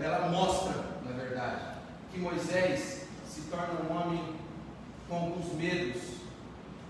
ela 0.00 0.28
mostra, 0.30 0.72
na 1.04 1.12
verdade, 1.12 1.62
que 2.12 2.18
Moisés 2.18 3.06
se 3.26 3.42
torna 3.42 3.80
um 3.82 3.96
homem 3.96 4.34
com 5.08 5.16
alguns 5.16 5.52
medos, 5.54 6.02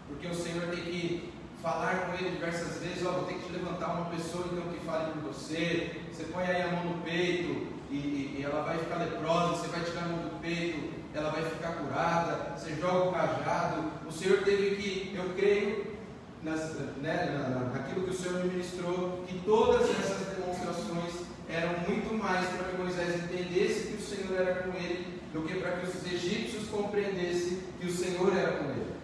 porque 0.09 0.27
o 0.27 0.35
Senhor 0.35 0.69
tem 0.69 0.85
que 0.85 1.33
falar 1.61 2.07
com 2.07 2.15
ele 2.15 2.31
diversas 2.31 2.81
vezes, 2.81 3.05
ó, 3.05 3.11
vou 3.11 3.25
ter 3.25 3.35
que 3.35 3.47
te 3.47 3.53
levantar 3.53 3.95
uma 3.95 4.11
pessoa 4.11 4.47
então 4.51 4.73
que 4.73 4.85
fale 4.87 5.13
por 5.13 5.33
você, 5.33 6.01
você 6.11 6.25
põe 6.25 6.45
aí 6.45 6.63
a 6.63 6.69
mão 6.69 6.85
no 6.85 7.03
peito 7.03 7.67
e, 7.91 8.37
e 8.39 8.43
ela 8.45 8.63
vai 8.63 8.79
ficar 8.79 8.97
leprosa, 8.97 9.57
você 9.57 9.69
vai 9.69 9.81
tirar 9.81 10.05
a 10.05 10.09
mão 10.09 10.19
do 10.19 10.41
peito, 10.41 11.04
ela 11.15 11.31
vai 11.31 11.45
ficar 11.45 11.73
curada, 11.75 12.57
você 12.57 12.75
joga 12.75 13.09
o 13.09 13.13
cajado, 13.13 13.85
o 14.07 14.13
Senhor 14.13 14.43
teve 14.43 14.77
que, 14.77 15.17
eu 15.17 15.33
creio, 15.37 15.95
nas, 16.43 16.75
né, 17.01 17.71
naquilo 17.73 18.05
que 18.05 18.11
o 18.11 18.19
Senhor 18.19 18.45
me 18.45 18.51
ministrou, 18.51 19.25
que 19.27 19.39
todas 19.41 19.89
essas 19.91 20.37
demonstrações 20.37 21.25
eram 21.49 21.79
muito 21.89 22.15
mais 22.15 22.47
para 22.49 22.69
que 22.69 22.77
Moisés 22.77 23.25
entendesse 23.25 23.89
que 23.89 23.95
o 23.95 24.01
Senhor 24.03 24.41
era 24.41 24.55
com 24.63 24.77
ele, 24.77 25.23
do 25.33 25.43
que 25.43 25.55
para 25.55 25.79
que 25.79 25.87
os 25.87 26.13
egípcios 26.13 26.69
compreendessem 26.69 27.61
que 27.81 27.87
o 27.87 27.95
Senhor 27.95 28.37
era 28.37 28.59
com 28.59 28.71
ele. 28.71 28.95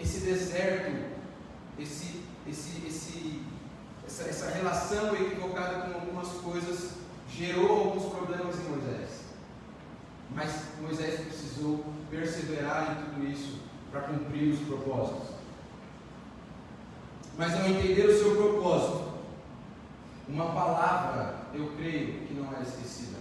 Esse 0.00 0.20
deserto, 0.20 0.92
esse, 1.78 2.22
esse, 2.48 2.86
esse, 2.86 3.42
essa, 4.06 4.24
essa 4.24 4.50
relação 4.50 5.14
equivocada 5.14 5.88
com 5.88 6.00
algumas 6.00 6.28
coisas 6.28 6.92
gerou 7.30 7.70
alguns 7.70 8.12
problemas 8.12 8.56
em 8.56 8.68
Moisés. 8.70 9.15
Mas 10.36 10.64
Moisés 10.82 11.20
precisou 11.20 11.82
perseverar 12.10 12.92
em 12.92 13.04
tudo 13.06 13.26
isso 13.26 13.58
para 13.90 14.02
cumprir 14.02 14.52
os 14.52 14.60
propósitos. 14.60 15.34
Mas 17.38 17.54
ao 17.54 17.66
entender 17.66 18.04
o 18.04 18.18
seu 18.18 18.36
propósito, 18.36 19.14
uma 20.28 20.52
palavra, 20.52 21.46
eu 21.54 21.72
creio, 21.78 22.26
que 22.26 22.34
não 22.34 22.54
é 22.54 22.62
esquecida. 22.62 23.16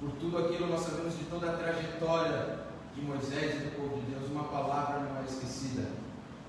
Por 0.00 0.10
tudo 0.12 0.38
aquilo 0.38 0.66
nós 0.66 0.80
sabemos 0.80 1.16
de 1.16 1.24
toda 1.24 1.50
a 1.50 1.56
trajetória 1.56 2.64
de 2.96 3.02
Moisés 3.02 3.54
e 3.54 3.64
do 3.64 3.76
povo 3.76 4.00
de 4.00 4.12
Deus, 4.12 4.30
uma 4.32 4.44
palavra 4.44 5.00
não 5.00 5.20
é 5.20 5.24
esquecida. 5.24 5.86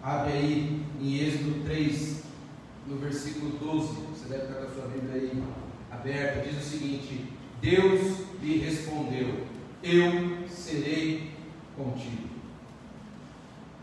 Abre 0.02 0.34
aí 0.34 0.86
em 1.00 1.18
Êxodo 1.20 1.64
3, 1.66 2.24
no 2.88 2.98
versículo 2.98 3.60
12. 3.60 3.94
Você 4.08 4.28
deve 4.28 4.46
estar 4.46 4.56
com 4.56 4.66
a 4.66 4.70
sua 4.72 4.88
Bíblia 4.88 5.22
aí 5.22 5.44
aberta. 5.92 6.50
Diz 6.50 6.66
o 6.66 6.70
seguinte: 6.70 7.32
Deus 7.62 8.21
lhe 8.42 8.58
respondeu: 8.60 9.46
Eu 9.84 10.48
serei 10.48 11.32
contigo. 11.76 12.30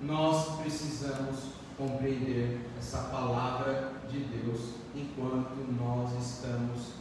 Nós 0.00 0.61
precisamos 0.61 1.59
compreender 1.76 2.61
essa 2.78 2.98
palavra 3.04 3.92
de 4.11 4.20
Deus 4.20 4.74
enquanto 4.94 5.56
nós 5.78 6.11
estamos 6.24 6.92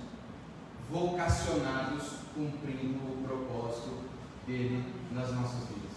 vocacionados 0.89 2.03
cumprindo 2.33 2.99
o 2.99 3.23
propósito 3.27 4.03
dele 4.45 4.83
nas 5.11 5.33
nossas 5.33 5.67
vidas. 5.67 5.87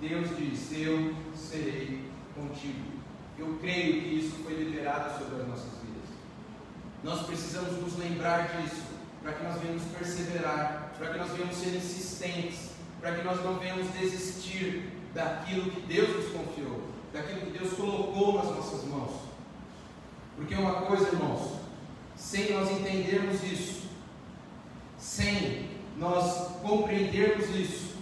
Deus 0.00 0.36
diz: 0.36 0.72
Eu 0.72 1.14
serei 1.34 2.10
contigo. 2.34 2.94
Eu 3.38 3.58
creio 3.60 4.02
que 4.02 4.14
isso 4.14 4.36
foi 4.44 4.54
liberado 4.54 5.18
sobre 5.18 5.42
as 5.42 5.48
nossas 5.48 5.72
vidas. 5.80 6.08
Nós 7.02 7.26
precisamos 7.26 7.80
nos 7.80 7.98
lembrar 7.98 8.56
disso, 8.56 8.82
para 9.24 9.32
que 9.32 9.42
nós 9.42 9.60
venhamos 9.60 9.82
perseverar, 9.98 10.92
para 10.96 11.08
que 11.08 11.18
nós 11.18 11.32
venhamos 11.32 11.56
ser 11.56 11.74
insistentes, 11.74 12.70
para 13.00 13.16
que 13.16 13.24
nós 13.24 13.42
não 13.42 13.58
venhamos 13.58 13.88
desistir 13.88 14.92
daquilo 15.12 15.72
que 15.72 15.80
Deus 15.80 16.14
nos 16.14 16.26
confiou 16.26 16.94
daquilo 17.14 17.42
que 17.42 17.58
Deus 17.58 17.72
colocou 17.74 18.34
nas 18.34 18.46
nossas 18.46 18.84
mãos. 18.88 19.12
Porque 20.36 20.56
uma 20.56 20.82
coisa, 20.82 21.10
irmãos, 21.10 21.60
sem 22.16 22.52
nós 22.52 22.68
entendermos 22.72 23.40
isso, 23.44 23.88
sem 24.98 25.70
nós 25.96 26.58
compreendermos 26.60 27.48
isso, 27.50 27.94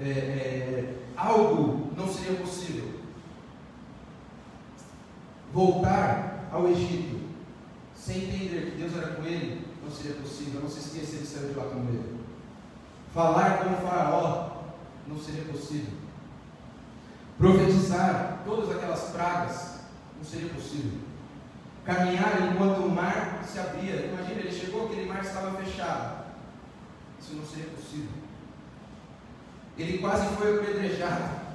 é, 0.00 0.08
é, 0.08 0.94
algo 1.16 1.92
não 1.96 2.12
seria 2.12 2.36
possível. 2.40 2.98
Voltar 5.52 6.48
ao 6.52 6.68
Egito, 6.68 7.20
sem 7.94 8.24
entender 8.24 8.72
que 8.72 8.82
Deus 8.82 8.96
era 8.96 9.14
com 9.14 9.24
ele, 9.24 9.67
não 9.88 9.96
seria 9.96 10.20
possível. 10.20 10.60
Não 10.60 10.68
se 10.68 10.80
esqueça 10.80 11.16
de 11.16 11.26
sair 11.26 11.48
de 11.48 11.58
lá 11.58 11.64
com 11.64 11.80
ele. 11.80 12.18
Falar 13.14 13.58
com 13.58 13.72
o 13.72 13.88
Faraó, 13.88 14.50
não 15.06 15.18
seria 15.18 15.44
possível 15.44 16.08
Profetizar 17.38 18.40
todas 18.44 18.76
aquelas 18.76 19.00
pragas 19.10 19.78
não 20.16 20.24
seria 20.24 20.48
possível. 20.48 20.98
Caminhar 21.84 22.52
enquanto 22.52 22.78
o 22.78 22.90
mar 22.90 23.44
se 23.46 23.60
abria. 23.60 24.06
Imagina, 24.06 24.40
ele 24.40 24.50
chegou, 24.50 24.86
aquele 24.86 25.06
mar 25.06 25.22
estava 25.22 25.56
fechado. 25.62 26.24
Isso 27.20 27.36
não 27.36 27.46
seria 27.46 27.70
possível. 27.70 28.10
Ele 29.78 29.98
quase 29.98 30.26
foi 30.34 30.58
apedrejado. 30.58 31.46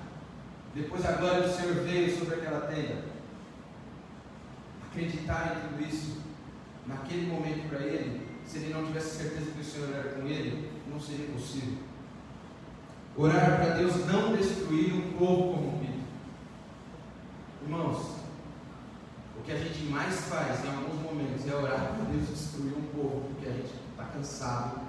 Depois 0.74 1.06
a 1.06 1.12
glória 1.12 1.42
do 1.42 1.54
Senhor 1.54 1.76
veio 1.84 2.18
sobre 2.18 2.36
aquela 2.36 2.62
tenda. 2.62 3.04
Acreditar 4.90 5.58
em 5.58 5.68
tudo 5.68 5.90
isso, 5.90 6.18
naquele 6.88 7.28
momento 7.28 7.68
para 7.68 7.80
ele, 7.80 8.23
se 8.46 8.58
ele 8.58 8.74
não 8.74 8.86
tivesse 8.86 9.18
certeza 9.18 9.52
que 9.52 9.62
o 9.62 9.64
Senhor 9.64 9.90
era 9.94 10.10
com 10.12 10.28
ele, 10.28 10.72
não 10.92 11.00
seria 11.00 11.28
possível. 11.28 11.78
Orar 13.16 13.58
para 13.58 13.76
Deus 13.78 14.06
não 14.08 14.36
destruir 14.36 14.94
um 14.94 15.14
povo 15.14 15.54
corrompido. 15.54 16.04
Irmãos, 17.62 18.18
o 19.38 19.42
que 19.44 19.52
a 19.52 19.58
gente 19.58 19.84
mais 19.84 20.22
faz 20.22 20.66
em 20.66 20.70
alguns 20.70 21.02
momentos 21.02 21.48
é 21.48 21.56
orar 21.56 21.94
para 21.96 22.06
Deus 22.12 22.28
destruir 22.30 22.74
um 22.74 22.88
povo, 22.96 23.30
porque 23.30 23.50
a 23.50 23.52
gente 23.52 23.72
está 23.92 24.06
cansado 24.06 24.82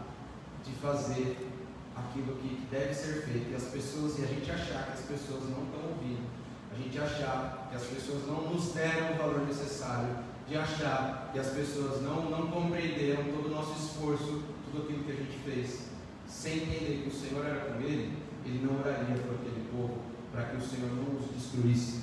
de 0.64 0.72
fazer 0.76 1.50
aquilo 1.94 2.36
que 2.36 2.66
deve 2.70 2.94
ser 2.94 3.22
feito. 3.22 3.50
E 3.50 3.54
as 3.54 3.64
pessoas, 3.64 4.18
e 4.18 4.24
a 4.24 4.26
gente 4.26 4.50
achar 4.50 4.86
que 4.86 4.92
as 4.92 5.00
pessoas 5.00 5.44
não 5.44 5.64
estão 5.64 5.90
ouvindo, 5.90 6.26
a 6.72 6.76
gente 6.76 6.98
achar 6.98 7.68
que 7.70 7.76
as 7.76 7.84
pessoas 7.84 8.26
não 8.26 8.52
nos 8.52 8.72
deram 8.72 9.14
o 9.14 9.18
valor 9.18 9.46
necessário, 9.46 10.23
de 10.48 10.56
achar 10.56 11.30
que 11.32 11.38
as 11.38 11.48
pessoas 11.48 12.02
não, 12.02 12.30
não 12.30 12.48
compreenderam 12.48 13.24
todo 13.24 13.46
o 13.46 13.54
nosso 13.54 13.72
esforço, 13.72 14.42
tudo 14.64 14.82
aquilo 14.82 15.04
que 15.04 15.12
a 15.12 15.16
gente 15.16 15.38
fez 15.44 15.88
sem 16.26 16.56
entender 16.56 17.02
que 17.02 17.08
o 17.08 17.12
Senhor 17.12 17.46
era 17.46 17.60
com 17.60 17.80
ele, 17.80 18.18
ele 18.44 18.66
não 18.66 18.78
oraria 18.80 19.16
por 19.16 19.34
aquele 19.36 19.68
povo 19.70 19.98
para 20.32 20.44
que 20.44 20.56
o 20.56 20.60
Senhor 20.60 20.90
não 20.92 21.18
os 21.18 21.30
destruísse. 21.30 22.02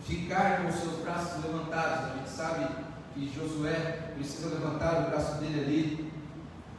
Ficar 0.00 0.62
com 0.62 0.68
os 0.68 0.74
seus 0.74 1.00
braços 1.00 1.44
levantados, 1.44 2.10
a 2.10 2.16
gente 2.16 2.30
sabe 2.30 2.66
que 3.14 3.32
Josué 3.32 4.12
precisa 4.14 4.54
levantar 4.54 5.06
o 5.06 5.10
braço 5.10 5.40
dele 5.40 5.60
ali 5.60 6.12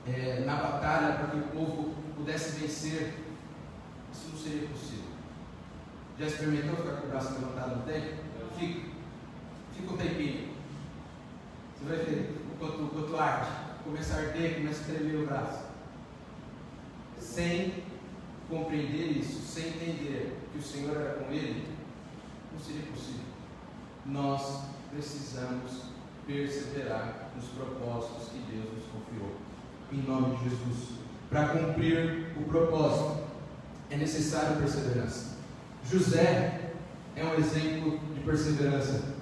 é, 0.07 0.43
na 0.45 0.55
batalha 0.55 1.13
para 1.13 1.27
que 1.27 1.37
o 1.37 1.41
povo 1.43 1.93
pudesse 2.17 2.59
vencer. 2.59 3.13
Isso 4.11 4.29
não 4.31 4.37
seria 4.37 4.67
possível. 4.67 5.05
Já 6.19 6.25
experimentou 6.25 6.75
ficar 6.75 6.97
com 6.97 7.07
o 7.07 7.09
braço 7.09 7.33
levantado 7.33 7.77
no 7.77 7.81
tempo? 7.83 8.23
Fica. 8.59 8.92
Fica 9.75 9.93
um 9.93 9.97
tempinho. 9.97 10.49
Você 11.77 11.89
vai 11.89 12.05
ver 12.05 12.35
o 12.53 12.57
quanto, 12.57 12.87
quanto 12.93 13.17
arde. 13.17 13.51
Começa 13.83 14.15
a 14.15 14.17
arder, 14.19 14.55
começa 14.55 14.81
a 14.81 14.95
tremer 14.95 15.15
o 15.23 15.25
braço 15.25 15.73
sem 17.33 17.83
compreender 18.49 19.17
isso, 19.17 19.41
sem 19.41 19.67
entender 19.69 20.37
que 20.51 20.59
o 20.59 20.61
Senhor 20.61 20.95
era 20.95 21.13
com 21.15 21.31
ele, 21.31 21.67
não 22.51 22.59
seria 22.59 22.83
possível. 22.83 23.23
nós 24.05 24.65
precisamos 24.91 25.83
perseverar 26.27 27.31
nos 27.35 27.45
propósitos 27.45 28.29
que 28.29 28.39
Deus 28.51 28.65
nos 28.73 28.83
confiou. 28.85 29.35
Em 29.91 30.01
nome 30.03 30.37
de 30.37 30.49
Jesus. 30.49 30.99
Para 31.29 31.47
cumprir 31.49 32.33
o 32.37 32.43
propósito, 32.43 33.23
é 33.89 33.97
necessário 33.97 34.57
perseverança. 34.57 35.37
José 35.89 36.71
é 37.15 37.23
um 37.23 37.33
exemplo 37.35 37.99
de 38.13 38.21
perseverança. 38.21 39.12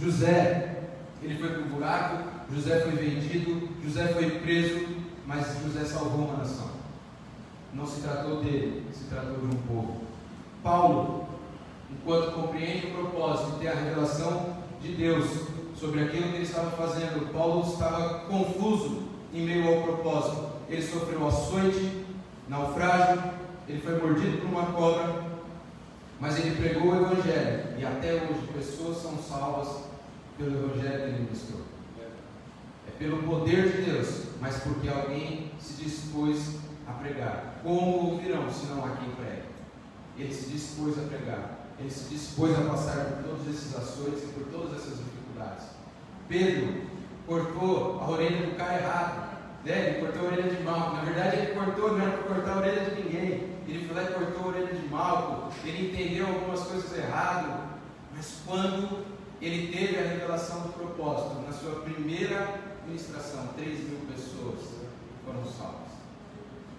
José, 0.00 0.84
ele 1.22 1.38
foi 1.38 1.48
para 1.48 1.62
o 1.62 1.68
buraco, 1.68 2.28
José 2.54 2.80
foi 2.80 2.92
vendido, 2.92 3.68
José 3.84 4.06
foi 4.08 4.30
preso, 4.40 4.86
mas 5.26 5.60
José 5.62 5.84
salvou 5.84 6.26
uma 6.26 6.38
nação. 6.38 6.70
Não 7.74 7.86
se 7.86 8.00
tratou 8.00 8.42
dele, 8.42 8.86
se 8.92 9.04
tratou 9.04 9.38
de 9.38 9.46
um 9.46 9.58
povo. 9.66 10.02
Paulo, 10.62 11.26
enquanto 11.90 12.32
compreende 12.32 12.86
o 12.86 12.94
propósito 12.94 13.56
e 13.56 13.58
tem 13.58 13.68
a 13.68 13.74
revelação 13.74 14.56
de 14.80 14.94
Deus 14.94 15.48
sobre 15.78 16.04
aquilo 16.04 16.28
que 16.28 16.36
ele 16.36 16.44
estava 16.44 16.70
fazendo, 16.70 17.32
Paulo 17.32 17.70
estava 17.70 18.20
confuso 18.20 19.02
em 19.34 19.44
meio 19.44 19.68
ao 19.68 19.82
propósito. 19.82 20.48
Ele 20.68 20.82
sofreu 20.82 21.26
açoite, 21.26 22.04
naufrágio, 22.48 23.22
ele 23.68 23.80
foi 23.80 23.98
mordido 24.00 24.38
por 24.38 24.46
uma 24.46 24.66
cobra, 24.66 25.24
mas 26.20 26.38
ele 26.38 26.56
pregou 26.56 26.92
o 26.92 26.96
Evangelho 26.96 27.78
e 27.78 27.84
até 27.84 28.14
hoje 28.14 28.48
pessoas 28.54 28.98
são 28.98 29.18
salvas 29.18 29.87
pelo 30.38 30.64
Evangelho 30.64 30.98
que 30.98 31.08
ele 31.08 31.22
ministrou. 31.24 31.60
É 32.86 32.90
pelo 32.98 33.22
poder 33.24 33.72
de 33.72 33.90
Deus, 33.90 34.24
mas 34.40 34.62
porque 34.62 34.88
alguém 34.88 35.50
se 35.58 35.82
dispôs 35.82 36.60
a 36.86 36.92
pregar. 36.92 37.60
Como 37.62 38.12
ouvirão 38.12 38.50
se 38.50 38.66
não 38.66 38.84
há 38.84 38.90
quem 38.90 39.10
pregue? 39.10 39.48
Ele 40.16 40.32
se 40.32 40.50
dispôs 40.50 40.98
a 40.98 41.02
pregar, 41.02 41.66
ele 41.78 41.90
se 41.90 42.08
dispôs 42.08 42.56
a 42.58 42.62
passar 42.62 43.04
por 43.04 43.24
todos 43.24 43.48
esses 43.48 43.76
açoites 43.76 44.22
e 44.22 44.26
por 44.28 44.44
todas 44.46 44.78
essas 44.78 44.98
dificuldades. 44.98 45.66
Pedro 46.28 46.82
cortou 47.26 48.00
a 48.00 48.10
orelha 48.10 48.46
do 48.46 48.56
cara 48.56 48.80
errado. 48.80 49.38
Né? 49.64 49.90
Ele 49.90 50.00
cortou 50.00 50.22
a 50.22 50.32
orelha 50.32 50.54
de 50.54 50.62
Malco. 50.62 50.96
Na 50.96 51.02
verdade, 51.02 51.36
ele 51.36 51.54
cortou, 51.54 51.92
não 51.92 52.00
era 52.00 52.16
para 52.16 52.34
cortar 52.34 52.52
a 52.52 52.58
orelha 52.58 52.84
de 52.84 53.02
ninguém. 53.02 53.58
Ele 53.66 53.86
foi 53.86 53.96
lá 53.96 54.10
e 54.10 54.14
cortou 54.14 54.44
a 54.44 54.48
orelha 54.48 54.74
de 54.74 54.88
Malco. 54.88 55.52
Ele 55.64 55.88
entendeu 55.90 56.26
algumas 56.26 56.60
coisas 56.60 56.96
errado. 56.96 57.78
Mas 58.14 58.38
quando 58.46 59.04
ele 59.40 59.72
teve 59.72 59.98
a 59.98 60.08
revelação 60.08 60.62
do 60.62 60.72
propósito, 60.72 61.42
na 61.46 61.52
sua 61.52 61.82
primeira 61.82 62.60
ministração, 62.86 63.48
3 63.56 63.88
mil 63.88 64.00
pessoas 64.12 64.58
foram 65.24 65.44
salvas. 65.44 65.88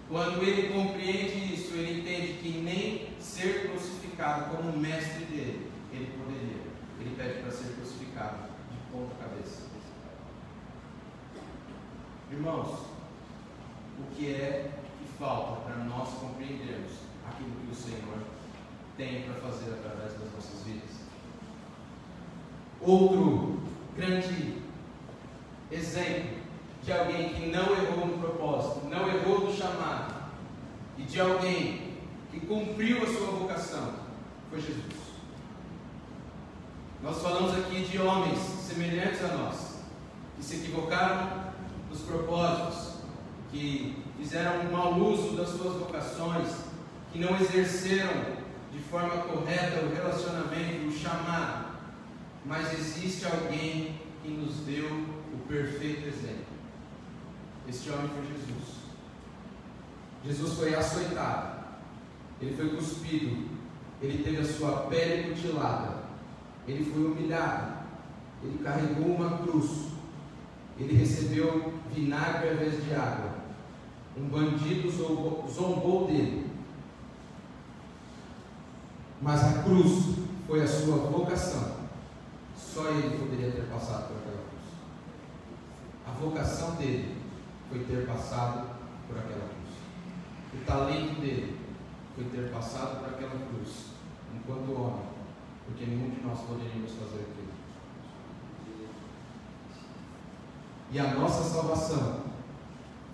Quando 0.10 0.42
ele 0.44 0.74
compreende 0.74 1.54
isso, 1.54 1.74
ele 1.76 2.02
entende 2.02 2.34
que 2.42 2.50
nem 2.62 3.14
ser 3.20 3.70
crucificado 3.70 4.56
como 4.56 4.78
mestre 4.78 5.26
dele, 5.26 5.72
ele 5.94 6.12
poderia. 6.18 6.70
Ele 7.00 7.16
pede 7.16 7.42
para 7.44 7.52
ser 7.52 7.76
crucificado 7.76 8.50
de 8.72 8.92
ponta 8.92 9.16
cabeça. 9.24 9.70
Irmãos, 12.32 12.80
o 14.00 14.16
que 14.16 14.34
é 14.34 14.72
que 15.00 15.18
falta 15.18 15.62
para 15.62 15.84
nós 15.84 16.10
compreendermos 16.10 16.92
aquilo 17.28 17.52
que 17.52 17.72
o 17.72 17.76
Senhor 17.76 18.24
tem 18.98 19.24
para 19.24 19.36
fazer 19.36 19.72
através 19.74 20.14
das 20.14 20.32
nossas 20.34 20.64
vidas? 20.66 20.89
Outro 22.82 23.60
grande 23.96 24.56
exemplo 25.72 26.40
de 26.84 26.94
alguém 26.94 27.30
que 27.30 27.48
não 27.48 27.74
errou 27.76 28.08
no 28.08 28.18
propósito, 28.18 28.88
não 28.88 29.08
errou 29.08 29.42
no 29.42 29.54
chamado, 29.54 30.16
e 30.98 31.04
de 31.04 31.20
alguém 31.20 31.98
que 32.32 32.40
cumpriu 32.40 33.04
a 33.04 33.06
sua 33.06 33.28
vocação, 33.32 33.94
foi 34.50 34.62
Jesus. 34.62 35.00
Nós 37.04 37.22
falamos 37.22 37.58
aqui 37.58 37.82
de 37.82 37.98
homens 38.00 38.40
semelhantes 38.40 39.24
a 39.24 39.28
nós, 39.30 39.80
que 40.38 40.44
se 40.44 40.58
equivocaram 40.58 41.54
nos 41.90 42.02
propósitos, 42.02 43.00
que 43.52 44.04
fizeram 44.18 44.62
um 44.62 44.72
mau 44.72 44.94
uso 44.96 45.36
das 45.36 45.50
suas 45.50 45.76
vocações, 45.76 46.50
que 47.12 47.20
não 47.20 47.40
exerceram 47.40 48.40
de 48.72 48.80
forma 48.80 49.24
correta 49.24 49.86
o 49.86 49.94
relacionamento, 49.94 50.88
o 50.88 50.92
chamado. 50.92 51.69
Mas 52.50 52.74
existe 52.74 53.28
alguém 53.28 54.02
que 54.24 54.30
nos 54.32 54.56
deu 54.66 54.88
o 54.88 55.38
perfeito 55.48 56.08
exemplo. 56.08 56.48
Este 57.68 57.92
homem 57.92 58.10
foi 58.10 58.26
Jesus. 58.26 58.80
Jesus 60.26 60.54
foi 60.58 60.74
açoitado, 60.74 61.60
ele 62.42 62.56
foi 62.56 62.70
cuspido, 62.76 63.50
ele 64.02 64.24
teve 64.24 64.38
a 64.38 64.46
sua 64.46 64.88
pele 64.88 65.30
mutilada, 65.30 66.06
ele 66.68 66.84
foi 66.92 67.06
humilhado, 67.06 67.86
ele 68.42 68.64
carregou 68.64 69.16
uma 69.16 69.38
cruz, 69.38 69.90
ele 70.80 70.98
recebeu 70.98 71.72
vinagre 71.94 72.50
ao 72.50 72.56
invés 72.56 72.84
de 72.84 72.96
água. 72.96 73.36
Um 74.18 74.28
bandido 74.28 74.90
zombou 74.90 76.08
dele. 76.08 76.50
Mas 79.22 79.44
a 79.44 79.62
cruz 79.62 80.16
foi 80.48 80.64
a 80.64 80.68
sua 80.68 80.98
vocação. 80.98 81.89
Só 82.60 82.90
ele 82.90 83.18
poderia 83.18 83.52
ter 83.52 83.72
passado 83.72 84.10
por 84.10 84.18
aquela 84.18 84.44
cruz. 84.50 84.60
A 86.06 86.12
vocação 86.12 86.76
dele 86.76 87.18
foi 87.70 87.80
ter 87.86 88.06
passado 88.06 88.68
por 89.08 89.18
aquela 89.18 89.48
cruz. 89.48 89.60
O 90.54 90.66
talento 90.66 91.22
dele 91.22 91.58
foi 92.16 92.26
ter 92.26 92.52
passado 92.52 93.00
por 93.00 93.10
aquela 93.10 93.48
cruz, 93.48 93.86
enquanto 94.36 94.74
homem, 94.74 95.06
porque 95.66 95.86
nenhum 95.86 96.10
de 96.10 96.22
nós 96.22 96.42
poderíamos 96.42 96.92
fazer 96.92 97.22
aquilo. 97.22 97.50
E 100.92 101.00
a 101.00 101.14
nossa 101.14 101.44
salvação 101.44 102.24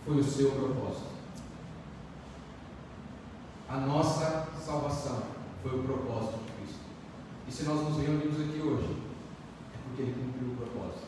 foi 0.06 0.18
o 0.18 0.24
seu 0.24 0.52
propósito. 0.52 1.16
A 3.68 3.78
nossa 3.78 4.48
salvação 4.60 5.24
foi 5.62 5.80
o 5.80 5.84
propósito 5.84 6.40
de 6.46 6.52
Cristo. 6.54 6.80
E 7.48 7.52
se 7.52 7.64
nós 7.64 7.82
nos 7.82 7.98
reunimos 7.98 8.40
aqui 8.40 8.62
hoje, 8.62 9.05
porque 9.96 10.02
Ele 10.02 10.14
cumpriu 10.14 10.52
o 10.52 10.56
propósito. 10.58 11.08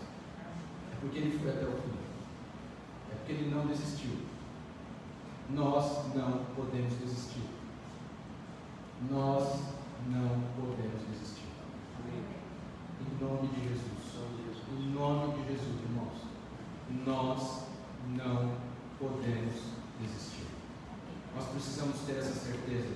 É 0.94 0.96
porque 1.02 1.18
Ele 1.20 1.38
foi 1.38 1.50
até 1.50 1.66
o 1.66 1.72
fim. 1.72 1.98
É 3.12 3.16
porque 3.16 3.32
Ele 3.34 3.54
não 3.54 3.68
desistiu. 3.68 4.12
Nós 5.50 6.16
não 6.16 6.46
podemos 6.56 6.94
desistir. 6.94 7.44
Nós 9.12 9.60
não 10.08 10.42
podemos 10.56 11.02
desistir. 11.12 11.48
Em 13.02 13.24
nome 13.24 13.48
de 13.50 13.68
Jesus. 13.68 13.88
Em 14.72 14.92
nome 14.92 15.34
de 15.34 15.52
Jesus, 15.52 15.82
irmãos 15.82 16.28
nós 17.06 17.64
não 18.16 18.54
podemos 18.98 19.54
desistir. 20.00 20.48
Nós 21.36 21.46
precisamos 21.50 22.00
ter 22.02 22.18
essa 22.18 22.34
certeza 22.34 22.96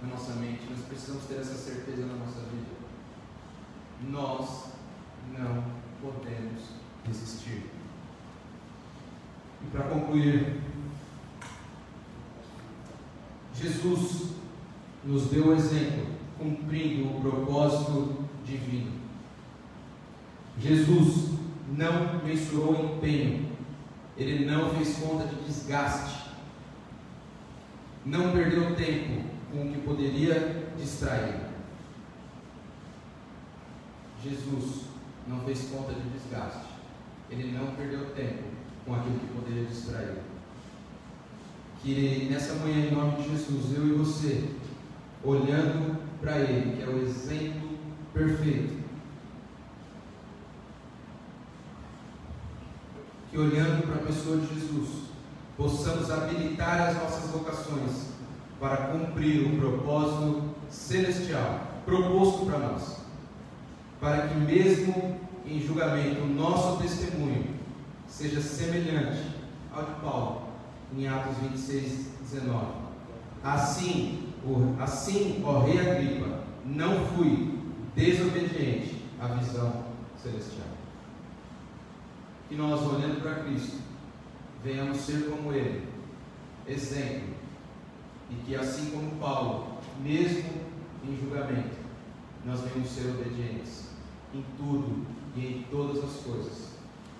na 0.00 0.10
nossa 0.10 0.34
mente, 0.34 0.70
nós 0.70 0.86
precisamos 0.86 1.24
ter 1.24 1.40
essa 1.40 1.54
certeza 1.54 2.06
na 2.06 2.14
nossa 2.14 2.40
vida. 2.40 2.78
Nós 4.08 4.77
não 5.36 5.64
podemos 6.00 6.62
desistir. 7.06 7.64
E 9.62 9.70
para 9.70 9.84
concluir, 9.84 10.60
Jesus 13.54 14.34
nos 15.04 15.26
deu 15.26 15.48
o 15.48 15.54
exemplo, 15.54 16.06
cumprindo 16.38 17.08
o 17.08 17.20
propósito 17.20 18.24
divino. 18.44 18.92
Jesus 20.60 21.38
não 21.76 22.22
mensurou 22.24 22.96
empenho, 22.96 23.48
ele 24.16 24.44
não 24.44 24.70
fez 24.70 24.98
conta 24.98 25.26
de 25.26 25.36
desgaste, 25.44 26.30
não 28.04 28.32
perdeu 28.32 28.74
tempo 28.74 29.22
com 29.52 29.62
o 29.62 29.72
que 29.72 29.78
poderia 29.80 30.72
distrair. 30.76 31.48
Jesus 34.22 34.87
não 35.28 35.40
fez 35.40 35.68
conta 35.70 35.92
de 35.92 36.08
desgaste, 36.10 36.66
ele 37.30 37.52
não 37.52 37.74
perdeu 37.74 38.10
tempo 38.14 38.44
com 38.84 38.94
aquilo 38.94 39.18
que 39.18 39.26
poderia 39.26 39.64
distrair. 39.64 40.18
Que 41.82 42.28
nessa 42.30 42.54
manhã, 42.54 42.86
em 42.86 42.94
nome 42.94 43.22
de 43.22 43.30
Jesus, 43.30 43.76
eu 43.76 43.86
e 43.86 43.92
você, 43.92 44.50
olhando 45.22 45.98
para 46.20 46.38
Ele, 46.38 46.76
que 46.76 46.82
é 46.82 46.86
o 46.86 47.02
exemplo 47.02 47.78
perfeito, 48.12 48.78
que 53.30 53.38
olhando 53.38 53.86
para 53.86 53.96
a 53.96 54.06
pessoa 54.06 54.38
de 54.38 54.54
Jesus, 54.54 55.08
possamos 55.56 56.10
habilitar 56.10 56.88
as 56.88 56.96
nossas 56.96 57.30
vocações 57.30 58.08
para 58.58 58.88
cumprir 58.88 59.46
o 59.46 59.58
propósito 59.58 60.54
celestial 60.70 61.68
proposto 61.88 62.44
para 62.44 62.58
nós, 62.58 62.98
para 64.00 64.28
que 64.28 64.34
mesmo 64.34 65.18
em 65.44 65.60
julgamento 65.60 66.22
o 66.22 66.28
nosso 66.28 66.80
testemunho 66.80 67.46
seja 68.06 68.40
semelhante 68.40 69.36
ao 69.72 69.84
de 69.84 69.92
Paulo 70.00 70.48
em 70.96 71.06
Atos 71.06 71.36
26, 71.38 72.08
19. 72.30 72.66
Assim, 73.42 74.32
assim, 74.80 75.42
ó 75.44 75.60
rei 75.60 75.78
Agripa, 75.78 76.40
não 76.64 77.06
fui 77.06 77.58
desobediente 77.94 79.04
a 79.20 79.26
visão 79.28 79.84
celestial. 80.16 80.66
Que 82.48 82.54
nós, 82.54 82.80
olhando 82.80 83.20
para 83.20 83.44
Cristo, 83.44 83.78
venhamos 84.64 84.98
ser 84.98 85.28
como 85.28 85.52
Ele, 85.52 85.86
exemplo, 86.66 87.28
e 88.30 88.34
que 88.36 88.56
assim 88.56 88.90
como 88.90 89.20
Paulo, 89.20 89.78
mesmo 90.02 90.50
em 91.04 91.16
julgamento, 91.16 91.76
nós 92.44 92.60
venhamos 92.60 92.88
ser 92.88 93.10
obedientes 93.10 93.87
em 94.34 94.44
tudo 94.56 95.06
e 95.36 95.46
em 95.46 95.62
todas 95.70 96.04
as 96.04 96.20
coisas, 96.22 96.72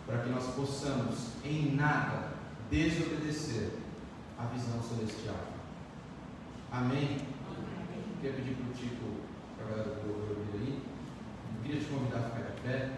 para 0.07 0.23
que 0.23 0.31
nós 0.31 0.45
possamos 0.55 1.29
em 1.45 1.75
nada 1.75 2.33
desobedecer 2.71 3.71
a 4.39 4.45
visão 4.47 4.83
celestial. 4.83 5.37
Amém? 6.71 7.19
Quero 8.21 8.35
pedir 8.35 8.55
para 8.55 8.71
o 8.71 8.73
Tico, 8.75 9.05
para 9.57 9.65
a 9.65 9.71
galera 9.71 10.01
do 10.01 10.09
louvor 10.09 10.37
vir 10.53 10.61
aí. 10.61 10.83
Eu 11.57 11.63
queria 11.63 11.81
te 11.81 11.87
convidar 11.87 12.19
a 12.19 12.23
ficar 12.23 12.51
de 12.51 12.61
pé, 12.61 12.91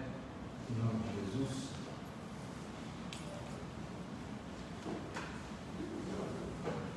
em 0.71 0.79
nome 0.79 1.01
de 1.01 1.33
Jesus. 1.33 1.71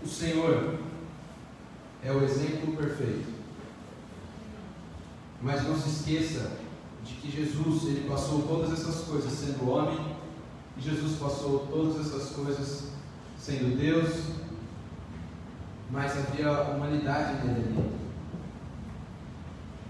O 0.02 0.08
Senhor 0.08 0.80
é 2.04 2.12
o 2.12 2.24
exemplo 2.24 2.76
perfeito. 2.76 3.34
Mas 5.42 5.64
não 5.64 5.78
se 5.78 5.90
esqueça 5.90 6.63
de 7.04 7.14
que 7.16 7.32
Jesus 7.32 7.84
ele 7.84 8.08
passou 8.08 8.44
todas 8.44 8.72
essas 8.72 9.06
coisas 9.06 9.32
sendo 9.32 9.70
homem 9.70 10.14
e 10.78 10.82
Jesus 10.82 11.20
passou 11.20 11.68
todas 11.72 12.00
essas 12.00 12.32
coisas 12.32 12.92
sendo 13.38 13.78
Deus, 13.78 14.24
mas 15.92 16.18
havia 16.18 16.50
humanidade 16.72 17.46
nele 17.46 17.60
ali. 17.60 17.94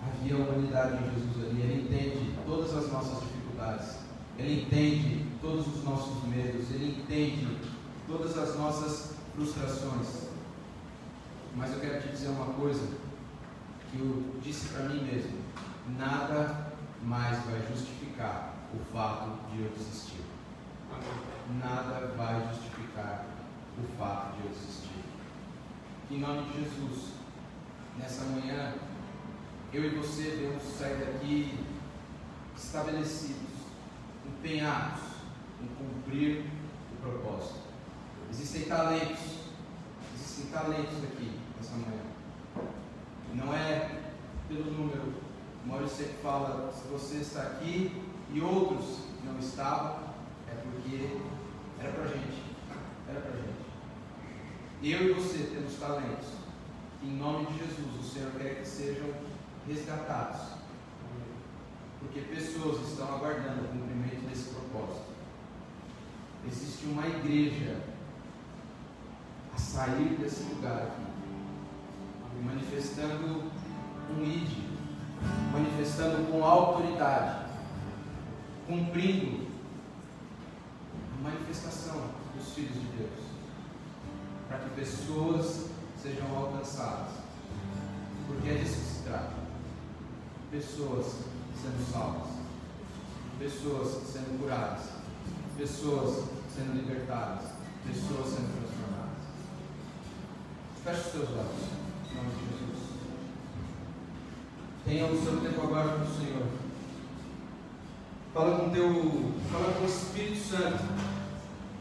Havia 0.01 0.38
humanidade 0.38 1.03
em 1.03 1.14
Jesus 1.14 1.45
ali. 1.45 1.61
Ele 1.61 1.84
entende 1.84 2.34
todas 2.45 2.76
as 2.76 2.91
nossas 2.91 3.20
dificuldades. 3.20 3.97
Ele 4.38 4.64
entende 4.64 5.26
todos 5.41 5.68
os 5.68 5.84
nossos 5.84 6.24
medos. 6.28 6.70
Ele 6.72 6.99
entende 6.99 7.57
todas 8.07 8.38
as 8.38 8.57
nossas 8.57 9.14
frustrações. 9.36 10.28
Mas 11.55 11.72
eu 11.72 11.80
quero 11.80 12.01
te 12.01 12.09
dizer 12.09 12.30
uma 12.30 12.53
coisa 12.53 12.86
que 13.91 13.99
eu 13.99 14.24
disse 14.43 14.70
para 14.70 14.89
mim 14.89 15.03
mesmo: 15.03 15.38
nada 15.97 16.72
mais 17.04 17.43
vai 17.45 17.62
justificar 17.68 18.54
o 18.74 18.93
fato 18.93 19.51
de 19.51 19.62
eu 19.62 19.72
existir. 19.76 20.24
Nada 21.60 22.14
vai 22.16 22.47
justificar 22.47 23.26
o 23.78 23.97
fato 23.97 24.38
de 24.38 24.45
eu 24.45 24.51
existir. 24.51 25.04
em 26.12 26.20
nome 26.20 26.43
de 26.51 26.64
Jesus, 26.64 27.14
nessa 27.97 28.24
manhã, 28.26 28.76
eu 29.74 29.84
e 29.84 29.89
você 29.89 30.24
devemos 30.24 30.64
sair 30.64 30.97
daqui 30.97 31.60
estabelecidos, 32.56 33.49
empenhados 34.26 35.01
em 35.62 35.68
cumprir 35.68 36.45
o 36.93 37.01
propósito. 37.01 37.64
Existem 38.30 38.64
talentos, 38.64 39.20
existem 40.16 40.45
talentos 40.51 41.04
aqui 41.04 41.39
nessa 41.58 41.76
manhã. 41.76 42.01
Não 43.34 43.54
é 43.54 44.01
pelo 44.47 44.72
número. 44.72 45.32
O 45.64 45.68
Maurício 45.68 45.97
sempre 45.97 46.22
fala, 46.22 46.72
se 46.74 46.88
você 46.89 47.18
está 47.18 47.41
aqui 47.43 48.03
e 48.34 48.41
outros 48.41 48.99
não 49.24 49.39
estavam, 49.39 49.99
é 50.49 50.55
porque 50.55 51.18
era 51.80 51.91
pra 51.93 52.07
gente. 52.07 52.43
Era 53.09 53.22
pra 53.22 53.32
gente. 53.32 53.53
Eu 54.84 55.09
e 55.09 55.14
você 55.14 55.43
temos 55.53 55.76
talentos. 55.76 56.28
Em 57.01 57.16
nome 57.18 57.45
de 57.47 57.59
Jesus, 57.59 57.99
o 57.99 58.03
Senhor 58.03 58.32
quer 58.32 58.59
que 58.59 58.68
sejam 58.68 59.09
resgatados. 59.68 60.41
Porque 61.99 62.20
pessoas 62.22 62.89
estão 62.89 63.16
aguardando 63.16 63.64
o 63.64 63.68
cumprimento 63.70 64.28
desse 64.30 64.49
propósito. 64.49 65.14
Existe 66.45 66.86
uma 66.88 67.07
igreja 67.07 67.82
a 69.53 69.57
sair 69.57 70.18
desse 70.20 70.43
lugar 70.43 70.84
aqui, 70.84 72.43
manifestando 72.43 73.43
um 74.11 74.24
id, 74.24 74.72
manifestando 75.51 76.32
com 76.32 76.43
autoridade, 76.43 77.45
cumprindo 78.67 79.47
a 81.17 81.24
manifestação 81.24 82.01
dos 82.36 82.53
filhos 82.53 82.74
de 82.74 82.88
Deus 82.97 83.24
para 84.53 84.59
que 84.59 84.69
pessoas 84.76 85.67
sejam 86.01 86.38
alcançadas. 86.38 87.13
Porque 88.28 88.49
é 88.49 88.53
disso 88.55 88.76
que 88.76 88.97
se 88.97 89.03
trata. 89.03 89.34
Pessoas 90.51 91.05
sendo 91.59 91.91
salvas, 91.91 92.30
pessoas 93.39 94.03
sendo 94.11 94.39
curadas, 94.39 94.84
pessoas 95.57 96.26
sendo 96.55 96.76
libertadas, 96.76 97.45
pessoas 97.88 98.28
sendo 98.28 98.53
transformadas. 98.53 99.24
Feche 100.84 100.99
os 100.99 101.11
seus 101.11 101.30
olhos, 101.30 101.63
em 102.11 102.15
nome 102.15 102.30
de 102.30 102.45
Jesus. 102.49 102.72
Tenha 104.86 105.05
o 105.05 105.23
seu 105.23 105.38
tempo 105.38 105.61
agora 105.61 105.97
com 105.97 106.03
o 106.03 106.15
Senhor. 106.17 106.43
Fala 108.34 108.57
com 108.57 108.69
teu, 108.71 109.34
fala 109.49 109.73
com 109.73 109.84
o 109.84 109.88
Espírito 109.88 110.38
Santo. 110.49 110.84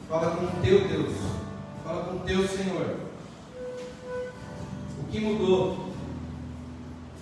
Fala 0.08 0.36
com 0.36 0.44
o 0.44 0.62
teu 0.62 0.86
Deus. 0.86 1.16
Fala 1.84 2.04
com 2.04 2.16
o 2.16 2.20
teu 2.20 2.46
Senhor. 2.46 2.96
O 5.00 5.04
que 5.10 5.18
mudou? 5.18 5.92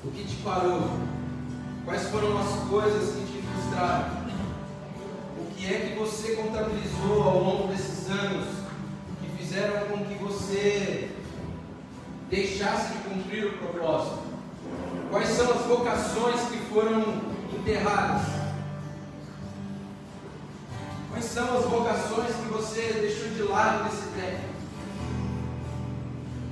O 0.05 0.11
que 0.11 0.25
te 0.25 0.37
parou? 0.43 0.83
Quais 1.87 2.09
foram 2.09 2.39
as 2.39 2.69
coisas 2.69 3.15
que 3.15 3.33
te 3.33 3.43
frustraram? 3.43 4.21
O 5.39 5.55
que 5.55 5.67
é 5.67 5.79
que 5.79 5.99
você 5.99 6.37
contabilizou 6.37 7.23
ao 7.23 7.43
longo 7.43 7.69
desses 7.69 8.11
anos 8.11 8.49
que 9.21 9.39
fizeram 9.39 9.87
com 9.89 10.05
que 10.05 10.15
você 10.23 11.11
deixasse 12.29 12.93
de 12.93 12.99
cumprir 13.05 13.47
o 13.47 13.59
propósito? 13.59 14.30
Quais 15.11 15.29
são 15.29 15.51
as 15.51 15.63
vocações 15.63 16.41
que 16.49 16.59
foram 16.73 17.21
enterradas? 17.53 18.23
Quais 21.11 21.25
são 21.25 21.59
as 21.59 21.65
vocações 21.65 22.35
que 22.37 22.49
você 22.53 22.81
deixou 23.01 23.29
de 23.31 23.43
lado 23.43 23.85
nesse 23.85 24.07
tempo? 24.11 24.51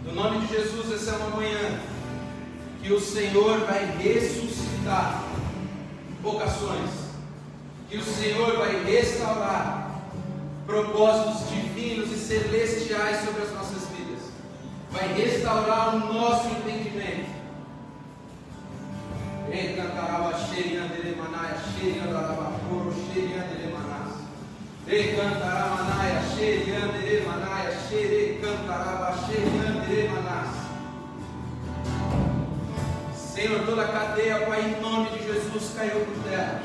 No 0.04 0.12
nome 0.14 0.46
de 0.46 0.54
Jesus, 0.54 0.92
essa 0.92 1.12
é 1.12 1.18
uma 1.18 1.36
manhã 1.36 1.80
que 2.82 2.92
o 2.92 3.00
Senhor 3.00 3.60
vai 3.60 3.84
ressuscitar 3.98 5.22
vocações, 6.22 6.90
que 7.88 7.96
o 7.96 8.04
Senhor 8.04 8.56
vai 8.56 8.82
restaurar 8.84 10.02
propósitos 10.66 11.48
divinos 11.48 12.10
e 12.12 12.18
celestiais 12.18 13.24
sobre 13.24 13.42
as 13.42 13.52
nossas 13.52 13.88
vidas, 13.88 14.22
vai 14.90 15.12
restaurar 15.14 15.94
o 15.94 16.12
nosso 16.12 16.48
entendimento. 16.48 17.38
Encantarava 19.51 20.38
xeriandele 20.38 21.16
manaia, 21.16 21.57
xeriandarava 21.72 22.53
coro, 22.68 22.92
xeriandele 22.92 23.72
manas. 23.72 24.12
Encantaramanaia, 24.86 26.22
xeriandele 26.36 27.26
manaia, 27.26 27.78
xere 27.88 28.40
cantarava, 28.42 29.16
xeriandele 29.26 30.09
manas. 30.09 30.68
Senhor, 33.16 33.64
toda 33.64 33.84
a 33.84 33.88
cadeia, 33.88 34.46
Pai, 34.46 34.61
em 34.61 34.80
nome 34.82 35.11
de 35.11 35.26
Jesus, 35.26 35.72
caiu 35.74 36.05
por 36.05 36.24
terra. 36.24 36.61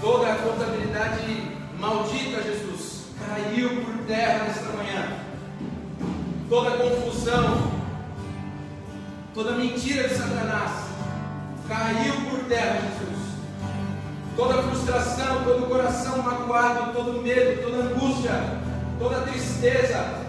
Toda 0.00 0.32
a 0.32 0.36
contabilidade 0.36 1.52
maldita, 1.78 2.42
Jesus, 2.42 3.06
caiu 3.24 3.84
por 3.84 4.06
terra 4.06 4.44
nesta 4.44 4.72
manhã. 4.72 5.18
Toda 6.48 6.70
a 6.70 6.78
confusão, 6.78 7.71
toda 9.34 9.52
mentira 9.52 10.08
de 10.08 10.14
Satanás, 10.14 10.70
caiu 11.68 12.14
por 12.30 12.40
terra, 12.44 12.80
Jesus. 12.80 13.22
Toda 14.36 14.62
frustração, 14.62 15.44
todo 15.44 15.68
coração 15.68 16.18
magoado, 16.22 16.92
todo 16.92 17.22
medo, 17.22 17.62
toda 17.62 17.84
angústia, 17.84 18.32
toda 18.98 19.20
tristeza, 19.22 20.22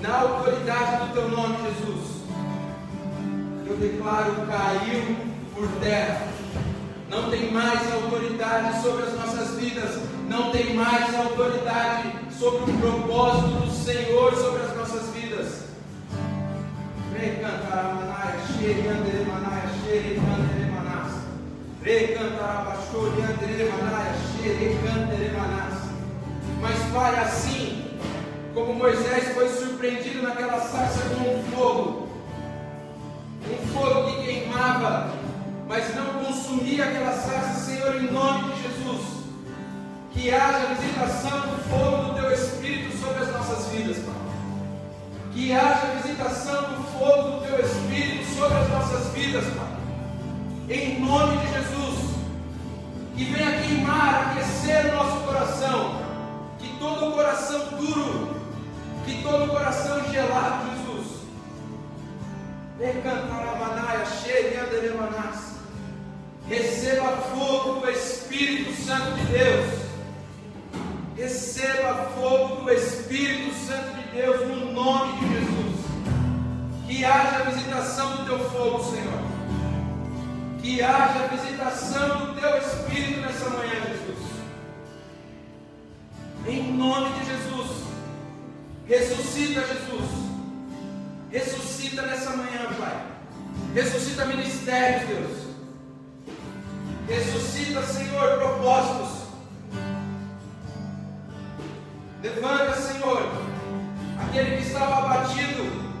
na 0.00 0.20
autoridade 0.20 1.06
do 1.06 1.12
Teu 1.14 1.28
nome, 1.30 1.56
Jesus 1.68 2.14
eu 3.66 3.76
declaro 3.76 4.46
caiu 4.46 5.16
por 5.54 5.68
terra. 5.80 6.28
Não 7.10 7.30
tem 7.30 7.50
mais 7.50 7.92
autoridade 7.92 8.82
sobre 8.82 9.04
as 9.04 9.14
nossas 9.14 9.58
vidas, 9.58 9.98
não 10.28 10.50
tem 10.50 10.74
mais 10.74 11.14
autoridade 11.14 12.12
sobre 12.38 12.70
o 12.70 12.78
propósito 12.78 13.48
do 13.48 13.70
Senhor 13.70 14.34
sobre 14.34 14.62
as 14.62 14.76
nossas 14.76 15.10
vidas. 15.14 15.64
Xerianderemanaia, 18.64 19.68
xericanderemanás. 19.84 21.12
Recantarabachorianderemanaia, 21.82 24.14
xericanderemanás. 24.42 25.74
Mas, 26.60 26.78
Pai, 26.92 27.14
assim 27.20 27.84
como 28.54 28.74
Moisés 28.74 29.34
foi 29.34 29.48
surpreendido 29.48 30.22
naquela 30.22 30.60
sarça 30.60 31.08
com 31.10 31.38
um 31.38 31.42
fogo, 31.54 32.08
um 33.50 33.56
fogo 33.68 34.10
que 34.10 34.22
queimava 34.22 35.24
mas 35.66 35.94
não 35.94 36.24
consumir 36.24 36.82
aquela 36.82 37.12
sarça, 37.12 37.64
Senhor, 37.64 37.96
em 37.96 38.10
nome 38.10 38.52
de 38.52 38.62
Jesus. 38.62 39.24
Que 40.12 40.32
haja 40.32 40.74
visitação 40.74 41.40
do 41.40 41.56
fogo 41.68 42.04
do 42.04 42.14
Teu 42.14 42.32
Espírito 42.32 42.96
sobre 42.96 43.22
as 43.22 43.32
nossas 43.32 43.66
vidas, 43.72 43.98
Pai. 43.98 44.23
Que 45.34 45.52
haja 45.52 46.00
visitação 46.00 46.62
do 46.62 46.82
fogo 46.96 47.30
do 47.30 47.46
Teu 47.46 47.60
Espírito 47.60 48.24
sobre 48.36 48.56
as 48.56 48.68
nossas 48.68 49.12
vidas, 49.12 49.44
Pai. 49.44 49.66
Em 50.70 51.00
nome 51.00 51.38
de 51.38 51.52
Jesus. 51.52 52.14
Que 53.16 53.24
venha 53.24 53.60
queimar, 53.60 54.30
aquecer 54.30 54.92
o 54.92 54.96
nosso 54.96 55.20
coração. 55.26 56.00
Que 56.58 56.78
todo 56.78 57.12
coração 57.14 57.66
duro, 57.76 58.36
que 59.04 59.22
todo 59.24 59.50
coração 59.50 60.08
gelado, 60.12 60.70
Jesus. 60.70 60.84
Receba 66.48 67.16
fogo 67.34 67.80
do 67.80 67.90
Espírito 67.90 68.72
Santo 68.84 69.14
de 69.14 69.24
Deus. 69.26 69.84
Receba 71.16 71.94
fogo 72.20 72.62
do 72.62 72.72
Espírito 72.72 73.52
Santo 73.66 73.96
de 73.96 74.08
Deus 74.12 74.43
nome 74.84 75.18
de 75.18 75.34
Jesus. 75.34 75.86
Que 76.86 77.04
haja 77.04 77.50
visitação 77.50 78.16
do 78.16 78.24
teu 78.26 78.38
fogo, 78.50 78.84
Senhor. 78.84 79.24
Que 80.60 80.82
haja 80.82 81.28
visitação 81.28 82.26
do 82.26 82.40
teu 82.40 82.58
Espírito 82.58 83.20
nessa 83.20 83.48
manhã, 83.48 83.80
Jesus. 83.86 84.18
Em 86.46 86.72
nome 86.74 87.18
de 87.18 87.24
Jesus. 87.24 87.84
Ressuscita, 88.86 89.60
Jesus. 89.62 90.10
Ressuscita 91.30 92.02
nessa 92.02 92.36
manhã, 92.36 92.68
Pai. 92.78 93.06
Ressuscita 93.74 94.26
ministérios, 94.26 95.08
Deus. 95.08 95.44
Ressuscita, 97.08 97.82
Senhor, 97.82 98.38
propósitos. 98.38 99.24
Levanta, 102.22 102.74
Senhor, 102.74 103.43
aquele 104.28 104.56
que 104.56 104.62
estava 104.62 104.98
abatido, 104.98 105.94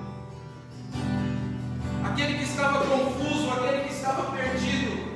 aquele 2.04 2.38
que 2.38 2.44
estava 2.44 2.78
confuso, 2.86 3.50
aquele 3.50 3.84
que 3.84 3.94
estava 3.94 4.30
perdido. 4.32 5.14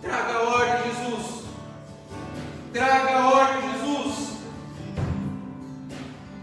Traga 0.00 0.32
a 0.32 0.42
ordem, 0.42 0.92
Jesus. 0.92 1.44
Traga 2.72 3.18
a 3.18 3.30
ordem, 3.30 3.72
Jesus. 3.72 4.38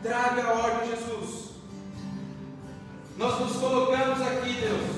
Traga 0.04 0.44
a 0.44 0.54
ordem, 0.54 0.90
Jesus. 0.90 1.52
Nós 3.18 3.40
nos 3.40 3.58
colocamos 3.58 4.22
aqui, 4.22 4.54
Deus, 4.54 4.90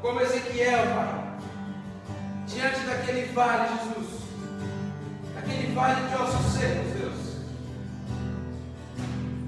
como 0.00 0.20
Ezequiel, 0.20 0.86
Pai, 0.94 1.38
diante 2.46 2.80
daquele 2.80 3.32
vale, 3.32 3.68
Jesus 3.68 4.22
aquele 5.42 5.74
vale 5.74 6.08
de 6.08 6.14
ossos 6.14 6.52
secos, 6.52 6.92
Deus. 6.92 7.01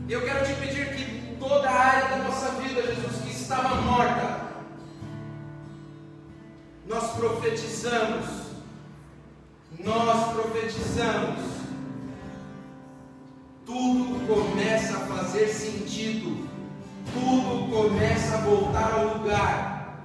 E 0.07 0.13
eu 0.13 0.21
quero 0.21 0.45
te 0.45 0.53
pedir 0.55 0.95
que 0.95 1.37
toda 1.39 1.69
a 1.69 1.73
área 1.73 2.09
da 2.11 2.25
nossa 2.25 2.51
vida, 2.61 2.83
Jesus, 2.83 3.23
que 3.23 3.31
estava 3.31 3.77
morta, 3.77 4.41
nós 6.87 7.13
profetizamos, 7.13 8.27
nós 9.79 10.33
profetizamos, 10.35 11.41
tudo 13.65 14.27
começa 14.27 14.99
a 14.99 15.01
fazer 15.07 15.49
sentido, 15.49 16.49
tudo 17.15 17.71
começa 17.71 18.35
a 18.35 18.41
voltar 18.41 18.93
ao 18.93 19.17
lugar, 19.17 20.05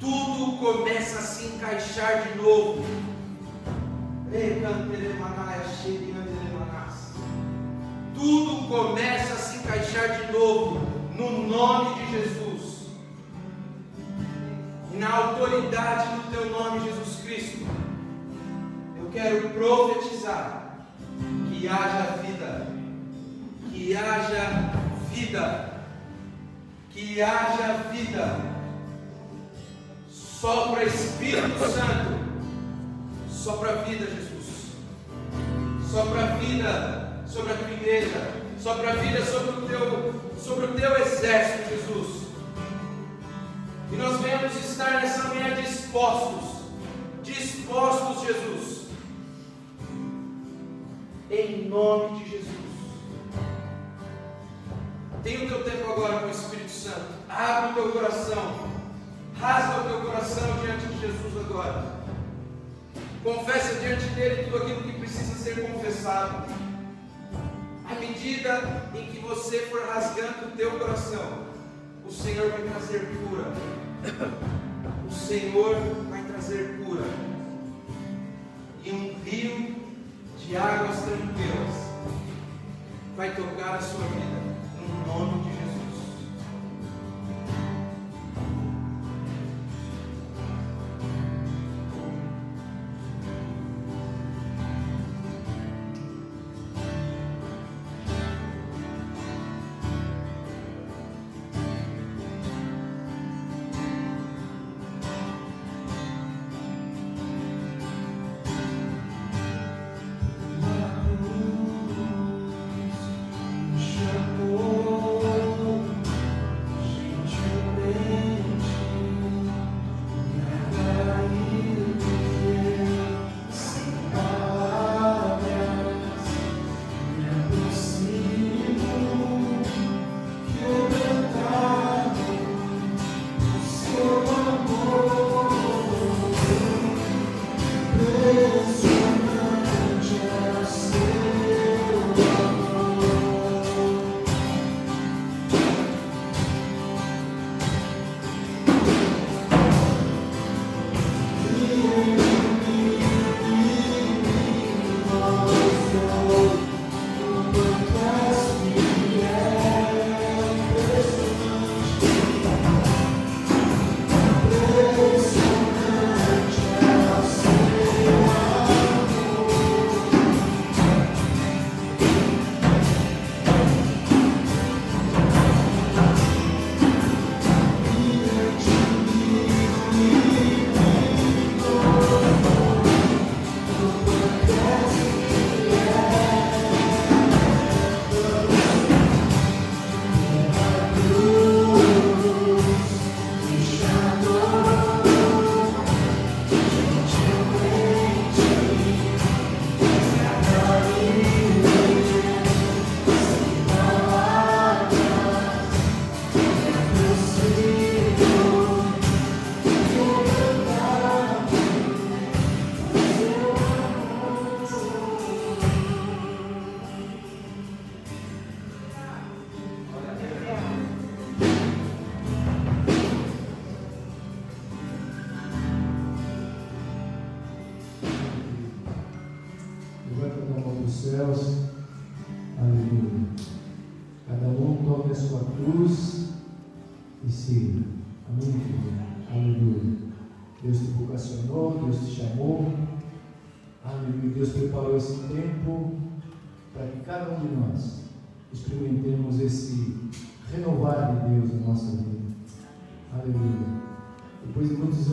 tudo 0.00 0.56
começa 0.56 1.18
a 1.18 1.22
se 1.22 1.44
encaixar 1.48 2.22
de 2.22 2.38
novo 2.38 2.82
tudo 8.14 8.68
começa 8.68 9.34
a 9.34 9.36
se 9.36 9.58
encaixar 9.58 10.20
de 10.20 10.32
novo 10.32 10.80
no 11.16 11.46
nome 11.48 11.94
de 11.96 12.12
Jesus. 12.12 12.86
E 14.92 14.96
na 14.96 15.14
autoridade 15.14 16.08
do 16.16 16.30
teu 16.30 16.50
nome, 16.50 16.88
Jesus 16.88 17.24
Cristo. 17.24 17.66
Eu 18.96 19.10
quero 19.12 19.50
profetizar 19.50 20.86
que 21.50 21.68
haja 21.68 22.22
vida, 22.22 22.66
que 23.70 23.96
haja 23.96 24.72
vida, 25.10 25.84
que 26.90 27.22
haja 27.22 27.90
vida. 27.92 28.54
Sopra 30.10 30.84
Espírito 30.84 31.58
Santo 31.58 32.24
Sopra 33.44 33.74
vida, 33.82 34.06
Jesus. 34.06 34.72
Sopra 35.90 36.36
vida 36.36 37.03
sobre 37.34 37.52
a 37.52 37.56
tua 37.56 37.72
igreja. 37.72 38.32
Sopra 38.60 38.92
a 38.92 38.94
vida 38.94 39.24
sobre 39.24 39.50
o 39.50 39.62
teu, 39.66 40.14
sobre 40.38 40.66
o 40.66 40.74
teu 40.74 40.96
exército, 40.98 41.68
Jesus. 41.68 42.28
E 43.90 43.96
nós 43.96 44.20
venhamos 44.20 44.54
estar 44.56 45.02
nessa 45.02 45.24
manhã 45.24 45.60
dispostos. 45.60 46.62
Dispostos, 47.24 48.22
Jesus. 48.24 48.84
Em 51.28 51.68
nome 51.68 52.20
de 52.20 52.30
Jesus. 52.30 52.54
Tenha 55.24 55.44
o 55.44 55.48
teu 55.48 55.64
tempo 55.64 55.90
agora 55.90 56.20
com 56.20 56.26
o 56.26 56.30
Espírito 56.30 56.70
Santo. 56.70 57.14
Abre 57.28 57.72
o 57.72 57.74
teu 57.74 57.92
coração. 57.92 58.70
Rasga 59.40 59.80
o 59.80 59.88
teu 59.88 60.00
coração 60.02 60.56
diante 60.62 60.86
de 60.86 61.00
Jesus 61.00 61.44
agora. 61.44 62.04
Confessa 63.24 63.80
diante 63.80 64.04
dele 64.10 64.44
tudo 64.44 64.58
aquilo 64.58 64.82
que 64.82 64.98
precisa 65.00 65.34
ser 65.34 65.72
confessado. 65.72 66.63
À 67.88 67.94
medida 67.94 68.90
em 68.94 69.06
que 69.06 69.18
você 69.18 69.60
for 69.66 69.86
rasgando 69.86 70.46
o 70.46 70.56
teu 70.56 70.78
coração, 70.78 71.44
o 72.06 72.10
Senhor 72.10 72.50
vai 72.50 72.62
trazer 72.62 73.06
cura. 73.28 73.52
O 75.08 75.12
Senhor 75.12 75.76
vai 76.10 76.22
trazer 76.24 76.80
cura. 76.84 77.04
E 78.82 78.90
um 78.90 79.14
rio 79.24 79.76
de 80.38 80.56
águas 80.56 80.96
tranquilas 81.02 81.84
vai 83.16 83.34
tocar 83.34 83.76
a 83.76 83.80
sua 83.80 84.04
vida. 84.06 84.42
No 84.80 85.06
nome 85.06 85.44
de 85.44 85.50
Jesus. 85.50 85.73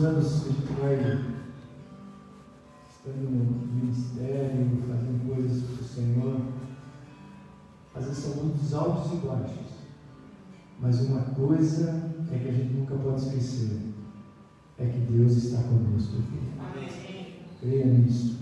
Anos 0.02 0.46
a 0.46 0.48
gente 0.48 0.80
vai 0.80 0.96
estando 2.90 3.30
no 3.30 3.66
ministério, 3.74 4.82
fazendo 4.88 5.34
coisas 5.34 5.62
para 5.62 5.80
o 5.80 5.84
Senhor, 5.84 6.40
às 7.94 8.04
vezes 8.04 8.24
são 8.24 8.44
muitos 8.44 8.74
altos 8.74 9.12
e 9.12 9.26
baixos. 9.26 9.72
Mas 10.80 11.00
uma 11.02 11.20
coisa 11.20 12.10
é 12.32 12.38
que 12.38 12.48
a 12.48 12.52
gente 12.52 12.74
nunca 12.74 12.94
pode 12.96 13.22
esquecer: 13.22 13.80
é 14.78 14.86
que 14.86 14.98
Deus 14.98 15.32
está 15.32 15.62
conosco. 15.62 16.16
Creia 17.60 17.86
nisso. 17.86 18.38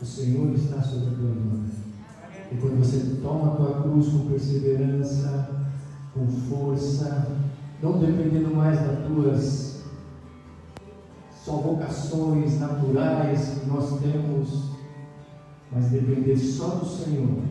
O 0.00 0.04
Senhor 0.04 0.52
está 0.54 0.82
sobre 0.82 1.08
a 1.08 1.18
tua 1.18 1.30
vida. 1.30 1.74
E 2.50 2.56
quando 2.56 2.78
você 2.78 3.20
toma 3.22 3.52
a 3.52 3.56
tua 3.56 3.82
cruz 3.82 4.08
com 4.08 4.28
perseverança, 4.28 5.68
com 6.12 6.26
força, 6.26 7.38
não 7.82 7.98
dependendo 7.98 8.54
mais 8.54 8.78
das 8.80 9.06
tuas 9.06 9.73
só 11.44 11.56
vocações 11.56 12.58
naturais 12.58 13.58
que 13.60 13.66
nós 13.66 14.00
temos, 14.00 14.70
mas 15.70 15.90
depender 15.90 16.36
só 16.38 16.76
do 16.76 16.86
Senhor, 16.86 17.42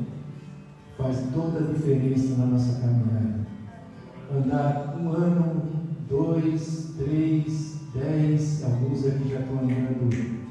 faz 0.97 1.27
toda 1.31 1.59
a 1.59 1.73
diferença 1.73 2.35
na 2.37 2.47
nossa 2.47 2.81
caminhada. 2.81 3.45
Andar 4.35 4.97
um 4.99 5.09
ano, 5.09 5.61
dois, 6.09 6.95
três, 6.97 7.81
dez, 7.93 8.63
alguns 8.63 9.05
aqui 9.05 9.29
já 9.29 9.41
estão 9.41 9.59
andando 9.59 10.43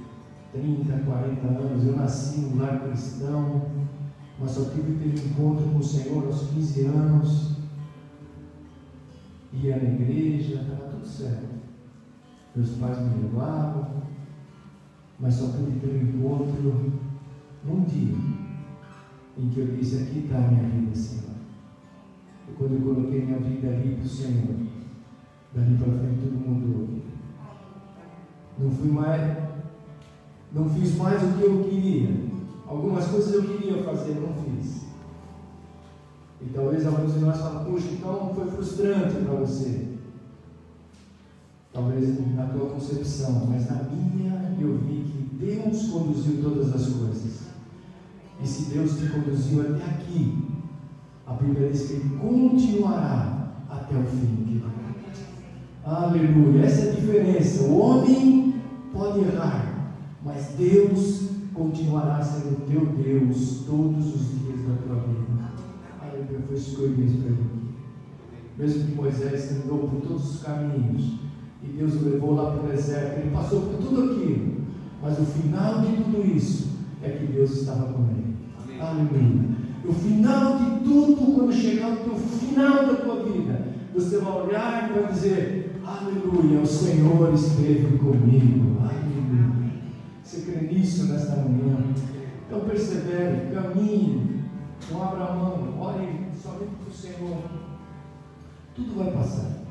30, 0.53 0.99
40 1.05 1.47
anos. 1.47 1.85
Eu 1.85 1.97
nasci 1.97 2.41
no 2.43 2.63
lar 2.63 2.81
cristão, 2.83 3.63
mas 4.39 4.53
só 4.53 4.71
tive 4.71 4.99
ter 5.01 5.27
encontro 5.27 5.69
com 5.69 5.79
o 5.79 5.83
Senhor 5.83 6.27
aos 6.27 6.43
15 6.51 6.85
anos. 6.85 7.57
Ia 9.53 9.77
na 9.79 9.83
igreja, 9.83 10.61
estava 10.63 10.91
tudo 10.91 11.07
certo. 11.07 11.52
Meus 12.55 12.71
pais 12.77 12.99
me 12.99 13.23
levavam, 13.23 14.03
mas 15.19 15.35
só 15.35 15.47
pude 15.47 15.81
ter 15.81 15.89
um 15.89 16.03
encontro 16.03 16.93
num 17.65 17.85
dia 17.85 18.15
em 19.39 19.49
que 19.49 19.61
eu 19.61 19.67
disse: 19.67 20.03
Aqui 20.03 20.19
está 20.21 20.37
a 20.37 20.49
minha 20.49 20.69
vida, 20.69 20.95
Senhor. 20.95 21.35
E 22.49 22.53
quando 22.53 22.75
eu 22.75 22.81
coloquei 22.81 23.25
minha 23.25 23.39
vida 23.39 23.69
ali 23.69 23.95
para 23.95 24.05
o 24.05 24.09
Senhor, 24.09 24.55
dali 25.55 25.77
para 25.77 25.93
frente 25.93 26.21
tudo 26.21 26.49
mudou. 26.49 26.89
Não 28.59 28.71
fui 28.71 28.91
mais, 28.91 29.39
não 30.53 30.69
fiz 30.69 30.97
mais 30.97 31.23
o 31.23 31.39
que 31.39 31.43
eu 31.43 31.65
queria. 31.65 32.11
Algumas 32.67 33.07
coisas 33.07 33.35
eu 33.35 33.43
queria 33.45 33.83
fazer, 33.83 34.15
não 34.15 34.35
fiz. 34.35 34.87
E 36.41 36.47
talvez 36.53 36.87
alguns 36.87 37.15
de 37.15 37.21
nós 37.21 37.39
falem, 37.39 37.65
puxa, 37.65 37.89
então 37.93 38.33
foi 38.35 38.51
frustrante 38.51 39.17
para 39.25 39.35
você. 39.35 39.92
Talvez 41.73 42.35
na 42.35 42.47
tua 42.47 42.71
concepção, 42.71 43.47
mas 43.49 43.69
na 43.71 43.85
minha 43.85 44.57
eu 44.61 44.79
vi 44.79 45.05
que 45.05 45.37
Deus 45.37 45.89
conduziu 45.89 46.43
todas 46.43 46.75
as 46.75 46.87
coisas. 46.89 47.41
E 48.43 48.47
se 48.47 48.75
Deus 48.75 48.99
te 48.99 49.07
conduziu 49.07 49.63
até 49.63 49.85
aqui, 49.85 50.37
a 51.27 51.33
Bíblia 51.33 51.71
diz 51.71 51.87
que 51.87 51.93
Ele 51.95 52.19
continuará 52.21 53.53
até 53.71 53.97
o 53.97 54.05
fim. 54.05 54.43
Aleluia. 55.85 56.65
Essa 56.65 56.87
é 56.87 56.91
a 56.91 56.95
diferença. 56.95 57.65
O 57.65 57.79
homem 57.79 58.55
pode 58.93 59.21
errar, 59.21 59.95
mas 60.25 60.55
Deus 60.57 61.31
continuará 61.55 62.23
sendo 62.23 62.67
teu 62.67 62.87
Deus 62.87 63.65
todos 63.67 64.15
os 64.15 64.29
dias 64.29 64.61
da 64.61 64.77
tua 64.77 64.97
vida. 64.97 65.51
Aleluia. 66.01 66.41
Foi 66.47 66.57
isso 66.57 66.77
que 66.77 66.83
eu 66.83 66.95
disse 66.95 67.17
para 67.17 67.31
ele. 67.31 67.63
Mesmo 68.59 68.85
que 68.85 68.95
Moisés 68.95 69.53
andou 69.53 69.89
por 69.89 70.01
todos 70.03 70.37
os 70.37 70.43
caminhos 70.43 71.23
e 71.63 71.69
Deus 71.69 71.95
o 71.95 72.09
levou 72.09 72.35
lá 72.35 72.51
para 72.51 72.65
o 72.65 72.69
deserto, 72.69 73.21
ele 73.21 73.31
passou 73.31 73.63
por 73.63 73.77
tudo 73.77 74.13
aquilo, 74.13 74.57
mas 75.03 75.19
o 75.19 75.25
final 75.25 75.81
de 75.81 75.97
tudo 75.97 76.27
isso 76.27 76.71
é 77.03 77.11
que 77.11 77.27
Deus 77.27 77.51
estava 77.53 77.93
com 77.93 78.03
ele. 78.11 78.37
Amém. 78.63 78.81
Aleluia. 78.81 79.53
O 79.85 79.93
final 79.93 80.59
de 80.59 80.85
tudo, 80.85 81.35
quando 81.35 81.53
chegar 81.53 81.91
o 81.91 82.15
final 82.17 82.87
da 82.87 82.95
tua 82.95 83.25
vida, 83.25 83.67
você 83.95 84.19
vai 84.19 84.43
olhar 84.43 84.91
e 84.91 85.01
vai 85.01 85.13
dizer: 85.13 85.81
Aleluia, 85.85 86.61
o 86.61 86.67
Senhor 86.67 87.35
esteve 87.35 87.99
comigo. 87.99 88.79
Aleluia. 88.81 89.73
Você 90.23 90.41
crê 90.43 90.67
nisso 90.67 91.07
nesta 91.07 91.37
manhã? 91.37 91.79
Então 92.47 92.61
persevere, 92.61 93.53
caminhe, 93.53 94.43
não 94.91 95.03
abra 95.03 95.25
a 95.25 95.35
mão, 95.35 95.81
ore 95.81 96.09
somente 96.41 96.75
para 96.77 96.91
o 96.91 96.95
Senhor. 96.95 97.39
Tudo 98.75 98.99
vai 98.99 99.11
passar. 99.11 99.62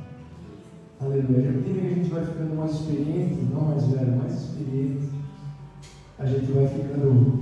Aleluia. 1.04 1.50
À 1.50 1.54
medida 1.54 1.80
que 1.80 1.88
a 1.88 1.96
gente 1.96 2.10
vai 2.12 2.24
ficando 2.24 2.56
mais 2.56 2.72
experiente, 2.74 3.48
não 3.52 3.62
mais 3.70 3.88
velho, 3.88 4.18
mais 4.18 4.34
experiente, 4.34 5.10
a 6.20 6.26
gente 6.28 6.52
vai 6.52 6.68
ficando 6.68 7.40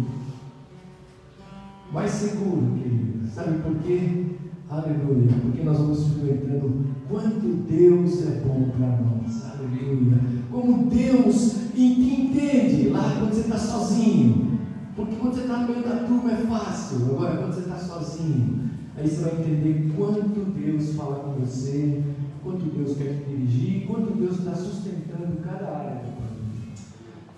mais 1.91 2.09
seguro, 2.09 2.77
querido. 2.77 3.27
Sabe 3.27 3.59
por 3.59 3.75
quê? 3.83 4.27
Aleluia. 4.69 5.33
Porque 5.41 5.63
nós 5.63 5.77
vamos 5.77 6.07
experimentando 6.07 6.85
quanto 7.09 7.47
Deus 7.69 8.21
é 8.27 8.41
bom 8.45 8.69
para 8.77 8.97
nós. 9.01 9.51
Aleluia. 9.51 10.21
Como 10.49 10.89
Deus 10.89 11.73
entende 11.75 12.89
lá 12.89 13.17
quando 13.19 13.33
você 13.33 13.41
está 13.41 13.57
sozinho. 13.57 14.57
Porque 14.95 15.17
quando 15.17 15.33
você 15.33 15.41
está 15.41 15.57
no 15.57 15.67
meio 15.67 15.83
da 15.83 16.05
turma 16.07 16.31
é 16.31 16.37
fácil. 16.37 17.07
Agora, 17.07 17.35
quando 17.35 17.53
você 17.55 17.61
está 17.61 17.75
sozinho, 17.75 18.69
aí 18.95 19.05
você 19.05 19.21
vai 19.21 19.33
entender 19.33 19.91
quanto 19.97 20.51
Deus 20.51 20.95
fala 20.95 21.15
com 21.17 21.41
você 21.41 22.01
quanto 22.43 22.65
Deus 22.65 22.97
quer 22.97 23.23
te 23.23 23.29
dirigir, 23.29 23.87
quanto 23.87 24.13
Deus 24.13 24.39
está 24.39 24.55
sustentando 24.55 25.41
cada 25.43 25.67
área 25.67 25.95
da 25.95 26.01
tua. 26.01 26.29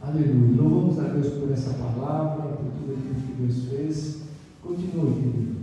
Aleluia. 0.02 0.62
Louvamos 0.62 0.99
a 0.99 1.04
Deus 1.04 1.28
por 1.34 1.52
essa 1.52 1.74
palavra, 1.74 2.58
por 2.58 2.72
tudo 2.72 2.93
aquilo 2.93 3.16
que 3.16 3.41
Deus 3.41 3.66
fez. 3.66 4.22
Continue, 4.64 5.14
querido. 5.22 5.56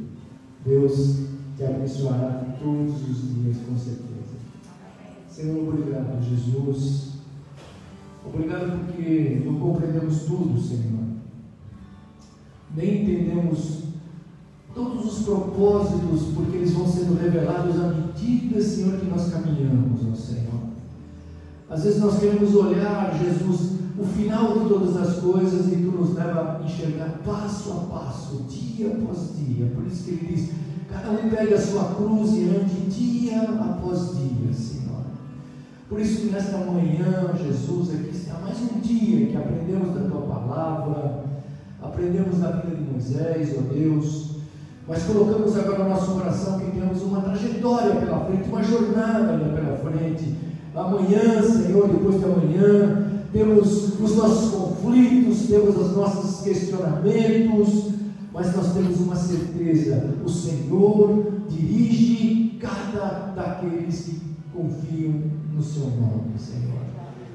Deus 0.65 1.29
te 1.57 1.65
abençoará 1.65 2.57
todos 2.61 2.95
os 3.09 3.35
dias, 3.35 3.57
com 3.69 3.77
certeza. 3.77 4.09
Senhor, 5.29 5.69
obrigado, 5.69 6.23
Jesus. 6.23 7.09
Obrigado 8.25 8.87
porque 8.87 9.43
não 9.45 9.59
compreendemos 9.59 10.23
tudo, 10.23 10.61
Senhor. 10.61 11.05
Nem 12.77 13.03
entendemos 13.03 13.85
todos 14.75 15.19
os 15.19 15.25
propósitos, 15.25 16.35
porque 16.35 16.59
eles 16.59 16.73
vão 16.73 16.87
sendo 16.87 17.21
revelados 17.21 17.81
à 17.81 18.08
medida, 18.19 18.61
Senhor, 18.61 18.99
que 18.99 19.07
nós 19.07 19.31
caminhamos, 19.31 20.01
ó 20.11 20.15
Senhor. 20.15 20.61
Às 21.71 21.85
vezes 21.85 22.01
nós 22.01 22.19
queremos 22.19 22.55
olhar, 22.55 23.17
Jesus, 23.23 23.79
o 23.99 24.05
final 24.05 24.59
de 24.59 24.69
todas 24.69 24.97
as 24.97 25.19
coisas 25.19 25.67
e 25.69 25.77
tu 25.77 25.93
nos 25.93 26.15
leva 26.15 26.59
a 26.59 26.65
enxergar 26.65 27.21
passo 27.25 27.73
a 27.73 27.95
passo, 27.95 28.45
dia 28.49 28.89
após 28.89 29.37
dia. 29.37 29.71
Por 29.75 29.87
isso 29.87 30.05
que 30.05 30.11
ele 30.11 30.35
diz: 30.35 30.51
cada 30.91 31.11
um 31.11 31.29
pega 31.29 31.57
a 31.57 31.61
sua 31.61 31.95
cruz 31.95 32.31
e 32.35 32.45
ande 32.45 32.91
dia 32.91 33.43
após 33.43 34.17
dia, 34.17 34.53
Senhor. 34.53 35.03
Por 35.89 36.01
isso 36.01 36.23
que 36.23 36.27
nesta 36.33 36.59
manhã, 36.59 37.35
Jesus, 37.43 37.95
aqui 37.95 38.17
está 38.17 38.39
mais 38.39 38.59
um 38.61 38.81
dia 38.81 39.27
que 39.27 39.37
aprendemos 39.37 39.95
da 39.95 40.09
tua 40.09 40.23
palavra, 40.23 41.25
aprendemos 41.83 42.39
da 42.39 42.53
vida 42.53 42.77
de 42.77 42.83
Moisés, 42.83 43.55
ó 43.59 43.73
Deus 43.73 44.28
mas 44.89 45.03
colocamos 45.03 45.55
agora 45.55 45.85
no 45.85 45.91
nosso 45.91 46.13
coração 46.13 46.59
que 46.59 46.71
temos 46.71 47.03
uma 47.03 47.21
trajetória 47.21 47.97
pela 47.97 48.25
frente, 48.25 48.49
uma 48.49 48.63
jornada 48.63 49.39
pela 49.39 49.77
frente. 49.77 50.35
Amanhã, 50.75 51.43
Senhor, 51.43 51.89
depois 51.89 52.19
de 52.19 52.25
amanhã, 52.25 53.23
temos 53.31 54.01
os 54.01 54.17
nossos 54.17 54.51
conflitos, 54.51 55.47
temos 55.47 55.77
os 55.77 55.95
nossos 55.95 56.41
questionamentos, 56.43 57.91
mas 58.33 58.57
nós 58.57 58.73
temos 58.73 58.99
uma 59.01 59.17
certeza: 59.17 60.15
o 60.25 60.29
Senhor 60.29 61.33
dirige 61.51 62.59
cada 62.59 63.33
daqueles 63.37 64.05
que 64.05 64.21
confiam 64.55 65.15
no 65.55 65.63
Seu 65.63 65.85
nome, 65.85 66.39
Senhor. 66.39 66.79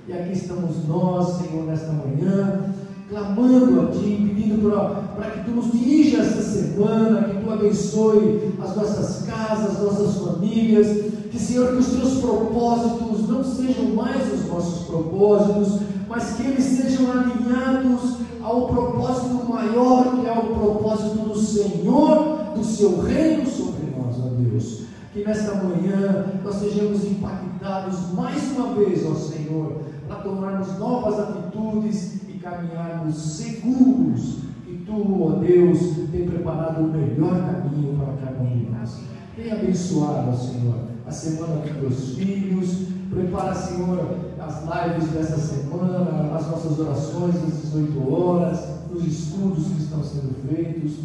E 0.08 0.14
aqui 0.14 0.34
estamos 0.34 0.88
nós, 0.88 1.38
Senhor, 1.38 1.66
nesta 1.66 1.92
manhã 1.92 2.73
clamando 3.14 3.82
a 3.82 3.86
Ti, 3.92 4.34
pedindo 4.34 4.72
para 5.16 5.30
que 5.30 5.44
Tu 5.44 5.52
nos 5.52 5.72
dirija 5.72 6.24
esta 6.24 6.42
semana, 6.42 7.30
que 7.30 7.44
Tu 7.44 7.52
abençoe 7.52 8.54
as 8.60 8.76
nossas 8.76 9.28
casas, 9.28 9.78
as 9.78 9.84
nossas 9.84 10.16
famílias, 10.18 10.88
que 11.30 11.40
Senhor, 11.40 11.74
que 11.74 11.78
os 11.78 11.88
Teus 11.88 12.16
propósitos 12.16 13.30
não 13.30 13.44
sejam 13.44 13.96
mais 13.96 14.34
os 14.34 14.48
nossos 14.48 14.88
propósitos, 14.88 15.80
mas 16.10 16.34
que 16.34 16.48
eles 16.48 16.64
sejam 16.64 17.12
alinhados 17.12 18.18
ao 18.42 18.68
propósito 18.68 19.48
maior 19.48 20.20
que 20.20 20.28
é 20.28 20.32
o 20.32 20.56
propósito 20.56 21.30
do 21.30 21.38
Senhor, 21.38 22.54
do 22.56 22.64
seu 22.64 23.02
reino 23.02 23.48
sobre 23.48 23.96
nós, 23.96 24.18
ó 24.20 24.30
Deus. 24.30 24.84
Que 25.14 25.24
nesta 25.24 25.54
manhã 25.56 26.26
nós 26.44 26.56
sejamos 26.56 27.04
impactados 27.06 28.12
mais 28.14 28.42
uma 28.58 28.74
vez, 28.74 29.06
ó 29.06 29.14
Senhor, 29.14 29.78
para 30.08 30.18
tomarmos 30.18 30.78
novas 30.80 31.20
atitudes 31.20 32.23
caminharmos 32.44 33.16
seguros. 33.16 34.40
E 34.68 34.84
tu, 34.86 35.24
ó 35.24 35.40
Deus, 35.40 35.80
tem 36.12 36.28
preparado 36.28 36.82
o 36.82 36.92
melhor 36.92 37.40
caminho 37.42 37.98
para 37.98 38.14
cada 38.18 38.46
de 38.46 38.70
nós. 38.70 39.00
Tenha 39.36 39.56
abençoado, 39.56 40.38
Senhor, 40.38 40.76
a 41.08 41.12
semana 41.12 41.56
dos 41.56 41.72
teus 41.72 42.16
filhos. 42.16 42.88
Prepara, 43.10 43.56
Senhor, 43.56 44.18
as 44.40 44.64
lives 44.64 45.10
dessa 45.12 45.38
semana, 45.38 46.36
as 46.36 46.48
nossas 46.48 46.80
orações 46.80 47.36
às 47.36 47.62
18 47.62 48.14
horas, 48.14 48.60
os 48.94 49.06
estudos 49.06 49.68
que 49.68 49.82
estão 49.82 50.04
sendo 50.04 50.36
feitos. 50.48 51.00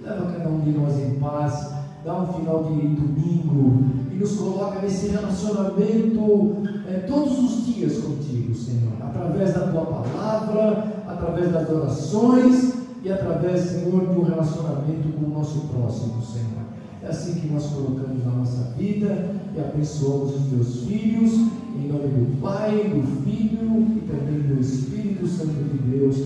Leva 0.00 0.32
cada 0.32 0.48
um 0.48 0.60
de 0.60 0.70
nós 0.70 0.98
em 0.98 1.14
paz, 1.18 1.72
dá 2.04 2.22
um 2.22 2.32
final 2.32 2.64
de 2.64 2.80
domingo 2.80 4.05
e 4.16 4.18
nos 4.18 4.32
coloca 4.32 4.80
nesse 4.80 5.08
relacionamento 5.08 6.62
é, 6.88 7.00
todos 7.06 7.38
os 7.38 7.66
dias 7.66 7.98
contigo, 7.98 8.54
Senhor, 8.54 8.94
através 9.00 9.52
da 9.52 9.68
tua 9.68 9.84
palavra, 9.84 11.02
através 11.06 11.52
das 11.52 11.68
orações 11.68 12.72
e 13.04 13.12
através, 13.12 13.60
Senhor, 13.60 14.06
de 14.06 14.18
um 14.18 14.22
relacionamento 14.22 15.08
com 15.18 15.26
o 15.26 15.34
nosso 15.34 15.68
próximo, 15.68 16.22
Senhor. 16.22 16.64
É 17.02 17.08
assim 17.08 17.40
que 17.40 17.48
nós 17.48 17.66
colocamos 17.66 18.24
na 18.24 18.32
nossa 18.32 18.72
vida 18.76 19.34
e 19.54 19.60
abençoamos 19.60 20.34
os 20.34 20.46
teus 20.46 20.84
filhos, 20.86 21.32
em 21.76 21.88
nome 21.88 22.08
do 22.08 22.40
Pai, 22.40 22.72
do 22.72 23.22
Filho 23.22 23.86
e 23.96 24.08
também 24.08 24.40
do 24.40 24.60
Espírito 24.60 25.26
Santo 25.26 25.52
de 25.52 25.78
Deus, 25.90 26.16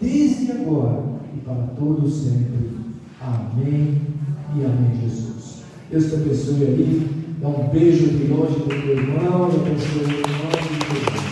desde 0.00 0.52
agora 0.52 1.02
e 1.36 1.40
para 1.40 1.68
todos 1.78 2.14
sempre. 2.14 2.76
Amém 3.20 4.00
e 4.56 4.64
amém, 4.64 5.00
Jesus. 5.02 5.62
Deus 5.90 6.06
te 6.06 6.14
abençoe 6.14 6.64
aí. 6.64 7.15
Dá 7.46 7.52
um 7.52 7.68
beijo 7.68 8.08
de 8.08 8.26
longe 8.26 8.58
para 8.58 8.76
o 8.76 8.82
teu 8.82 8.98
irmão, 8.98 9.48
eu 9.52 9.76
estou 9.76 11.22
em. 11.22 11.25